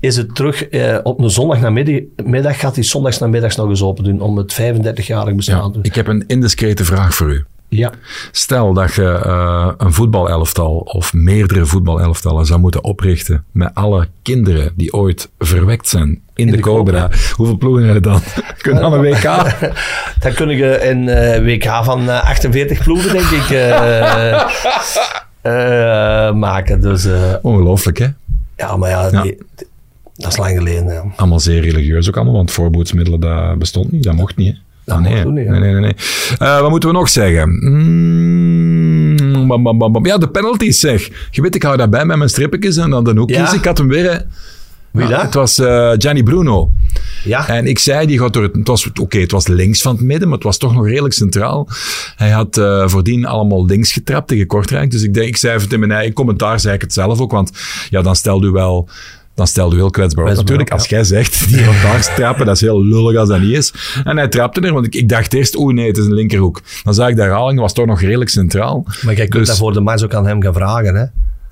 is 0.00 0.16
het 0.16 0.34
terug 0.34 0.64
eh, 0.68 0.98
op 1.02 1.18
een 1.20 1.30
zondagnamiddag. 1.30 2.58
Gaat 2.58 2.74
hij 2.74 2.84
zondagsnamiddags 2.84 3.56
nog 3.56 3.68
eens 3.68 3.82
open 3.82 4.04
doen 4.04 4.20
om 4.20 4.36
het 4.36 4.52
35-jarig 4.62 5.34
bestaan 5.34 5.56
Ja. 5.58 5.66
te 5.66 5.72
doen. 5.72 5.82
Ik 5.84 5.94
heb 5.94 6.06
een 6.06 6.24
indiscrete 6.26 6.84
vraag 6.84 7.14
voor 7.14 7.30
u. 7.30 7.44
Ja. 7.68 7.90
Stel 8.32 8.72
dat 8.72 8.94
je 8.94 9.20
eh, 9.24 9.68
een 9.76 9.92
voetbalelftal 9.92 10.76
of 10.78 11.12
meerdere 11.12 11.66
voetbalelftallen 11.66 12.46
zou 12.46 12.60
moeten 12.60 12.84
oprichten 12.84 13.44
met 13.52 13.70
alle 13.74 14.08
kinderen 14.22 14.72
die 14.76 14.92
ooit 14.92 15.30
verwekt 15.38 15.88
zijn 15.88 16.22
in, 16.34 16.46
de, 16.46 16.56
de 16.56 16.62
Cobra. 16.62 17.10
Hoeveel 17.36 17.56
ploegen 17.56 17.84
heb 17.84 17.94
je 17.94 18.00
dan? 18.00 18.20
Kun 18.62 18.74
je 18.74 18.80
dan 18.80 18.92
een 18.92 19.00
WK? 19.00 19.22
Dan 20.22 20.32
kun 20.34 20.48
je 20.48 20.88
een 20.90 21.08
eh, 21.08 21.42
WK 21.44 21.84
van 21.84 22.08
eh, 22.10 22.24
48 22.24 22.82
ploegen, 22.82 23.12
denk 23.12 23.30
ik, 23.30 23.50
eh, 23.50 24.32
eh, 24.32 24.48
maken. 26.38 26.80
Dus 26.80 27.04
eh, 27.04 27.34
Ongelooflijk, 27.42 27.98
hè? 27.98 28.06
ja, 28.56 28.76
maar 28.76 28.90
ja, 28.90 29.08
Ja. 29.12 29.22
die- 29.22 29.38
dat 30.16 30.30
is 30.32 30.36
lang 30.36 30.56
geleden. 30.56 30.92
Ja. 30.92 31.04
Allemaal 31.16 31.40
zeer 31.40 31.60
religieus 31.62 32.08
ook 32.08 32.16
allemaal, 32.16 32.34
want 32.34 32.50
voorboedsmiddelen 32.50 33.20
dat 33.20 33.58
bestond 33.58 33.92
niet. 33.92 34.02
Dat 34.04 34.14
mocht 34.14 34.36
niet, 34.36 34.52
hè? 34.52 34.58
Dat 34.84 34.96
Ah, 34.96 35.02
nee, 35.02 35.24
niet, 35.24 35.34
nee, 35.34 35.48
nee, 35.48 35.72
nee, 35.72 35.80
nee. 35.80 35.94
Eh, 36.38 36.60
wat 36.60 36.70
moeten 36.70 36.88
we 36.88 36.94
nog 36.94 37.08
zeggen? 37.08 37.48
Mm, 37.66 39.46
bam, 39.48 39.62
bam, 39.62 39.78
bam, 39.78 39.92
bam. 39.92 40.06
Ja, 40.06 40.18
de 40.18 40.28
penalties 40.28 40.80
zeg. 40.80 41.08
Je 41.30 41.42
weet, 41.42 41.54
ik 41.54 41.62
hou 41.62 41.76
daarbij 41.76 42.04
met 42.04 42.16
mijn 42.16 42.30
strippetjes 42.30 42.76
en 42.76 42.90
dan 42.90 43.04
de 43.04 43.12
hoekjes. 43.16 43.50
Ja. 43.50 43.56
Ik 43.56 43.64
had 43.64 43.78
hem 43.78 43.88
weer... 43.88 44.24
Wie 44.90 45.02
Ja, 45.06 45.10
dat? 45.10 45.22
Het 45.22 45.34
was 45.34 45.58
eh, 45.58 45.90
Gianni 45.96 46.22
Bruno. 46.22 46.70
Ja. 47.24 47.48
En 47.48 47.66
ik 47.66 47.78
zei, 47.78 48.06
die 48.06 48.18
gaat 48.18 48.32
door 48.32 48.42
het... 48.42 48.54
het 48.54 48.68
was, 48.68 48.90
Oké, 49.00 49.18
het 49.18 49.30
was 49.30 49.46
links 49.46 49.82
van 49.82 49.94
het 49.94 50.04
midden, 50.04 50.28
maar 50.28 50.36
het 50.36 50.46
was 50.46 50.58
toch 50.58 50.74
nog 50.74 50.86
redelijk 50.86 51.14
centraal. 51.14 51.68
Hij 52.16 52.30
had 52.30 52.56
eh, 52.56 52.88
voordien 52.88 53.26
allemaal 53.26 53.66
links 53.66 53.92
getrapt 53.92 54.28
tegen 54.28 54.46
Kortrijk. 54.46 54.90
Dus 54.90 55.02
ik, 55.02 55.14
denk, 55.14 55.26
ik 55.26 55.36
zei 55.36 55.56
even 55.56 55.70
in 55.70 55.78
mijn 55.78 55.92
eigen 55.92 56.12
commentaar, 56.12 56.60
zei 56.60 56.74
ik 56.74 56.80
het 56.80 56.92
zelf 56.92 57.20
ook. 57.20 57.30
Want 57.30 57.50
ja, 57.90 58.02
dan 58.02 58.16
stelde 58.16 58.46
u 58.46 58.50
wel... 58.50 58.88
Dan 59.34 59.46
stelde 59.46 59.74
u 59.76 59.78
heel 59.78 59.90
kwetsbaar 59.90 60.24
op. 60.24 60.34
Natuurlijk, 60.34 60.70
als 60.70 60.86
jij 60.86 61.04
zegt, 61.04 61.48
die 61.48 61.58
gaat 61.58 61.82
daar 61.82 62.14
trappen, 62.14 62.46
dat 62.46 62.54
is 62.54 62.60
heel 62.60 62.84
lullig 62.84 63.16
als 63.16 63.28
dat 63.28 63.40
niet 63.40 63.56
is. 63.56 63.72
En 64.04 64.16
hij 64.16 64.28
trapte 64.28 64.60
er, 64.60 64.72
want 64.72 64.86
ik, 64.86 64.94
ik 64.94 65.08
dacht 65.08 65.34
eerst, 65.34 65.56
oeh 65.56 65.74
nee, 65.74 65.86
het 65.86 65.96
is 65.96 66.04
een 66.04 66.14
linkerhoek. 66.14 66.60
Dan 66.82 66.94
zag 66.94 67.08
ik 67.08 67.16
de 67.16 67.22
herhaling, 67.22 67.60
was 67.60 67.72
toch 67.72 67.86
nog 67.86 68.00
redelijk 68.00 68.30
centraal. 68.30 68.84
Maar 69.02 69.14
jij 69.14 69.26
kunt 69.28 69.32
Dus- 69.32 69.48
dat 69.48 69.58
voor 69.58 69.72
de 69.72 69.80
match 69.80 70.04
ook 70.04 70.14
aan 70.14 70.26
hem 70.26 70.42
gaan 70.42 70.52
vragen. 70.54 70.94
Hè? 70.94 71.04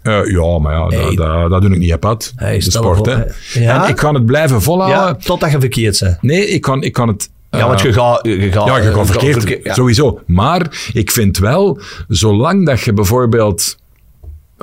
Eh, 0.02 0.26
ja, 0.30 0.58
maar 0.58 0.74
ja, 0.74 0.86
Hey. 0.86 1.14
dat, 1.14 1.26
dat, 1.26 1.50
dat 1.50 1.62
doe 1.62 1.70
ik 1.70 1.78
niet 1.78 2.00
pad. 2.00 2.32
Hey, 2.36 2.58
de 2.58 2.70
sport, 2.70 3.06
hè. 3.06 3.22
Ja? 3.60 3.82
En 3.84 3.88
ik 3.88 3.96
kan 3.96 4.14
het 4.14 4.26
blijven 4.26 4.62
volhouden. 4.62 4.98
Ja, 5.00 5.14
totdat 5.14 5.50
je 5.50 5.60
verkeerd 5.60 6.00
bent. 6.00 6.22
Nee, 6.22 6.46
ik 6.48 6.60
kan, 6.60 6.82
ik 6.82 6.92
kan 6.92 7.08
het... 7.08 7.30
Ja, 7.50 7.66
want 7.66 7.78
eh, 7.78 7.84
je 7.86 7.92
gaat... 7.92 8.20
Je 8.22 8.52
gaat 8.52 8.66
Ja, 8.66 8.76
je 8.76 8.90
kan 8.90 9.06
verkeerd, 9.06 9.64
ja. 9.64 9.74
sowieso. 9.74 10.20
Maar 10.26 10.90
ik 10.92 11.10
vind 11.10 11.38
wel, 11.38 11.80
zolang 12.08 12.66
dat 12.66 12.80
je 12.80 12.92
bijvoorbeeld 12.92 13.76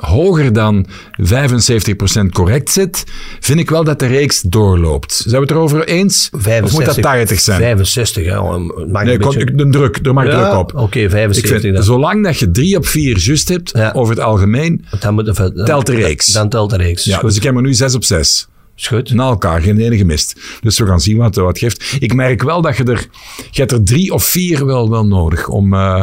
hoger 0.02 0.52
dan 0.52 0.86
75% 1.20 2.26
correct 2.32 2.70
zit, 2.70 3.04
vind 3.40 3.58
ik 3.60 3.70
wel 3.70 3.84
dat 3.84 3.98
de 3.98 4.06
reeks 4.06 4.40
doorloopt. 4.42 5.12
Zijn 5.14 5.34
we 5.34 5.40
het 5.40 5.50
erover 5.50 5.84
eens? 5.88 6.28
of 6.32 6.72
moet 6.72 6.84
dat 6.84 7.02
80 7.02 7.40
zijn? 7.40 7.60
65, 7.60 8.24
hè. 8.24 8.32
Het 8.32 8.92
maakt 8.92 9.04
nee, 9.06 9.14
een 9.14 9.20
kon, 9.20 9.34
beetje... 9.34 9.68
druk, 9.70 9.98
er 10.06 10.14
mag 10.14 10.24
Ja, 10.26 10.30
druk 10.48 10.58
op. 10.58 10.74
Oké, 10.74 10.98
Ik 10.98 11.10
75 11.10 11.60
vind, 11.60 11.74
dan. 11.74 11.82
zolang 11.84 12.24
dat 12.24 12.38
je 12.38 12.50
3 12.50 12.76
op 12.76 12.86
4 12.86 13.18
juist 13.18 13.48
hebt, 13.48 13.70
Ja. 13.74 13.92
over 13.94 14.14
het 14.14 14.22
algemeen, 14.24 14.84
Dan 15.00 15.14
moet 15.14 15.28
even- 15.28 15.54
dan- 15.56 15.64
telt 15.64 15.86
de 15.86 15.94
reeks. 15.94 16.26
Dan 16.26 16.48
telt 16.48 16.70
de 16.70 16.76
reeks. 16.76 17.04
ja, 17.04 17.20
dus 17.20 17.36
ik 17.36 17.42
heb 17.42 17.54
er 17.56 17.62
nu 17.62 17.74
6 17.74 17.94
op 17.94 18.04
6. 18.04 18.48
Is 18.76 18.86
goed. 18.86 19.12
Na 19.14 19.28
elkaar, 19.28 19.60
geen 19.60 19.78
ene 19.80 19.96
gemist. 19.96 20.40
Dus 20.60 20.78
we 20.78 20.86
gaan 20.86 21.00
zien 21.00 21.16
wat 21.16 21.34
wat 21.36 21.58
geeft. 21.58 21.96
Ik 22.00 22.14
merk 22.14 22.42
wel 22.42 22.62
dat 22.62 22.76
je 22.76 22.84
er, 22.84 23.06
je 23.50 23.60
hebt 23.60 23.72
er 23.72 23.82
drie 23.84 24.12
of 24.12 24.24
vier 24.24 24.66
wel, 24.66 24.90
wel 24.90 25.06
nodig 25.06 25.48
om, 25.48 25.74
eh, 25.74 26.02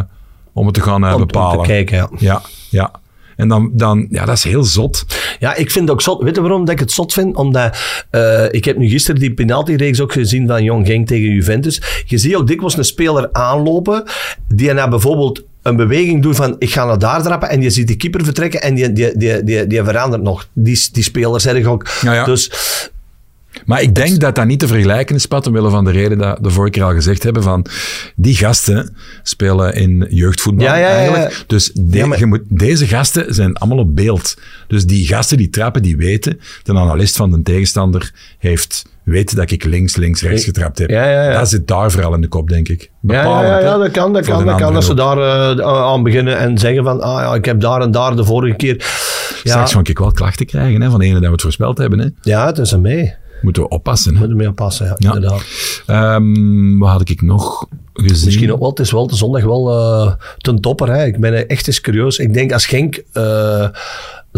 om 0.53 0.65
het 0.65 0.73
te 0.75 0.81
gaan 0.81 1.03
eh, 1.03 1.09
Om- 1.13 1.21
om 1.21 1.27
bepalen. 1.27 1.59
te 1.61 1.67
kijken, 1.71 1.97
ja. 1.97 2.09
Ja, 2.17 2.41
ja. 2.69 2.91
En 3.35 3.47
dan, 3.47 3.69
dan, 3.73 4.07
ja, 4.09 4.25
dat 4.25 4.35
is 4.35 4.43
heel 4.43 4.63
zot. 4.63 5.05
Ja, 5.39 5.55
ik 5.55 5.71
vind 5.71 5.85
het 5.85 5.93
ook 5.93 6.01
zot. 6.01 6.23
Weet 6.23 6.35
je 6.35 6.41
waarom 6.41 6.65
dat 6.65 6.73
ik 6.73 6.79
het 6.79 6.91
zot 6.91 7.13
vind? 7.13 7.35
Omdat 7.35 7.77
eh, 8.09 8.45
ik 8.51 8.65
heb 8.65 8.77
nu 8.77 8.89
gisteren 8.89 9.19
die 9.19 9.33
penaltyreeks 9.33 10.01
ook 10.01 10.11
gezien 10.11 10.47
van 10.47 10.63
Jong 10.63 10.87
Genk 10.87 11.07
tegen 11.07 11.31
Juventus. 11.31 12.03
Je 12.05 12.17
ziet 12.17 12.35
ook 12.35 12.47
dikwijls 12.47 12.77
een 12.77 12.83
speler 12.83 13.29
aanlopen 13.31 14.03
die 14.47 14.73
nou 14.73 14.89
bijvoorbeeld 14.89 15.43
een 15.61 15.75
beweging 15.75 16.21
doet 16.21 16.35
van 16.35 16.55
ik 16.59 16.71
ga 16.71 16.85
naar 16.85 16.99
daar 16.99 17.23
trappen 17.23 17.49
en 17.49 17.61
je 17.61 17.69
ziet 17.69 17.87
die 17.87 17.95
keeper 17.95 18.23
vertrekken 18.23 18.61
en 18.61 18.75
die, 18.75 18.93
die, 18.93 19.17
die, 19.17 19.43
die, 19.43 19.67
die 19.67 19.83
verandert 19.83 20.21
nog. 20.21 20.47
Die, 20.53 20.87
die 20.91 21.03
speler 21.03 21.41
zeg 21.41 21.53
ik 21.53 21.67
ook. 21.67 21.87
Ja, 22.01 22.13
ja. 22.13 22.25
Dus 22.25 22.51
Maar 23.65 23.81
ik 23.81 23.95
denk 23.95 24.19
dat 24.19 24.35
dat 24.35 24.45
niet 24.45 24.59
te 24.59 24.67
vergelijken 24.67 25.15
is, 25.15 25.25
Pat, 25.25 25.47
omwille 25.47 25.69
van 25.69 25.85
de 25.85 25.91
reden 25.91 26.17
dat 26.17 26.37
we 26.37 26.43
de 26.43 26.49
vorige 26.49 26.71
keer 26.71 26.83
al 26.83 26.93
gezegd 26.93 27.23
hebben 27.23 27.43
van 27.43 27.65
die 28.15 28.35
gasten 28.35 28.95
spelen 29.23 29.73
in 29.73 30.05
jeugdvoetbal 30.09 30.65
Ja, 30.65 30.75
ja, 30.75 30.87
eigenlijk. 30.87 31.43
Dus 31.47 31.71
de- 31.73 31.97
Ja, 31.97 32.05
maar- 32.05 32.19
je 32.19 32.25
moet, 32.25 32.41
deze 32.47 32.87
gasten 32.87 33.33
zijn 33.33 33.55
allemaal 33.57 33.77
op 33.77 33.95
beeld. 33.95 34.35
Dus 34.67 34.85
die 34.85 35.07
gasten 35.07 35.37
die 35.37 35.49
trappen, 35.49 35.81
die 35.81 35.97
weten, 35.97 36.39
de 36.63 36.73
analist 36.73 37.15
van 37.15 37.31
de 37.31 37.41
tegenstander 37.41 38.11
heeft 38.37 38.83
weet 39.03 39.35
dat 39.35 39.51
ik 39.51 39.63
links, 39.63 39.95
links, 39.95 40.21
rechts 40.21 40.43
getrapt 40.43 40.77
heb. 40.79 40.89
Ja, 40.89 41.09
ja, 41.09 41.23
ja. 41.31 41.37
Dat 41.39 41.49
zit 41.49 41.67
daar 41.67 41.91
vooral 41.91 42.13
in 42.13 42.21
de 42.21 42.27
kop, 42.27 42.49
denk 42.49 42.67
ik. 42.69 42.81
Ja, 43.01 43.13
ja, 43.15 43.21
Bepalend, 43.23 43.47
ja, 43.47 43.53
hè, 43.53 43.59
ja, 43.59 43.77
dat 43.77 43.91
kan. 43.91 44.13
Dat 44.13 44.25
kan, 44.25 44.45
dat 44.45 44.57
kan 44.57 44.73
dat 44.73 44.83
ze 44.83 44.93
daar 44.93 45.17
eh, 45.57 45.65
aan 45.65 46.03
beginnen 46.03 46.37
en 46.37 46.57
zeggen 46.57 46.83
van 46.83 47.01
ah 47.01 47.19
ja, 47.21 47.33
ik 47.35 47.45
heb 47.45 47.59
daar 47.59 47.81
en 47.81 47.91
daar 47.91 48.15
de 48.15 48.25
vorige 48.25 48.55
keer. 48.55 48.75
Ja, 49.43 49.51
Straks 49.51 49.73
ga 49.73 49.79
ik 49.83 49.97
wel 49.99 50.11
klachten 50.11 50.45
krijgen 50.45 50.81
hè, 50.81 50.89
van 50.89 50.99
de 50.99 51.05
ene 51.05 51.13
dat 51.13 51.23
we 51.23 51.31
het 51.31 51.41
voorspeld 51.41 51.77
hebben. 51.77 51.99
Hè. 51.99 52.07
ja 52.21 52.45
het 52.45 52.57
is 52.57 52.71
een 52.71 52.81
mee. 52.81 53.13
Moeten 53.41 53.63
we 53.63 53.69
oppassen. 53.69 54.13
Hè. 54.13 54.19
Moet 54.19 54.29
er 54.29 54.35
mee 54.35 54.47
oppassen, 54.47 54.85
ja, 54.85 54.95
Ja. 54.97 55.13
inderdaad. 55.13 55.43
Ehm, 55.85 56.77
wat 56.77 56.89
had 56.89 57.09
ik 57.09 57.21
nog 57.21 57.67
gezien? 57.93 58.25
Misschien 58.25 58.51
ook 58.53 58.59
wel, 58.59 58.69
het 58.69 58.79
is 58.79 58.91
wel 58.91 59.07
de 59.07 59.15
zondag 59.15 59.43
wel 59.43 59.69
eh, 59.71 60.13
ten 60.37 60.61
topper. 60.61 60.89
Hè. 60.93 61.05
Ik 61.05 61.19
ben 61.19 61.47
echt 61.47 61.67
eens 61.67 61.81
curieus. 61.81 62.17
Ik 62.17 62.33
denk 62.33 62.51
als 62.53 62.65
Genk 62.65 63.03
eh, 63.11 63.67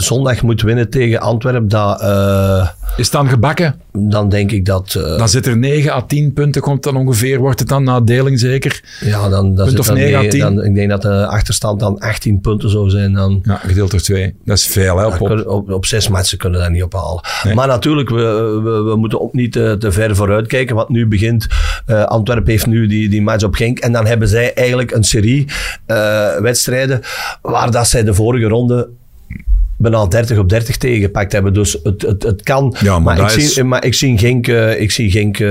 zondag 0.01 0.41
moet 0.41 0.62
winnen 0.62 0.89
tegen 0.89 1.19
Antwerpen, 1.19 1.67
dat, 1.67 2.01
eh, 2.01 2.67
Is 2.97 3.03
het 3.03 3.12
dan 3.12 3.29
gebakken? 3.29 3.75
dan 3.91 4.29
denk 4.29 4.51
ik 4.51 4.65
dat... 4.65 4.95
eh, 4.95 5.17
Dan 5.17 5.29
zit 5.29 5.45
er 5.45 5.57
9 5.57 5.91
à 5.91 6.01
10 6.01 6.33
punten, 6.33 6.62
komt 6.62 6.83
dan 6.83 6.95
ongeveer, 6.95 7.39
wordt 7.39 7.60
het 7.60 7.67
dan 7.67 7.83
na 7.83 7.99
deling 8.01 8.39
zeker? 8.39 8.81
ja, 8.99 9.29
dan, 9.29 9.55
dan 9.55 9.65
punt 9.65 9.79
of 9.79 9.86
dan 9.86 9.95
negen 9.95 10.17
à 10.17 10.21
nee, 10.21 10.29
tien? 10.29 10.39
dan, 10.39 10.63
Ik 10.63 10.75
denk 10.75 10.89
dat 10.89 11.01
de 11.01 11.25
achterstand 11.27 11.79
dan 11.79 11.99
18 11.99 12.39
punten 12.41 12.69
zou 12.69 12.89
zijn. 12.89 13.13
Dan, 13.13 13.39
Ja, 13.43 13.55
gedeeld 13.55 13.91
door 13.91 13.99
2. 13.99 14.36
Dat 14.45 14.57
is 14.57 14.67
veel, 14.67 14.97
hè, 14.97 15.05
op, 15.05 15.21
op. 15.21 15.45
Op, 15.47 15.71
op 15.71 15.86
zes 15.86 16.07
matchen 16.10 16.38
kunnen 16.38 16.60
we 16.60 16.65
dat 16.65 16.73
niet 16.73 16.83
ophalen. 16.83 17.21
Maar 17.53 17.67
natuurlijk, 17.67 18.10
we, 18.10 18.60
we, 18.63 18.83
we 18.83 18.95
moeten 18.95 19.21
ook 19.21 19.33
niet 19.33 19.51
te, 19.51 19.75
te 19.79 19.91
ver 19.91 20.15
vooruit 20.15 20.47
kijken. 20.47 20.75
Want 20.75 20.89
nu 20.89 21.07
begint, 21.07 21.47
eh 21.86 22.03
Antwerpen 22.03 22.51
heeft 22.51 22.65
nu 22.67 22.88
die, 22.88 23.10
die 23.10 23.21
match 23.21 23.43
op 23.43 23.55
Genk. 23.55 23.79
En 23.79 23.91
dan 23.91 24.05
hebben 24.05 24.27
zij 24.27 24.53
eigenlijk 24.53 24.91
een 24.91 25.03
serie 25.03 25.47
eh, 25.86 26.38
wedstrijden 26.39 27.01
waar 27.41 27.71
dat 27.71 27.88
zij 27.88 28.03
de 28.03 28.13
vorige 28.13 28.47
ronde 28.47 28.89
bijna 29.89 30.06
30 30.08 30.38
op 30.38 30.50
30 30.50 30.78
tegengepakt 30.78 31.32
hebben. 31.32 31.54
Dus 31.54 31.78
het, 31.84 32.02
het, 32.02 32.23
het 32.23 32.43
kan. 32.43 32.76
Ja, 32.80 33.00
maar 33.00 33.19
ik, 33.19 33.30
zie, 33.30 33.63
maar 33.63 33.86
ik 33.86 33.93
zie 33.93 34.17
Genk, 34.17 34.47
eh, 34.47 34.82
ik 34.82 34.91
zie 34.91 35.12
Genk 35.12 35.39
eh, 35.39 35.47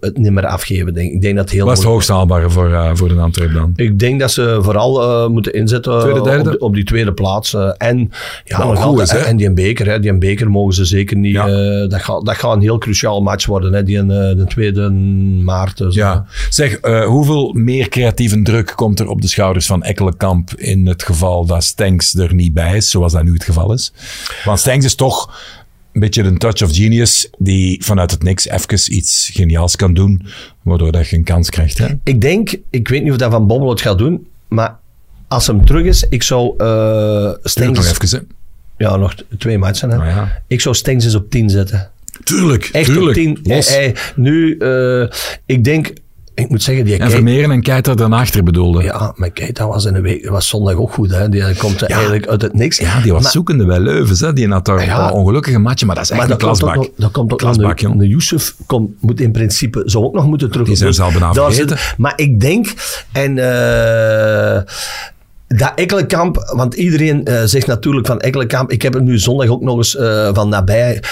het 0.00 0.18
niet 0.18 0.32
meer 0.32 0.46
afgeven. 0.46 0.94
Denk. 0.94 1.12
ik. 1.12 1.20
Denk 1.20 1.36
dat 1.36 1.50
heel 1.50 1.64
Wat 1.64 1.72
is 1.72 1.78
het 1.82 1.88
hoogst 1.92 2.08
haalbare 2.08 2.50
voor, 2.50 2.72
eh, 2.72 2.90
voor 2.94 3.08
de 3.08 3.14
Antwerp 3.14 3.52
dan? 3.52 3.72
ik 3.76 3.98
denk 3.98 4.20
dat 4.20 4.30
ze 4.32 4.58
vooral 4.60 5.02
eh, 5.02 5.28
moeten 5.30 5.52
inzetten 5.52 6.00
Tweede, 6.00 6.20
op, 6.38 6.44
die- 6.44 6.60
op 6.60 6.74
die 6.74 6.84
tweede 6.84 7.12
plaats. 7.12 7.54
eh, 7.54 7.70
en, 7.78 8.10
ja, 8.44 8.64
nog 8.64 8.82
goed 8.82 9.00
is, 9.00 9.10
en 9.14 9.36
die 9.36 9.52
beker, 9.52 9.86
hè, 9.90 10.00
die 10.00 10.18
beker 10.18 10.50
mogen 10.50 10.74
ze 10.74 10.84
zeker 10.84 11.16
niet. 11.16 11.32
Ja. 11.34 11.46
eh, 11.48 11.88
dat, 11.88 12.02
gaat, 12.02 12.26
dat 12.26 12.34
gaat 12.36 12.54
een 12.54 12.60
heel 12.60 12.78
cruciaal 12.78 13.22
match 13.22 13.46
worden, 13.46 13.72
hè, 13.72 13.82
die, 13.82 13.98
eh, 13.98 14.06
de 14.06 14.44
tweede 14.48 14.90
maart. 14.90 15.76
Dus, 15.78 15.94
Ja. 15.94 16.24
Zeg, 16.50 16.74
eh, 16.74 17.04
hoeveel 17.04 17.52
meer 17.52 17.88
creatieve 17.88 18.42
druk 18.42 18.72
komt 18.76 19.00
er 19.00 19.08
op 19.08 19.20
de 19.22 19.28
schouders 19.28 19.66
van 19.66 19.82
Ekkelenkamp 19.82 20.50
in 20.56 20.86
het 20.86 21.02
geval 21.02 21.46
dat 21.46 21.64
Stenks 21.64 22.14
er 22.14 22.34
niet 22.34 22.54
bij 22.54 22.65
is, 22.74 22.90
zoals 22.90 23.12
dat 23.12 23.24
nu 23.24 23.32
het 23.32 23.44
geval 23.44 23.72
is. 23.72 23.92
Want 24.44 24.58
Stengs 24.60 24.84
is 24.84 24.94
toch 24.94 25.34
een 25.92 26.00
beetje 26.00 26.22
een 26.22 26.38
touch 26.38 26.62
of 26.62 26.74
genius 26.74 27.28
die 27.38 27.84
vanuit 27.84 28.10
het 28.10 28.22
niks 28.22 28.48
even 28.48 28.94
iets 28.94 29.30
geniaals 29.32 29.76
kan 29.76 29.94
doen, 29.94 30.26
waardoor 30.62 30.92
dat 30.92 31.08
je 31.08 31.16
een 31.16 31.24
kans 31.24 31.50
krijgt. 31.50 31.78
Hè? 31.78 31.86
Ik 32.04 32.20
denk, 32.20 32.56
ik 32.70 32.88
weet 32.88 33.02
niet 33.02 33.12
of 33.12 33.16
dat 33.18 33.30
Van 33.30 33.46
Bommel 33.46 33.68
het 33.70 33.80
gaat 33.80 33.98
doen, 33.98 34.26
maar 34.48 34.78
als 35.28 35.46
hem 35.46 35.64
terug 35.64 35.84
is, 35.84 36.06
ik 36.08 36.22
zou 36.22 36.54
uh, 36.58 37.30
Stengs... 37.42 37.78
nog 37.78 38.02
even, 38.02 38.18
hè. 38.18 38.24
Ja, 38.86 38.96
nog 38.96 39.14
twee 39.38 39.58
matchen. 39.58 39.90
Hè. 39.90 40.08
Ja. 40.08 40.42
Ik 40.46 40.60
zou 40.60 40.74
Stengs 40.74 41.04
eens 41.04 41.14
op 41.14 41.30
10 41.30 41.50
zetten. 41.50 41.90
Tuurlijk, 42.24 42.68
Echt 42.72 42.84
tuurlijk. 42.84 43.08
op 43.08 43.14
10. 43.14 43.38
Los. 43.42 43.68
Hij- 43.68 43.78
hij- 43.82 43.94
nu, 44.16 44.56
eh, 44.58 45.08
ik 45.46 45.64
denk, 45.64 45.92
ik 46.36 46.48
moet 46.48 46.62
zeggen, 46.62 46.84
die 46.84 46.92
en 46.94 46.98
Keita- 47.00 47.14
Vermeeren 47.14 47.50
en 47.50 47.62
Keiter 47.62 47.96
daarachter 47.96 48.42
bedoelde. 48.42 48.82
Ja, 48.82 49.12
maar 49.16 49.30
Keita 49.30 49.66
was 49.66 49.84
in 49.84 49.92
de 49.92 50.00
week, 50.00 50.28
was 50.28 50.48
zondag 50.48 50.74
ook 50.74 50.92
goed. 50.92 51.10
Hè. 51.10 51.28
Die 51.28 51.56
komt 51.56 51.82
eigenlijk 51.82 52.26
uit 52.26 52.42
het 52.42 52.54
niks. 52.54 52.78
Ja, 52.78 53.00
die 53.00 53.12
was 53.12 53.22
Maar- 53.22 53.30
zoekende 53.30 53.64
bij 53.64 53.78
Leuvens. 53.80 54.20
Hè. 54.20 54.32
Die 54.32 54.48
had 54.48 54.64
daar 54.64 54.84
Ja. 54.84 55.06
een 55.06 55.12
ongelukkige 55.12 55.58
matje, 55.58 55.86
maar 55.86 55.94
dat 55.94 56.04
is 56.04 56.10
echt 56.10 56.20
Maar 56.20 56.30
een 56.30 56.38
dat 56.38 56.48
komt 56.48 56.62
ook 56.62 56.72
klasbak. 56.72 56.92
dat 56.98 57.10
komt 57.10 57.32
ook 57.32 57.38
Klasbak, 57.38 57.80
nog. 57.80 57.96
De, 57.96 58.08
Youssef 58.08 58.54
komt, 58.66 58.90
moet 59.00 59.20
in 59.20 59.32
principe, 59.32 59.82
zou 59.84 60.04
ook 60.04 60.14
nog 60.14 60.26
moeten 60.26 60.50
terug. 60.50 60.66
Die 60.66 60.76
zijn 60.76 60.94
ze 60.94 61.02
al 61.02 61.10
bijna 61.10 61.32
vergeten. 61.32 61.78
maar 61.96 62.12
ik 62.16 62.40
denk, 62.40 62.74
en 63.12 63.38
eh 63.38 64.62
dat 65.48 65.72
Ekkelenkamp, 65.74 66.52
want 66.56 66.74
iedereen 66.74 67.24
eh, 67.24 67.42
zegt 67.44 67.66
natuurlijk 67.66 68.06
van 68.06 68.20
Ekkelenkamp, 68.20 68.70
ik 68.70 68.82
heb 68.82 68.92
het 68.92 69.02
nu 69.02 69.18
zondag 69.18 69.48
ook 69.48 69.62
nog 69.62 69.76
eens 69.76 69.96
eh, 69.96 70.28
van 70.34 70.48
nabij. 70.48 71.02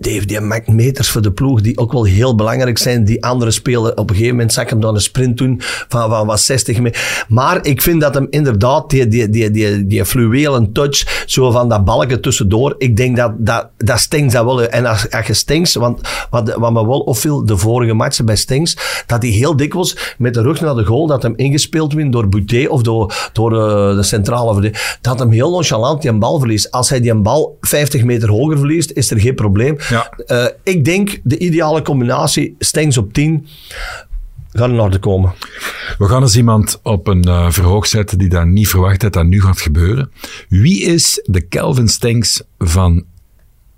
Die, 0.00 0.26
die 0.26 0.40
maakt 0.40 0.68
meters 0.68 1.08
voor 1.08 1.22
de 1.22 1.32
ploeg 1.32 1.60
die 1.60 1.78
ook 1.78 1.92
wel 1.92 2.04
heel 2.04 2.34
belangrijk 2.34 2.78
zijn. 2.78 3.04
Die 3.04 3.24
andere 3.24 3.50
spelen. 3.50 3.98
Op 3.98 4.10
een 4.10 4.14
gegeven 4.14 4.34
moment 4.36 4.52
zag 4.52 4.64
ik 4.64 4.70
hem 4.70 4.80
dan 4.80 4.94
een 4.94 5.00
sprint 5.00 5.36
doen 5.36 5.60
van, 5.88 6.10
van 6.10 6.26
wat 6.26 6.40
60 6.40 6.80
meter. 6.80 7.24
Maar 7.28 7.66
ik 7.66 7.82
vind 7.82 8.00
dat 8.00 8.14
hem 8.14 8.26
inderdaad 8.30 8.90
die, 8.90 9.08
die, 9.08 9.28
die, 9.28 9.50
die, 9.50 9.86
die 9.86 10.04
fluwelen 10.04 10.72
touch, 10.72 11.24
zo 11.26 11.50
van 11.50 11.68
dat 11.68 11.84
balken 11.84 12.20
tussendoor. 12.20 12.74
Ik 12.78 12.96
denk 12.96 13.16
dat, 13.16 13.32
dat, 13.38 13.68
dat 13.76 13.98
Stengs 13.98 14.32
dat 14.32 14.44
wel. 14.44 14.62
En 14.62 14.86
als, 14.86 15.10
als 15.10 15.26
je 15.26 15.34
Stengs, 15.34 15.74
want 15.74 16.00
wat, 16.30 16.54
wat 16.54 16.72
me 16.72 16.86
wel 16.86 17.00
opviel 17.00 17.44
de 17.44 17.56
vorige 17.56 17.94
matchen 17.94 18.24
bij 18.24 18.36
Stengs, 18.36 18.76
dat 19.06 19.22
hij 19.22 19.30
heel 19.30 19.56
dikwijls 19.56 20.14
met 20.18 20.34
de 20.34 20.42
rug 20.42 20.60
naar 20.60 20.74
de 20.74 20.84
goal, 20.84 21.06
dat 21.06 21.22
hem 21.22 21.36
ingespeeld 21.36 21.92
werd 21.92 22.12
door 22.12 22.28
Boutet 22.28 22.68
of 22.68 22.82
door, 22.82 23.30
door 23.32 23.52
eh, 23.52 23.96
de 23.96 24.02
centrale 24.02 24.52
verdediger, 24.52 24.98
dat 25.00 25.18
hem 25.18 25.30
heel 25.30 25.50
nonchalant 25.50 26.02
die 26.02 26.10
een 26.10 26.18
bal 26.18 26.38
verliest. 26.38 26.70
Als 26.70 26.88
hij 26.88 27.00
die 27.00 27.10
een 27.10 27.22
bal 27.22 27.56
50 27.60 28.04
meter 28.04 28.30
hoger 28.30 28.58
verliest, 28.58 28.90
is 28.90 29.10
er 29.10 29.20
geen 29.20 29.34
probleem. 29.34 29.76
Ja. 29.88 30.10
Eh, 30.26 30.46
ik 30.62 30.84
denk 30.84 31.20
de 31.22 31.38
ideale 31.38 31.82
combinatie, 31.82 32.56
Stengs 32.58 32.96
op 32.96 33.12
10, 33.12 33.46
gaat 34.52 34.68
in 34.68 34.80
orde 34.80 34.98
komen. 34.98 35.32
We 35.98 36.08
gaan 36.08 36.22
eens 36.22 36.36
iemand 36.36 36.80
op 36.82 37.06
een 37.06 37.24
eh, 37.24 37.50
verhoog 37.50 37.86
zetten 37.86 38.18
die 38.18 38.28
dat 38.28 38.46
niet 38.46 38.68
verwacht 38.68 39.02
had 39.02 39.12
dat 39.12 39.26
nu 39.26 39.40
gaat 39.40 39.60
gebeuren. 39.60 40.10
Wie 40.48 40.82
is 40.82 41.22
de 41.24 41.40
Kelvin 41.40 41.88
Stenks 41.88 42.42
van 42.58 43.04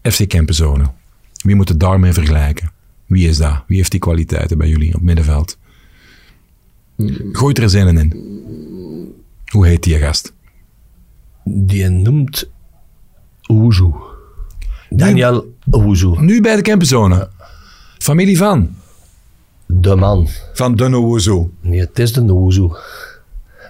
FC 0.02 0.28
Kempenzone? 0.28 0.84
Wie 1.42 1.54
moet 1.54 1.68
het 1.68 1.80
daarmee 1.80 2.12
vergelijken? 2.12 2.72
Wie 3.06 3.28
is 3.28 3.36
dat? 3.36 3.62
Wie 3.66 3.76
heeft 3.76 3.90
die 3.90 4.00
kwaliteiten 4.00 4.58
bij 4.58 4.68
jullie 4.68 4.94
op 4.94 5.00
middenveld? 5.00 5.58
Gooi 7.32 7.54
er 7.54 7.62
eens 7.62 7.72
een 7.72 7.98
in. 7.98 8.12
Hoe 9.46 9.66
heet 9.66 9.82
die 9.82 9.98
gast? 9.98 10.32
Die 11.44 11.88
noemt 11.88 12.50
Oezu. 13.48 13.90
Daniel 14.90 15.54
Oezu. 15.72 16.14
Nu 16.18 16.40
bij 16.40 16.56
de 16.56 16.62
Kempenzone. 16.62 17.28
Familie 17.98 18.36
van? 18.36 18.70
De 19.66 19.94
man. 19.96 20.28
Van 20.54 20.74
Dunne 20.74 20.96
Woezo. 20.96 21.50
Nee, 21.60 21.80
het 21.80 21.98
is 21.98 22.12
de 22.12 22.20
Oezu. 22.30 22.68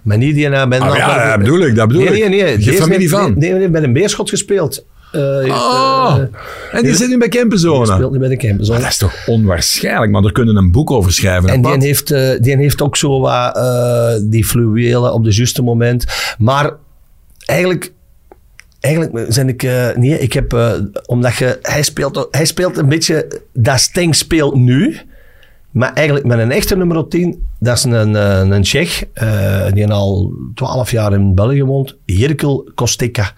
Maar 0.03 0.19
niet 0.19 0.35
die 0.35 0.49
naar 0.49 0.69
bij 0.69 0.81
Ah, 0.81 0.97
ja, 0.97 1.31
dat 1.31 1.39
bedoel 1.39 1.61
ik, 1.61 1.75
dat 1.75 1.89
bedoel 1.89 2.03
nee, 2.03 2.11
nee, 2.13 2.23
ik. 2.23 2.29
nee. 2.31 2.51
Je 2.51 2.71
Die 2.71 2.73
familie 2.73 3.11
met- 3.11 3.19
van? 3.21 3.39
Nee, 3.39 3.53
nee, 3.53 3.69
bij 3.69 3.83
een 3.83 3.93
beerschot 3.93 4.29
gespeeld. 4.29 4.85
Eh, 5.13 5.21
Oh, 5.21 6.17
eh, 6.17 6.23
en 6.79 6.83
die 6.83 6.95
zit 6.95 7.09
nu 7.09 7.19
bij 7.19 7.29
die 7.29 7.39
Kempenzone. 7.41 7.87
speelt 7.87 8.13
nu 8.13 8.19
bij 8.19 8.29
de 8.29 8.37
Campus. 8.37 8.69
Maar 8.69 8.81
dat 8.81 8.89
is 8.89 8.97
toch 8.97 9.15
onwaarschijnlijk, 9.27 10.13
maar 10.13 10.23
daar 10.23 10.33
kunnen 10.33 10.57
een 10.57 10.73
boek 10.73 10.91
over 10.91 11.13
schrijven. 11.13 11.49
En 11.49 11.63
die 11.63 11.87
heeft, 11.87 12.11
eh, 12.11 12.41
die 12.41 12.57
heeft 12.57 12.83
ook 12.83 12.97
zo 12.97 13.21
wat 13.21 13.61
die 14.31 14.45
fluwelen 14.45 15.13
op 15.13 15.25
de 15.25 15.33
juiste 15.35 15.63
moment. 15.63 16.05
Maar 16.39 16.73
eigenlijk, 17.45 17.93
eigenlijk 18.81 19.33
zijn 19.33 19.49
ik... 19.49 19.63
eh, 19.63 19.89
nee, 19.95 20.19
ik 20.19 20.33
heb... 20.33 20.53
eh, 20.53 20.73
omdat 21.07 21.37
je... 21.37 21.59
Hij 21.63 21.83
speelt, 21.83 22.29
hij 22.31 22.45
speelt 22.45 22.77
een 22.77 22.89
beetje... 22.89 23.43
Dat 23.53 23.81
Steng 23.81 24.15
speelt 24.15 24.55
nu. 24.55 25.01
Maar 25.71 25.93
eigenlijk 25.93 26.27
met 26.27 26.39
een 26.39 26.51
echte 26.51 26.77
nummer 26.77 27.09
10, 27.09 27.47
dat 27.59 27.77
is 27.77 27.85
een, 27.85 27.93
een, 28.15 28.51
een 28.51 28.63
Tsjech, 28.63 29.05
eh, 29.13 29.67
die 29.73 29.89
al 29.89 30.33
12 30.55 30.91
jaar 30.91 31.13
in 31.13 31.35
België 31.35 31.65
woont, 31.65 31.97
Jirkel 32.05 32.71
Kostika. 32.75 33.33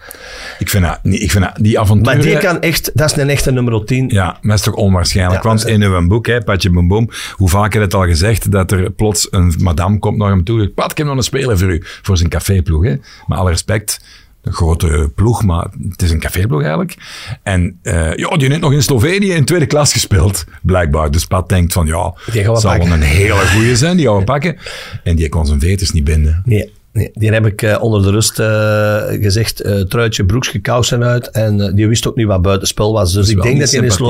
Ik 0.59 0.69
vind 0.69 0.83
dat, 0.83 0.99
ik 1.03 1.31
vind 1.31 1.43
dat, 1.43 1.53
die 1.61 1.79
avonturen... 1.79 2.17
Maar 2.17 2.25
die 2.25 2.37
kan 2.37 2.61
echt, 2.61 2.91
dat 2.93 3.11
is 3.11 3.21
een 3.21 3.29
echte 3.29 3.51
nummer 3.51 3.85
10. 3.85 4.09
Ja, 4.09 4.25
maar 4.25 4.39
dat 4.41 4.57
is 4.57 4.61
toch 4.61 4.73
onwaarschijnlijk. 4.73 5.43
Ja, 5.43 5.49
Want 5.49 5.67
in 5.67 5.81
uw 5.81 6.07
boek, 6.07 6.27
hè, 6.27 6.41
Patje 6.43 6.69
Boom 6.69 6.87
Boom, 6.87 7.09
hoe 7.35 7.49
vaak 7.49 7.63
heb 7.63 7.73
je 7.73 7.79
het 7.79 7.93
al 7.93 8.05
gezegd, 8.05 8.51
dat 8.51 8.71
er 8.71 8.91
plots 8.91 9.27
een 9.31 9.53
madame 9.57 9.99
komt 9.99 10.17
naar 10.17 10.29
hem 10.29 10.43
toe. 10.43 10.69
Pat, 10.69 10.91
ik 10.91 10.97
heb 10.97 11.07
nog 11.07 11.15
een 11.15 11.23
speler 11.23 11.57
voor 11.57 11.71
u. 11.73 11.81
Voor 12.01 12.17
zijn 12.17 12.29
caféploeg. 12.29 12.83
Hè. 12.83 12.95
Met 13.27 13.37
alle 13.37 13.49
respect, 13.49 13.99
een 14.43 14.53
grote 14.53 15.11
ploeg, 15.15 15.43
maar 15.43 15.67
het 15.89 16.01
is 16.01 16.11
een 16.11 16.19
caféploeg 16.19 16.61
eigenlijk. 16.61 16.95
En 17.43 17.79
eh, 17.81 18.15
ja, 18.15 18.29
die 18.37 18.47
heeft 18.47 18.61
nog 18.61 18.73
in 18.73 18.83
Slovenië 18.83 19.31
in 19.31 19.45
tweede 19.45 19.65
klas 19.65 19.93
gespeeld, 19.93 20.45
blijkbaar. 20.61 21.11
Dus 21.11 21.25
Pat 21.25 21.49
denkt 21.49 21.73
van, 21.73 21.85
ja, 21.85 22.13
het 22.31 22.59
zal 22.59 22.77
wel 22.77 22.91
een 22.91 23.01
hele 23.01 23.47
goeie 23.47 23.75
zijn, 23.75 23.97
die 23.97 24.05
gaan 24.07 24.17
we 24.17 24.23
pakken. 24.33 24.57
En 25.03 25.15
die 25.15 25.29
kon 25.29 25.45
zijn 25.45 25.59
veters 25.59 25.91
niet 25.91 26.03
binden. 26.03 26.41
Nee, 26.45 26.73
nee, 26.93 27.09
die 27.13 27.31
heb 27.31 27.45
ik 27.45 27.61
eh, 27.61 27.83
onder 27.83 28.01
de 28.03 28.09
rust 28.11 28.39
eh, 28.39 29.01
gezegd. 29.21 29.61
eh, 29.61 29.79
truitje, 29.81 30.25
broekje, 30.25 30.59
kousen 30.59 31.03
uit. 31.03 31.29
En 31.31 31.75
die 31.75 31.87
wist 31.87 32.07
ook 32.07 32.15
niet 32.15 32.27
wat 32.27 32.41
buitenspel 32.41 32.91
was. 32.93 33.13
Dus 33.13 33.29
ik 33.29 33.41
denk 33.41 33.59
dat 33.59 33.71
hij 33.71 33.79
in 33.79 33.91
Slo- 33.91 34.07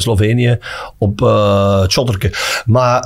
Slovenië 0.00 0.58
op 0.98 1.18
het 1.80 1.92
shotterke. 1.92 2.30
Maar 2.66 3.00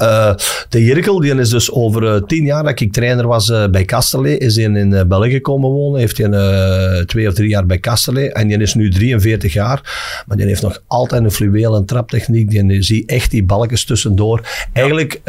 de 0.69 0.85
Jirkel, 0.85 1.21
die 1.21 1.35
is 1.35 1.49
dus 1.51 1.73
over 1.73 2.27
tien 2.27 2.45
jaar 2.45 2.63
dat 2.65 2.81
ik 2.81 2.93
trainer 2.93 3.27
was 3.27 3.53
bij 3.71 3.85
Kasterlee, 3.85 4.39
is 4.39 4.57
in 4.57 4.95
eh, 4.95 5.05
België 5.05 5.41
komen 5.41 5.71
wonen. 5.71 6.01
Heeft 6.01 6.19
hij 6.19 7.05
twee 7.07 7.29
of 7.29 7.35
drie 7.35 7.49
jaar 7.49 7.67
bij 7.67 7.79
Kasterlee. 7.79 8.33
En 8.33 8.49
die 8.49 8.59
is 8.59 8.75
nu 8.75 8.91
43 8.91 9.53
jaar. 9.53 9.81
Maar 10.27 10.37
die 10.37 10.47
heeft 10.47 10.63
nog 10.63 10.83
altijd 10.87 11.25
een 11.25 11.31
fluwelen 11.31 11.85
traptechniek. 11.85 12.51
Die 12.51 12.83
zie 12.83 13.07
echt 13.07 13.31
die 13.31 13.45
balkjes 13.45 13.85
tussendoor. 13.85 14.41
Eigenlijk, 14.73 15.21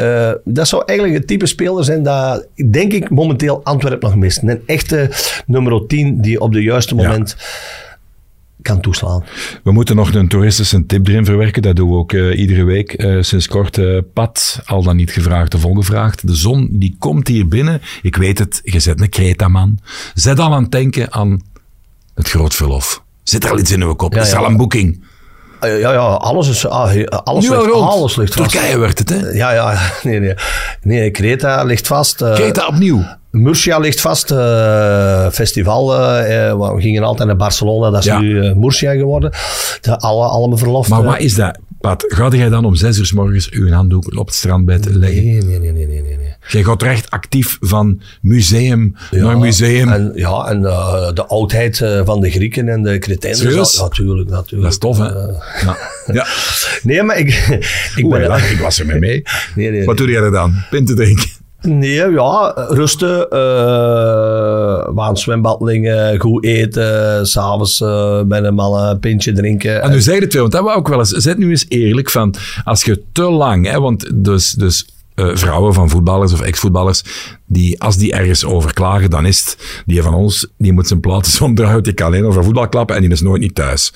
dat 0.44 0.68
zou 0.68 0.82
eigenlijk 0.86 1.18
het 1.18 1.26
type 1.28 1.46
speler 1.46 1.84
zijn 1.84 2.02
dat, 2.02 2.46
denk 2.70 2.92
ik, 2.92 3.10
momenteel 3.10 3.28
Antwerpen 3.62 4.08
nog 4.08 4.18
mist. 4.18 4.42
Een 4.42 4.62
echte 4.66 5.10
nummer 5.46 5.86
10 5.86 6.20
die 6.20 6.40
op 6.40 6.52
de 6.52 6.62
juiste 6.62 6.94
moment 6.94 7.36
kan 8.62 8.80
toeslaan. 8.80 9.24
We 9.62 9.72
moeten 9.72 9.96
nog 9.96 10.14
een 10.14 10.28
toeristische 10.28 10.86
tip 10.86 11.08
erin 11.08 11.24
verwerken. 11.24 11.62
Dat 11.62 11.76
doen 11.76 11.90
we 11.90 11.96
ook 11.96 12.12
eh, 12.12 12.38
iedere 12.38 12.64
week. 12.64 12.92
Eh, 12.92 13.16
sinds 13.20 13.48
kort 13.48 13.78
eh, 13.78 13.98
pad, 14.14 14.60
al 14.64 14.82
dan 14.82 14.96
niet 14.96 15.10
gevraagd 15.10 15.54
of 15.54 15.64
ongevraagd. 15.64 16.26
De 16.26 16.34
zon 16.34 16.68
die 16.70 16.96
komt 16.98 17.28
hier 17.28 17.48
binnen. 17.48 17.80
Ik 18.02 18.16
weet 18.16 18.38
het, 18.38 18.60
je 18.64 18.80
zet 18.80 19.00
een 19.00 19.08
Creta-man. 19.08 19.78
Zet 20.14 20.38
al 20.38 20.54
aan 20.54 20.62
het 20.62 20.72
denken 20.72 21.12
aan 21.12 21.42
het 22.14 22.28
groot 22.28 22.54
verlof. 22.54 23.02
Zit 23.22 23.44
er 23.44 23.50
al 23.50 23.58
iets 23.58 23.70
in 23.70 23.82
uw 23.82 23.94
kop? 23.94 24.14
Ja, 24.14 24.20
is 24.20 24.30
ja. 24.30 24.38
al 24.38 24.46
een 24.46 24.56
boeking? 24.56 25.04
Eh, 25.60 25.80
ja, 25.80 25.92
ja, 25.92 25.98
alles 25.98 26.48
is... 26.48 26.66
ah, 26.66 27.06
alles, 27.24 27.48
Nu 27.48 27.56
ligt, 27.56 27.66
rond. 27.66 27.88
alles 27.90 28.16
ligt 28.16 28.34
vast. 28.34 28.50
Turkije 28.50 28.78
werd 28.78 28.98
het, 28.98 29.08
hè? 29.08 29.28
Ja, 29.30 29.52
ja. 29.52 29.78
Nee, 30.02 30.20
nee. 30.20 30.34
Nee, 30.82 31.10
Kreta 31.10 31.62
ligt 31.64 31.86
vast. 31.86 32.22
eh, 32.22 32.32
Creta 32.34 32.66
opnieuw. 32.66 33.02
Murcia 33.30 33.78
ligt 33.78 34.00
vast. 34.00 34.30
eh, 34.30 35.26
festival. 35.30 35.94
eh, 35.98 36.48
eh, 36.48 36.58
we 36.74 36.80
gingen 36.80 37.02
altijd 37.02 37.28
naar 37.28 37.36
Barcelona. 37.36 37.90
Dat 37.90 37.98
is 38.00 38.04
Ja. 38.06 38.18
nu 38.20 38.46
eh, 38.46 38.54
Murcia 38.54 38.92
geworden. 38.92 39.30
De, 39.80 39.98
alle, 39.98 40.24
allemaal 40.26 40.58
verlof. 40.58 40.88
Maar 40.88 41.00
eh. 41.00 41.06
wat 41.06 41.18
is 41.18 41.34
dat? 41.34 41.58
Pat, 41.80 42.04
ga 42.08 42.28
jij 42.28 42.48
dan 42.48 42.64
om 42.64 42.74
zes 42.74 42.98
uur 42.98 43.06
's 43.06 43.12
morgens 43.12 43.50
uw 43.50 43.70
handdoek 43.72 44.18
op 44.18 44.26
het 44.26 44.34
strandbed 44.34 44.84
leggen? 44.84 45.24
Nee, 45.24 45.42
nee, 45.42 45.58
nee, 45.58 45.72
nee, 45.72 45.86
nee, 45.86 46.02
nee. 46.02 46.29
Jij 46.52 46.64
gaat 46.64 46.82
recht 46.82 47.10
actief 47.10 47.58
van 47.60 48.00
museum 48.20 48.96
naar 49.10 49.38
museum. 49.38 49.88
En, 49.88 50.12
ja, 50.14 50.46
en 50.48 50.64
eh, 50.64 51.12
de 51.14 51.26
oudheid 51.26 51.80
eh, 51.80 52.00
van 52.04 52.20
de 52.20 52.30
Grieken 52.30 52.68
en 52.68 52.82
de 52.82 52.98
Cretens. 52.98 53.38
Serieus? 53.38 53.80
Natuurlijk, 53.80 54.30
natuurlijk. 54.30 54.62
dat 54.62 54.72
is 54.72 54.78
tof, 54.78 54.98
hè? 54.98 55.06
Eh, 55.06 55.34
ja. 55.62 55.76
ja. 56.18 56.26
nee, 56.82 57.02
maar 57.02 57.18
ik, 57.18 57.28
ik 57.96 58.04
Oeh, 58.04 58.28
ben... 58.28 58.50
ik 58.50 58.58
was 58.60 58.78
er 58.78 58.86
mee 58.86 58.98
mee. 58.98 59.22
Nee, 59.54 59.70
nee, 59.70 59.84
Wat 59.84 59.96
doe 59.96 60.10
jij 60.10 60.22
er 60.22 60.30
dan? 60.30 60.54
Pinten 60.70 60.96
drinken? 60.96 61.28
Nee, 61.62 62.10
ja, 62.10 62.66
rusten, 62.68 63.30
eh 63.30 63.38
we 64.86 64.92
gaan 64.96 65.16
zwembad 65.16 65.60
liggen, 65.60 66.20
goed 66.20 66.44
eten, 66.44 67.26
s'avonds 67.26 67.80
eh 67.80 68.22
met 68.22 68.44
een 68.44 68.54
man 68.54 68.80
een 68.80 68.98
pintje 68.98 69.32
drinken. 69.32 69.82
En 69.82 69.90
nu 69.90 70.00
zeg 70.00 70.14
je 70.14 70.20
het 70.20 70.32
wel, 70.32 70.42
want 70.42 70.54
dat 70.54 70.64
wou 70.64 70.80
ik 70.80 70.86
wel 70.86 70.98
eens. 70.98 71.10
Zet 71.10 71.38
nu 71.38 71.50
eens 71.50 71.66
eerlijk 71.68 72.10
van, 72.10 72.34
als 72.64 72.84
je 72.84 73.02
te 73.12 73.22
lang, 73.22 73.66
hè, 73.66 73.80
want 73.80 74.24
dus, 74.24 74.50
dus 74.50 74.86
eh, 75.20 75.36
vrouwen 75.36 75.74
van 75.74 75.90
voetballers 75.90 76.32
of 76.32 76.40
ex-voetballers, 76.40 77.04
die, 77.46 77.80
als 77.80 77.96
die 77.96 78.12
ergens 78.12 78.44
over 78.44 78.74
klagen, 78.74 79.10
dan 79.10 79.26
is 79.26 79.40
het, 79.40 79.82
die 79.86 80.02
van 80.02 80.14
ons, 80.14 80.52
die 80.58 80.72
moet 80.72 80.86
zijn 80.86 81.00
platen 81.00 81.44
omdraaien, 81.46 81.82
die 81.82 81.92
kan 81.92 82.06
alleen 82.06 82.26
over 82.26 82.44
voetbal 82.44 82.68
klappen 82.68 82.96
en 82.96 83.02
die 83.02 83.10
is 83.10 83.20
nooit 83.20 83.40
niet 83.40 83.54
thuis. 83.54 83.92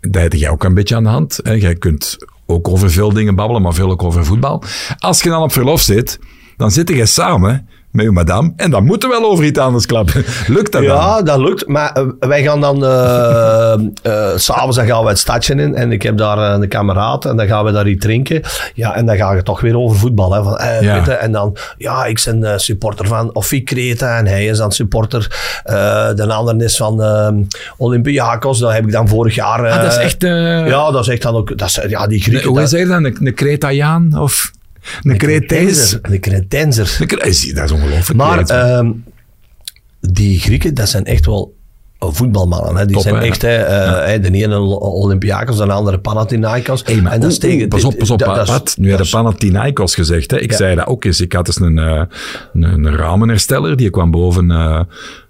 Dat 0.00 0.22
heb 0.22 0.32
jij 0.32 0.50
ook 0.50 0.64
een 0.64 0.74
beetje 0.74 0.96
aan 0.96 1.02
de 1.02 1.08
hand. 1.08 1.40
Hè. 1.42 1.52
Jij 1.52 1.74
kunt 1.74 2.16
ook 2.46 2.68
over 2.68 2.90
veel 2.90 3.12
dingen 3.12 3.34
babbelen, 3.34 3.62
maar 3.62 3.74
veel 3.74 3.90
ook 3.90 4.02
over 4.02 4.24
voetbal. 4.24 4.62
Als 4.98 5.22
je 5.22 5.28
dan 5.28 5.42
op 5.42 5.52
verlof 5.52 5.80
zit, 5.80 6.18
dan 6.56 6.70
zit 6.70 6.88
je 6.88 7.06
samen 7.06 7.68
met 7.96 8.04
uw 8.04 8.12
madame. 8.12 8.52
En 8.56 8.70
dan 8.70 8.84
moeten 8.84 9.08
we 9.08 9.18
wel 9.20 9.30
over 9.30 9.44
iets 9.44 9.58
anders 9.58 9.86
klappen. 9.86 10.24
Lukt 10.46 10.72
dat 10.72 10.82
dan? 10.84 10.96
Ja, 10.96 11.22
dat 11.22 11.38
lukt. 11.38 11.66
Maar 11.66 11.92
eh, 11.92 12.02
wij 12.18 12.42
gaan 12.42 12.60
dan... 12.60 12.84
eh 12.84 13.72
eh, 14.02 14.36
S'avonds 14.36 14.76
dan 14.76 14.86
gaan 14.86 15.02
we 15.02 15.08
het 15.08 15.18
stadje 15.18 15.54
in. 15.54 15.74
En 15.74 15.92
ik 15.92 16.02
heb 16.02 16.16
daar 16.18 16.38
een 16.38 16.68
kameraad. 16.68 17.24
En 17.24 17.36
dan 17.36 17.46
gaan 17.46 17.64
we 17.64 17.72
daar 17.72 17.88
iets 17.88 18.04
drinken. 18.04 18.40
Ja, 18.74 18.94
en 18.94 19.06
dan 19.06 19.16
gaat 19.16 19.34
het 19.34 19.44
toch 19.44 19.60
weer 19.60 19.78
over 19.78 19.96
voetbal. 19.98 20.32
Hè, 20.32 20.42
van, 20.42 20.56
eh, 20.58 20.82
Ja. 20.82 20.94
weet 20.94 21.04
je, 21.06 21.12
en 21.12 21.32
dan... 21.32 21.56
Ja, 21.78 22.04
ik 22.04 22.22
ben 22.24 22.44
eh, 22.44 22.58
supporter 22.58 23.06
van 23.06 23.34
Offi 23.34 23.62
Kreta. 23.62 24.18
En 24.18 24.26
hij 24.26 24.46
is 24.46 24.58
dan 24.58 24.72
supporter. 24.72 25.36
eh, 25.64 25.74
de 26.14 26.26
ander 26.32 26.62
is 26.64 26.76
van 26.76 27.02
Olympiakos. 27.76 28.58
Dat 28.58 28.72
heb 28.72 28.84
ik 28.84 28.92
dan 28.92 29.08
vorig 29.08 29.34
jaar... 29.34 29.70
Ah, 29.70 29.82
dat 29.82 29.92
is 29.92 29.96
eh, 29.98 30.04
echt... 30.04 30.22
Ja, 30.68 30.90
dat 30.90 31.00
is 31.00 31.08
echt 31.08 31.22
dan 31.22 31.34
ook... 31.34 31.58
Dat 31.58 31.68
is, 31.68 31.80
ja, 31.88 32.06
die 32.06 32.16
een- 32.18 32.22
Grieken... 32.24 32.48
hoe 32.48 32.66
zeg 32.66 32.80
je 32.80 32.86
dat? 32.86 32.96
Een, 32.96 33.16
een 33.26 33.34
Cretaiaan? 33.34 34.18
Of 34.18 34.50
De 35.02 35.16
Cretenser. 35.16 35.98
Een 36.02 37.06
Cre- 37.06 37.32
Zie, 37.32 37.54
Dat 37.54 37.64
is 37.64 37.70
ongelooflijk. 37.70 38.18
Maar 38.18 38.38
ehm, 38.38 38.90
die 40.00 40.38
Grieken, 40.40 40.74
dat 40.74 40.88
zijn 40.88 41.04
echt 41.04 41.26
wel 41.26 41.54
voetbalmannen. 41.98 42.76
Hè. 42.76 42.84
Die 42.86 42.94
Top, 42.94 43.02
zijn 43.02 43.16
echt, 43.16 43.42
hè, 43.42 43.54
eh, 43.56 44.06
hè, 44.06 44.20
de 44.20 44.30
ene 44.30 44.58
Olympiakos, 44.80 45.56
de 45.56 45.64
andere 45.72 45.98
Panathinaikos. 45.98 46.82
Hey, 46.84 47.02
en 47.04 47.20
dat 47.20 47.40
tegen- 47.40 47.68
pas 47.68 47.84
op, 47.84 47.98
pas 47.98 48.10
op, 48.10 48.18
dat 48.18 48.36
is- 48.42 48.48
Pat. 48.50 48.74
Nu 48.78 48.90
heb 48.90 49.02
je 49.02 49.08
Panathinaikos 49.10 49.94
gezegd. 49.94 50.30
Hè. 50.30 50.40
Ik 50.40 50.50
Ja. 50.50 50.56
zei 50.56 50.74
dat 50.74 50.86
ook 50.86 51.04
eens. 51.04 51.20
Ik 51.20 51.32
had 51.32 51.46
dus 51.46 51.60
een, 51.60 51.78
eh, 51.78 52.02
een, 52.52 52.62
een 52.62 52.96
ramenhersteller, 52.96 53.76
die 53.76 53.90
kwam 53.90 54.10
boven 54.10 54.50
eh 54.50 54.80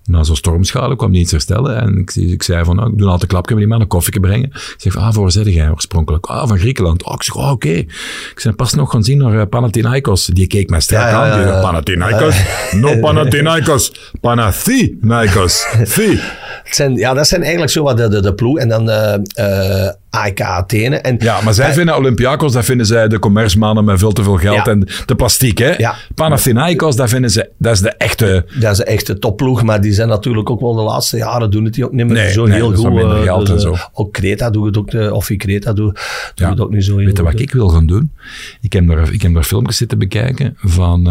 na 0.06 0.24
zo'n 0.24 0.36
stormschade, 0.36 0.96
kwam 0.96 1.12
die 1.12 1.20
iets 1.20 1.30
herstellen. 1.30 1.80
En 1.80 1.98
ik, 1.98 2.14
ik 2.14 2.42
zei 2.42 2.64
van, 2.64 2.76
nou, 2.76 2.90
ik 2.90 2.98
doe 2.98 3.06
altijd 3.06 3.22
een 3.22 3.28
klapje 3.28 3.54
met 3.54 3.62
die 3.62 3.72
man, 3.72 3.80
een 3.80 3.86
koffie 3.86 4.20
brengen. 4.20 4.48
Ik 4.48 4.74
zeg 4.76 4.92
van, 4.92 5.02
ah, 5.02 5.14
voor 5.14 5.30
jij 5.30 5.70
oorspronkelijk? 5.70 6.26
Ah, 6.26 6.48
van 6.48 6.58
Griekenland. 6.58 7.04
Oh, 7.04 7.14
ik 7.14 7.22
zeg, 7.22 7.34
oh, 7.34 7.50
oké. 7.50 7.68
Ik 7.68 8.34
zei, 8.36 8.54
pas 8.54 8.74
nog 8.74 8.90
gaan 8.90 9.04
zien 9.04 9.18
naar 9.18 9.40
eh, 9.40 9.46
Panathinaikos. 9.48 10.26
Die 10.26 10.46
keek 10.46 10.70
mij 10.70 10.80
strak 10.80 11.00
Ja, 11.00 11.08
ja, 11.08 11.16
aan. 11.16 11.30
Die 11.30 11.38
ja, 11.38 11.42
zei, 11.42 11.54
ja. 11.54 11.60
Panathinaikos? 11.60 12.36
No 12.80 13.00
Panathinaikos. 13.00 14.12
Panathinaikos. 14.20 15.66
Thi. 15.94 16.20
het 16.64 16.74
zijn, 16.76 16.94
ja, 16.94 17.14
dat 17.14 17.26
zijn 17.28 17.40
eigenlijk 17.42 17.72
zo 17.72 17.82
wat 17.82 17.96
de, 17.96 18.08
de, 18.08 18.20
de 18.20 18.34
ploeg. 18.34 18.58
En 18.58 18.68
dan 18.68 18.90
eh 18.90 19.14
eh 19.34 19.94
AEK 20.10 20.40
Athene. 20.40 20.96
En, 20.96 21.16
Ja, 21.18 21.40
maar 21.40 21.54
zij 21.54 21.72
vinden 21.72 21.96
Olympiakos, 21.96 22.52
dat 22.52 22.64
vinden 22.64 22.86
zij 22.86 23.08
de 23.08 23.18
commercemannen 23.18 23.84
met 23.84 23.98
veel 23.98 24.12
te 24.12 24.22
veel 24.22 24.36
geld 24.36 24.56
Ja. 24.56 24.64
en 24.64 24.88
de 25.06 25.14
plastiek, 25.14 25.58
hè? 25.58 25.74
Ja. 25.76 25.94
Panathinaikos, 26.14 26.96
dat 26.96 27.08
vinden 27.08 27.30
ze, 27.30 27.50
dat 27.58 27.72
is 27.72 27.80
de 27.80 27.90
echte... 27.90 28.44
Dat 28.60 28.86
is 28.88 29.04
de 29.04 29.18
topploeg, 29.18 29.62
maar 29.62 29.80
die 29.80 29.92
zijn 29.92 30.08
natuurlijk 30.08 30.50
ook 30.50 30.60
wel 30.60 30.74
de 30.74 30.82
laatste 30.82 31.16
jaren 31.16 31.50
doen 31.50 31.64
het 31.64 31.74
die 31.74 31.84
ook 31.84 31.92
niet 31.92 32.06
meer 32.06 32.14
Nee, 32.14 32.32
zo 32.32 32.44
nee, 32.46 32.54
heel 32.54 32.74
goed. 32.74 32.92
minder 32.94 33.16
eh, 33.16 33.22
geld 33.22 33.48
en 33.48 33.54
eh, 33.54 33.60
zo. 33.60 33.74
Ook 33.92 34.12
Kreta 34.12 34.50
doet 34.50 34.66
het 34.66 34.76
ook, 34.78 35.12
of 35.12 35.26
die 35.26 35.36
Kreta 35.36 35.72
doet, 35.72 35.94
doet 35.94 36.02
Ja. 36.34 36.50
het 36.50 36.60
ook 36.60 36.70
niet 36.70 36.84
zo 36.84 36.96
heel 36.96 37.06
Weet 37.06 37.16
je 37.16 37.22
wat 37.22 37.40
ik 37.40 37.52
wil 37.52 37.68
gaan 37.68 37.86
doen? 37.86 38.12
Ik 38.60 38.72
heb 38.72 38.86
daar, 38.88 39.12
ik 39.12 39.22
heb 39.22 39.34
daar 39.34 39.42
filmpjes 39.42 39.76
zitten 39.76 39.98
bekijken 39.98 40.56
van 40.60 41.06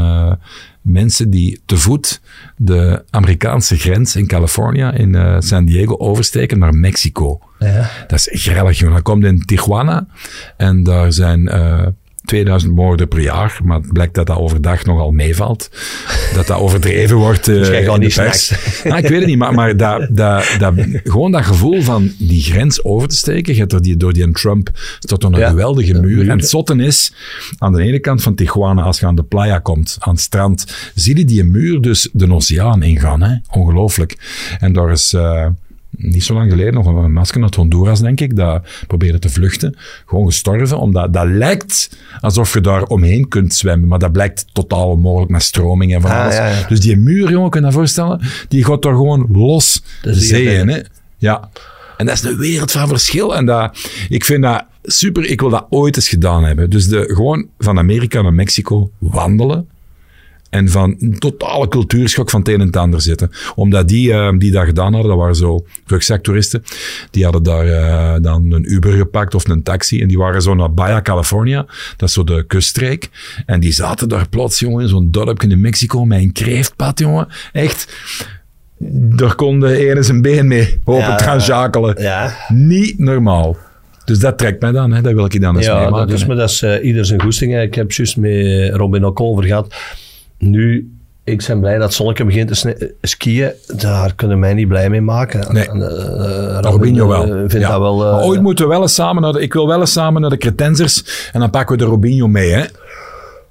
mensen 0.86 1.30
die 1.30 1.62
te 1.66 1.78
voet 1.78 2.22
de 2.58 3.04
Amerikaanse 3.10 3.78
grens 3.78 4.16
in 4.16 4.28
Californië, 4.28 4.92
in 4.94 5.16
eh, 5.16 5.36
San 5.40 5.66
Diego, 5.66 5.98
oversteken 5.98 6.60
naar 6.60 6.74
Mexico. 6.74 7.40
Ja. 7.60 7.90
Dat 8.08 8.20
is 8.20 8.42
grillig, 8.42 8.80
jongen. 8.80 8.96
Dat 8.96 9.04
komt 9.04 9.24
in 9.24 9.46
Tijuana 9.46 10.08
en 10.58 10.84
daar 10.84 11.14
zijn 11.14 11.48
eh 11.48 11.88
2000 12.26 12.76
moorden 12.76 13.08
per 13.08 13.20
jaar, 13.20 13.60
maar 13.64 13.80
het 13.80 13.94
blijkt 13.94 14.14
dat 14.14 14.28
dat 14.28 14.38
overdag 14.38 14.86
nogal 14.86 15.12
meevalt. 15.12 15.70
Dat 16.34 16.48
dat 16.48 16.60
overdreven 16.60 17.16
wordt 17.16 17.46
Dus 17.46 17.68
de 17.68 17.96
niet 18.00 18.16
pers. 18.16 18.54
Ja, 18.84 18.98
ik 18.98 19.08
weet 19.08 19.20
het 19.20 19.28
niet, 19.28 19.38
maar, 19.38 19.54
maar 19.54 19.78
dat, 19.78 20.08
dat, 20.10 20.56
dat, 20.60 20.74
gewoon 21.04 21.32
dat 21.32 21.46
gevoel 21.46 21.82
van 21.82 22.12
die 22.20 22.42
grens 22.42 22.84
over 22.84 23.08
te 23.08 23.16
steken, 23.16 23.54
je 23.54 23.60
hebt 23.60 23.74
er 23.74 23.82
die, 23.82 23.98
door 23.98 24.14
die 24.14 24.32
Trump 24.32 24.70
er 25.00 25.24
een 25.24 25.36
Ja, 25.40 25.50
geweldige 25.50 25.94
muur, 26.00 26.30
En 26.30 26.38
het 26.38 26.50
zotten 26.50 26.80
is, 26.80 27.14
aan 27.58 27.74
de 27.74 27.82
ene 27.82 28.00
kant 28.00 28.24
van 28.24 28.36
Tijuana, 28.36 28.82
als 28.82 29.00
je 29.00 29.06
aan 29.06 29.16
de 29.16 29.24
playa 29.24 29.60
komt, 29.60 29.98
aan 30.00 30.14
het 30.14 30.22
strand, 30.22 30.92
zie 30.96 31.18
je 31.18 31.26
die 31.26 31.44
muur 31.44 31.82
dus 31.82 32.10
de 32.14 32.34
oceaan 32.34 32.84
ingaan. 32.84 33.22
Hè? 33.22 33.36
Ongelooflijk. 33.52 34.18
En 34.60 34.74
daar 34.74 34.92
is... 34.92 35.14
eh, 35.14 35.48
niet 35.98 36.24
zo 36.24 36.34
lang 36.34 36.52
geleden 36.52 36.74
nog 36.74 36.86
een 36.86 37.14
masker 37.14 37.42
uit 37.44 37.56
Honduras, 37.56 38.00
denk 38.00 38.22
ik, 38.22 38.36
dat 38.36 38.68
probeerde 38.88 39.20
te 39.20 39.30
vluchten. 39.30 39.76
Gewoon 40.06 40.26
gestorven, 40.26 40.80
omdat 40.80 41.14
dat 41.14 41.26
lijkt 41.28 41.98
alsof 42.22 42.54
je 42.54 42.62
daar 42.62 42.84
omheen 42.84 43.28
kunt 43.28 43.54
zwemmen, 43.54 43.88
maar 43.88 44.00
dat 44.00 44.12
blijkt 44.12 44.46
totaal 44.54 44.90
onmogelijk 44.90 45.32
met 45.32 45.44
stroming 45.44 45.94
en 45.94 46.02
van 46.02 46.12
Ah, 46.12 46.22
alles. 46.22 46.36
ja, 46.36 46.48
ja. 46.48 46.68
Dus 46.68 46.80
die 46.80 46.98
muur, 46.98 47.30
jongen, 47.32 47.50
kun 47.50 47.60
je 47.60 47.66
dat 47.66 47.76
voorstellen? 47.76 48.22
Die 48.48 48.66
gaat 48.66 48.82
daar 48.82 48.94
gewoon 48.96 49.28
los 49.32 49.84
de 50.02 50.14
zee 50.14 50.46
in. 50.58 50.68
Hè? 50.68 50.80
Ja. 51.18 51.50
En 51.98 52.06
dat 52.06 52.16
is 52.16 52.24
een 52.24 52.38
wereld 52.38 52.72
van 52.72 52.88
verschil. 52.88 53.36
En 53.36 53.46
dat, 53.46 53.78
ik 54.10 54.26
vind 54.26 54.44
dat 54.44 54.64
super. 54.84 55.26
Ik 55.26 55.40
wil 55.40 55.50
dat 55.50 55.66
ooit 55.70 55.96
eens 55.96 56.10
gedaan 56.10 56.44
hebben. 56.44 56.70
Dus 56.70 56.88
de, 56.88 57.04
gewoon 57.14 57.48
van 57.58 57.78
Amerika 57.78 58.22
naar 58.22 58.34
Mexico 58.34 58.92
wandelen. 58.98 59.68
En 60.56 60.70
van 60.70 60.96
een 61.00 61.20
totale 61.20 61.68
cultuurschok 61.68 62.30
van 62.30 62.40
het 62.40 62.50
een 62.50 62.60
en 62.60 62.66
het 62.68 62.78
ander 62.78 63.02
zitten. 63.02 63.32
Omdat 63.56 63.88
die, 63.88 64.14
eh, 64.14 64.34
die 64.38 64.52
dat 64.52 64.66
gedaan 64.66 64.92
hadden, 64.94 65.10
dat 65.12 65.20
waren 65.20 65.36
zo 65.36 65.66
rugzaktoeristen. 65.86 66.64
Die 67.12 67.24
hadden 67.24 67.44
daar 67.44 67.68
eh, 67.68 68.22
dan 68.22 68.52
een 68.52 68.74
Uber 68.74 68.92
gepakt 68.92 69.36
of 69.36 69.48
een 69.48 69.64
taxi. 69.64 70.02
En 70.02 70.08
die 70.08 70.18
waren 70.18 70.42
zo 70.42 70.54
naar 70.54 70.74
Baja 70.74 71.02
California. 71.02 71.66
Dat 71.98 72.08
is 72.10 72.16
zo 72.16 72.24
de 72.24 72.44
kuststreek. 72.48 73.10
En 73.46 73.60
die 73.60 73.72
zaten 73.72 74.10
daar 74.10 74.30
plots, 74.30 74.60
jongen, 74.60 74.82
in 74.84 74.90
zo'n 74.90 75.12
dorpje 75.12 75.48
in 75.48 75.62
Mexico 75.62 76.06
met 76.06 76.20
een 76.22 76.32
kreeftpad, 76.32 77.00
jongen. 77.00 77.28
Echt. 77.52 77.98
Daar 79.18 79.36
kon 79.36 79.60
de 79.60 79.90
ene 79.90 80.04
zijn 80.04 80.22
been 80.22 80.48
mee 80.48 80.80
open 80.84 81.02
Ja, 81.02 81.18
gaan 81.18 81.42
schakelen. 81.42 82.02
Ja. 82.02 82.34
Niet 82.48 83.00
normaal. 83.00 83.58
Dus 84.06 84.20
dat 84.20 84.38
trekt 84.38 84.62
mij 84.62 84.72
dan, 84.72 84.92
hè. 84.94 85.02
dat 85.02 85.14
wil 85.14 85.26
ik 85.26 85.42
dan 85.42 85.58
eens 85.58 85.66
Ja, 85.66 85.80
meemaken. 85.80 86.08
dat 86.08 86.18
is, 86.18 86.26
maar 86.26 86.36
dat 86.36 86.50
is 86.50 86.62
eh, 86.62 86.86
ieder 86.86 87.06
zijn 87.06 87.22
goesting. 87.22 87.52
hè. 87.52 87.62
Ik 87.62 87.76
heb 87.76 87.92
juist 87.92 88.18
met 88.18 88.70
Robin 88.76 89.06
O'Connor 89.06 89.44
gehad. 89.44 89.76
Nu, 90.38 90.90
ik 91.24 91.44
ben 91.48 91.60
blij 91.60 91.78
dat 91.78 91.94
Zonneke 91.94 92.26
begint 92.26 92.48
te 92.48 92.56
sne- 92.56 92.92
skiën. 93.02 93.52
Daar 93.76 94.16
kunnen 94.16 94.40
mij 94.40 94.54
niet 94.54 94.68
blij 94.68 94.90
mee 94.90 95.02
maken. 95.02 95.54
Nee. 95.54 95.70
En, 95.70 95.82
eh, 95.82 96.54
Robin, 96.62 96.72
Robinho 96.72 97.08
wel. 97.08 97.24
eh, 97.24 97.30
vindt 97.38 97.54
Ja. 97.54 97.70
dat 97.70 97.80
wel... 97.80 98.06
eh, 98.06 98.12
maar 98.12 98.24
ooit 98.24 98.42
moeten 98.42 98.66
we 98.66 98.72
wel 98.72 98.82
eens 98.82 98.94
samen 98.94 99.22
naar 99.22 99.34
de, 99.34 99.40
ik 99.42 99.54
wil 99.54 99.68
wel 99.68 99.80
eens 99.80 99.92
samen 99.92 100.22
naar 100.22 100.30
de 100.30 100.38
Cretensers 100.38 101.30
en 101.34 101.40
dan 101.40 101.50
pakken 101.50 101.78
we 101.78 101.84
de 101.84 101.90
Robinho 101.90 102.28
mee. 102.28 102.52
Hè. 102.52 102.64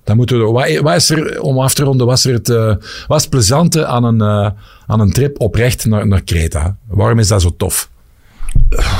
Dan 0.05 0.16
moeten 0.16 0.39
we, 0.39 0.45
wat, 0.53 0.78
wat 0.80 0.95
is 0.97 1.11
er, 1.11 1.41
om 1.41 1.59
af 1.59 1.74
te 1.74 1.85
ronden, 1.85 2.07
was 2.07 2.24
er 2.24 2.32
het, 2.32 2.49
eh, 2.49 2.74
het 3.09 3.28
plezante 3.30 3.87
aan 3.87 4.05
een, 4.05 4.20
eh, 4.20 4.51
aan 4.87 5.01
een 5.01 5.12
trip 5.12 5.41
oprecht 5.41 5.85
naar, 5.85 6.07
naar 6.07 6.22
Kreta? 6.22 6.76
Waarom 6.89 7.18
is 7.18 7.28
dat 7.28 7.43
zo 7.43 7.55
tof? 7.57 7.89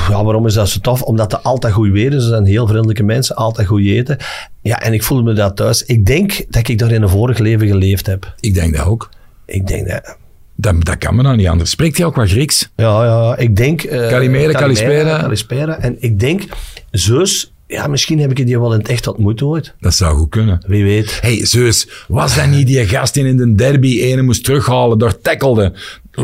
Ja, 0.09 0.25
waarom 0.25 0.47
is 0.47 0.55
dat 0.55 0.69
zo 0.69 0.79
tof? 0.81 1.03
Omdat 1.03 1.33
er 1.33 1.39
altijd 1.39 1.73
goed 1.73 1.91
weer 1.91 2.13
is. 2.13 2.23
Er 2.23 2.29
zijn 2.29 2.45
heel 2.45 2.67
vriendelijke 2.67 3.03
mensen, 3.03 3.37
altijd 3.37 3.67
goed 3.67 3.81
eten. 3.85 4.17
Ja, 4.63 4.81
en 4.81 4.93
ik 4.93 5.03
voel 5.03 5.23
me 5.23 5.33
daar 5.33 5.55
thuis. 5.55 5.83
Ik 5.83 6.07
denk 6.07 6.45
dat 6.49 6.69
ik 6.69 6.79
daar 6.79 6.91
in 6.93 7.03
een 7.03 7.09
vorig 7.09 7.39
leven 7.39 7.67
geleefd 7.67 8.07
heb. 8.07 8.35
Ik 8.41 8.55
denk 8.55 8.77
dat 8.77 8.87
ook. 8.87 9.09
Ik 9.47 9.67
denk 9.67 9.89
dat... 9.89 10.17
Dat, 10.57 10.85
dat 10.85 10.99
kan 10.99 11.15
me 11.17 11.23
nou 11.23 11.37
niet 11.37 11.49
anders. 11.49 11.71
Spreekt 11.71 11.97
hij 11.97 12.07
ook 12.07 12.17
wat 12.17 12.29
Grieks? 12.29 12.71
Ja, 12.77 13.05
ja, 13.05 13.37
ik 13.37 13.57
denk... 13.57 13.83
eh, 13.83 14.09
Calimere, 14.09 14.53
Calispera. 14.53 15.21
Calispera. 15.21 15.79
En 15.79 15.97
ik 15.99 16.21
denk, 16.21 16.43
zus... 16.91 17.49
Ja, 17.67 17.87
misschien 17.87 18.19
heb 18.19 18.31
ik 18.31 18.47
die 18.47 18.61
wel 18.61 18.73
in 18.73 18.79
het 18.79 18.89
echt 18.89 19.07
ontmoet 19.07 19.43
ooit. 19.43 19.75
Dat 19.81 19.95
zou 19.95 20.17
goed 20.17 20.29
kunnen. 20.29 20.63
Wie 20.67 20.85
weet. 20.85 21.19
hey, 21.21 21.47
Zeus, 21.47 21.89
was 22.09 22.37
dat 22.37 22.47
niet 22.47 22.67
die 22.67 22.87
gast 22.87 23.15
die 23.15 23.27
in 23.27 23.37
de 23.37 23.55
derby 23.55 24.01
ene 24.01 24.23
moest 24.23 24.45
terughalen, 24.45 24.99
door 24.99 25.21
tackelde, 25.21 25.73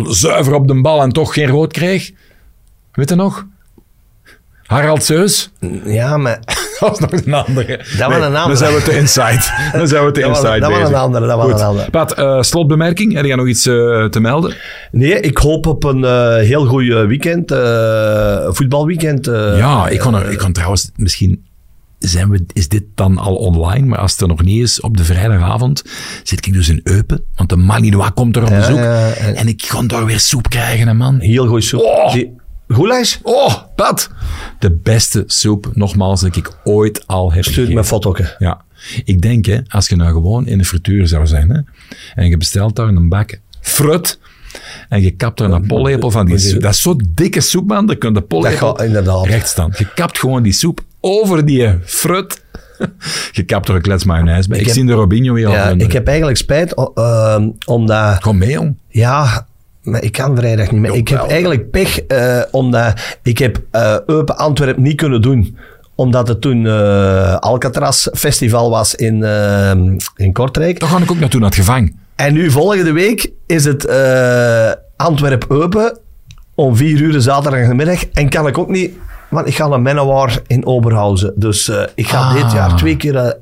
zuiver 0.05 0.55
op 0.55 0.69
de 0.69 0.81
bal 0.81 1.03
en 1.03 1.13
toch 1.13 1.35
geen 1.35 1.47
rood 1.47 1.73
kreeg? 1.73 2.11
Weet 2.93 3.09
je 3.09 3.15
nog? 3.15 3.47
Harald 4.67 5.05
Zeus? 5.05 5.51
Ja, 5.85 6.17
maar... 6.17 6.39
Dat 6.81 6.89
was 6.89 6.99
nog 6.99 7.13
een 7.25 7.35
andere. 7.35 7.77
Dat 7.99 8.09
was 8.09 8.17
een 8.17 8.23
andere. 8.23 8.47
Dan 8.47 8.57
zijn 8.57 8.75
we 8.75 8.83
te 8.83 8.97
inside. 8.97 9.41
Dan 9.79 9.89
zijn 9.89 10.05
we 10.05 10.11
te 10.11 10.21
inside 10.23 10.61
dat 10.61 10.71
was 10.71 10.89
een 10.89 10.95
andere, 10.95 11.27
dat 11.27 11.37
was 11.37 11.61
een 11.61 11.67
andere. 11.67 11.91
Pat, 11.91 12.13
eh, 12.13 12.43
slotbemerking. 12.43 13.15
Heb 13.15 13.25
jij 13.25 13.37
nog 13.37 13.47
iets 13.47 13.67
eh, 13.67 14.05
te 14.05 14.21
melden? 14.21 14.55
Nee, 14.91 15.21
ik 15.21 15.39
hoop 15.39 15.67
op 15.67 15.85
een 15.85 16.05
eh, 16.05 16.35
heel 16.37 16.67
goed 16.67 16.85
weekend. 16.87 17.51
voetbalweekend. 18.57 19.27
ja, 19.27 19.89
ik 19.89 19.99
kan, 19.99 20.15
er, 20.15 20.31
ik 20.31 20.39
kan 20.39 20.53
trouwens 20.53 20.91
misschien... 20.97 21.45
Zijn 21.99 22.31
we, 22.31 22.45
is 22.53 22.69
dit 22.69 22.85
dan 22.95 23.19
al 23.19 23.35
online? 23.37 23.87
Maar 23.87 23.99
als 23.99 24.13
het 24.13 24.21
er 24.21 24.29
nog 24.29 24.43
niet 24.43 24.63
is, 24.63 24.81
op 24.81 24.97
de 24.97 25.05
vrijdagavond 25.05 25.83
zit 26.23 26.47
ik 26.47 26.53
dus 26.53 26.69
in 26.69 26.81
Eupen. 26.85 27.25
Want 27.37 27.49
de 27.49 27.57
Malinois 27.57 28.11
komt 28.15 28.37
er 28.37 28.43
op 28.43 28.49
bezoek. 28.49 28.77
ja, 28.79 29.11
en- 29.13 29.35
en 29.35 29.49
ik 29.49 29.63
ga 29.63 29.83
daar 29.83 30.05
weer 30.05 30.21
soep 30.21 30.49
krijgen, 30.49 30.87
hè, 30.89 30.95
man. 30.95 31.19
Heel 31.19 31.47
goed 31.47 31.65
soep. 31.65 31.81
Oh. 31.81 32.13
Die- 32.13 32.33
Goulash? 32.75 33.17
Oh, 33.23 33.55
Pat. 33.77 34.11
De 34.59 34.71
beste 34.71 35.25
soep, 35.27 35.71
nogmaals, 35.75 36.21
dat 36.21 36.37
ik 36.37 36.51
ooit 36.65 37.07
al 37.07 37.33
heb 37.33 37.45
Stuur 37.45 37.85
fotoke. 37.85 38.37
Ja. 38.39 38.61
Ik 39.05 39.21
denk, 39.21 39.47
hè, 39.47 39.59
als 39.69 39.89
je 39.89 39.97
nou 39.97 40.13
gewoon 40.13 40.47
in 40.47 40.59
de 40.59 40.65
frituur 40.65 41.09
zou 41.09 41.27
zijn, 41.27 41.51
hè, 41.51 41.61
en 42.15 42.29
je 42.29 42.37
bestelt 42.37 42.77
daar 42.77 42.89
een 42.89 43.09
bak 43.09 43.39
frut, 43.61 44.19
en 44.89 45.01
je 45.03 45.11
kapt 45.11 45.41
er 45.41 45.51
een 45.51 45.67
pollepel 45.67 46.11
van 46.11 46.27
die 46.27 46.39
soep. 46.39 46.61
Dat 46.61 46.73
is 46.73 46.83
zo 46.83 46.97
dikke 47.09 47.41
soep, 47.41 47.67
man. 47.67 47.87
Dan 47.87 47.99
kun 47.99 48.09
je 48.09 48.15
de 48.15 48.21
pollepel 48.27 48.69
gaat 48.69 48.83
inderdaad. 48.83 49.27
recht 49.27 49.49
staan. 49.49 49.73
Je 49.79 49.87
kapt 49.95 50.19
gewoon 50.19 50.43
die 50.43 50.53
soep 50.53 50.81
over 51.01 51.47
die 51.47 51.69
frut. 51.85 52.43
Je 53.33 53.43
kapt 53.43 53.69
er 53.69 53.75
een 53.75 53.81
klets 53.83 54.05
mayonaise 54.05 54.49
bij. 54.49 54.59
Ik, 54.59 54.65
heb- 54.65 54.75
zie 54.75 54.85
de 54.87 54.93
Robinho 54.93 55.33
weer 55.33 55.47
al 55.47 55.53
Ja, 55.53 55.69
ik 55.69 55.93
heb 55.93 56.07
eigenlijk 56.07 56.39
spijt, 56.39 56.77
o- 56.77 56.93
ehm, 56.95 57.49
omdat... 57.67 58.19
Kom 58.21 58.39
mee, 58.39 58.51
jong. 58.51 58.77
Ja, 58.89 59.47
maar 59.83 60.03
ik 60.03 60.13
kan 60.13 60.37
vrijdag 60.37 60.71
niet 60.71 60.81
meer. 60.81 60.95
Ik 60.95 61.09
heb 61.09 61.21
eigenlijk 61.29 61.71
pech, 61.71 62.01
eh, 62.01 62.41
omdat 62.51 63.17
ik 63.23 63.39
heb 63.39 63.61
eh 63.71 63.97
Eupen 64.07 64.37
Antwerpen 64.37 64.83
niet 64.83 64.97
kunnen 64.97 65.23
doen 65.23 65.57
omdat 65.95 66.29
het 66.29 66.41
toen 66.41 66.67
eh 66.67 67.35
Alcatraz 67.37 68.09
Festival 68.13 68.71
was 68.71 68.95
in, 68.95 69.25
in 70.17 70.33
Kortrijk. 70.33 70.81
Daar 70.81 70.89
ga 70.89 70.99
ik 70.99 71.11
ook 71.11 71.19
naartoe, 71.21 71.41
naar 71.41 71.49
het 71.49 71.59
gevang. 71.59 71.97
En 72.17 72.33
nu 72.33 72.51
volgende 72.51 72.93
week 72.93 73.31
is 73.47 73.65
het 73.65 73.85
eh 73.87 74.71
Antwerp 74.97 75.45
Eupen 75.49 75.99
om 76.55 76.77
vier 76.77 77.01
uur 77.01 77.13
de 77.13 77.21
zaterdagmiddag. 77.21 78.05
En 78.13 78.29
kan 78.29 78.47
ik 78.47 78.59
ook 78.59 78.69
niet, 78.69 78.93
want 79.31 79.47
ik 79.47 79.55
ga 79.55 79.67
naar 79.69 79.81
Manowar 79.81 80.39
in 80.47 80.67
Oberhausen. 80.67 81.33
Dus 81.37 81.69
eh, 81.69 81.83
ik 81.95 82.07
ga 82.09 82.19
Ah. 82.19 82.35
dit 82.35 82.53
jaar 82.53 82.77
twee 82.77 82.97
keer... 82.97 83.37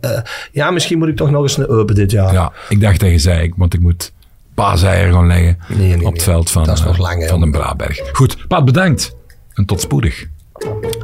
ja, 0.53 0.71
misschien 0.71 0.99
moet 0.99 1.09
ik 1.09 1.17
toch 1.17 1.31
nog 1.31 1.43
eens 1.43 1.57
naar 1.57 1.69
Eupen 1.69 1.95
dit 1.95 2.11
jaar. 2.11 2.33
Ja, 2.33 2.53
ik 2.69 2.81
dacht 2.81 3.01
dat 3.01 3.11
je 3.11 3.19
zei, 3.19 3.43
ik- 3.43 3.55
want 3.57 3.75
ik 3.75 3.81
moet 3.81 4.13
paaseieren 4.59 5.13
gaan 5.13 5.27
leggen 5.27 5.59
Nee, 5.69 5.97
nee, 5.97 6.07
op 6.07 6.13
het 6.13 6.23
veld 6.23 6.51
van, 6.51 6.65
Dat 6.65 6.79
is 6.79 6.85
nog 6.85 6.95
eh, 6.95 7.01
lang, 7.01 7.29
van 7.29 7.41
de. 7.41 7.51
Braberg. 7.51 8.01
Goed, 8.13 8.49
Pat, 8.49 8.65
bedankt. 8.65 9.17
En 9.55 9.65
tot 9.65 9.81
spoedig. 9.81 10.27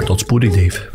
Tot 0.05 0.21
spoedig, 0.21 0.55
Dave. 0.55 0.91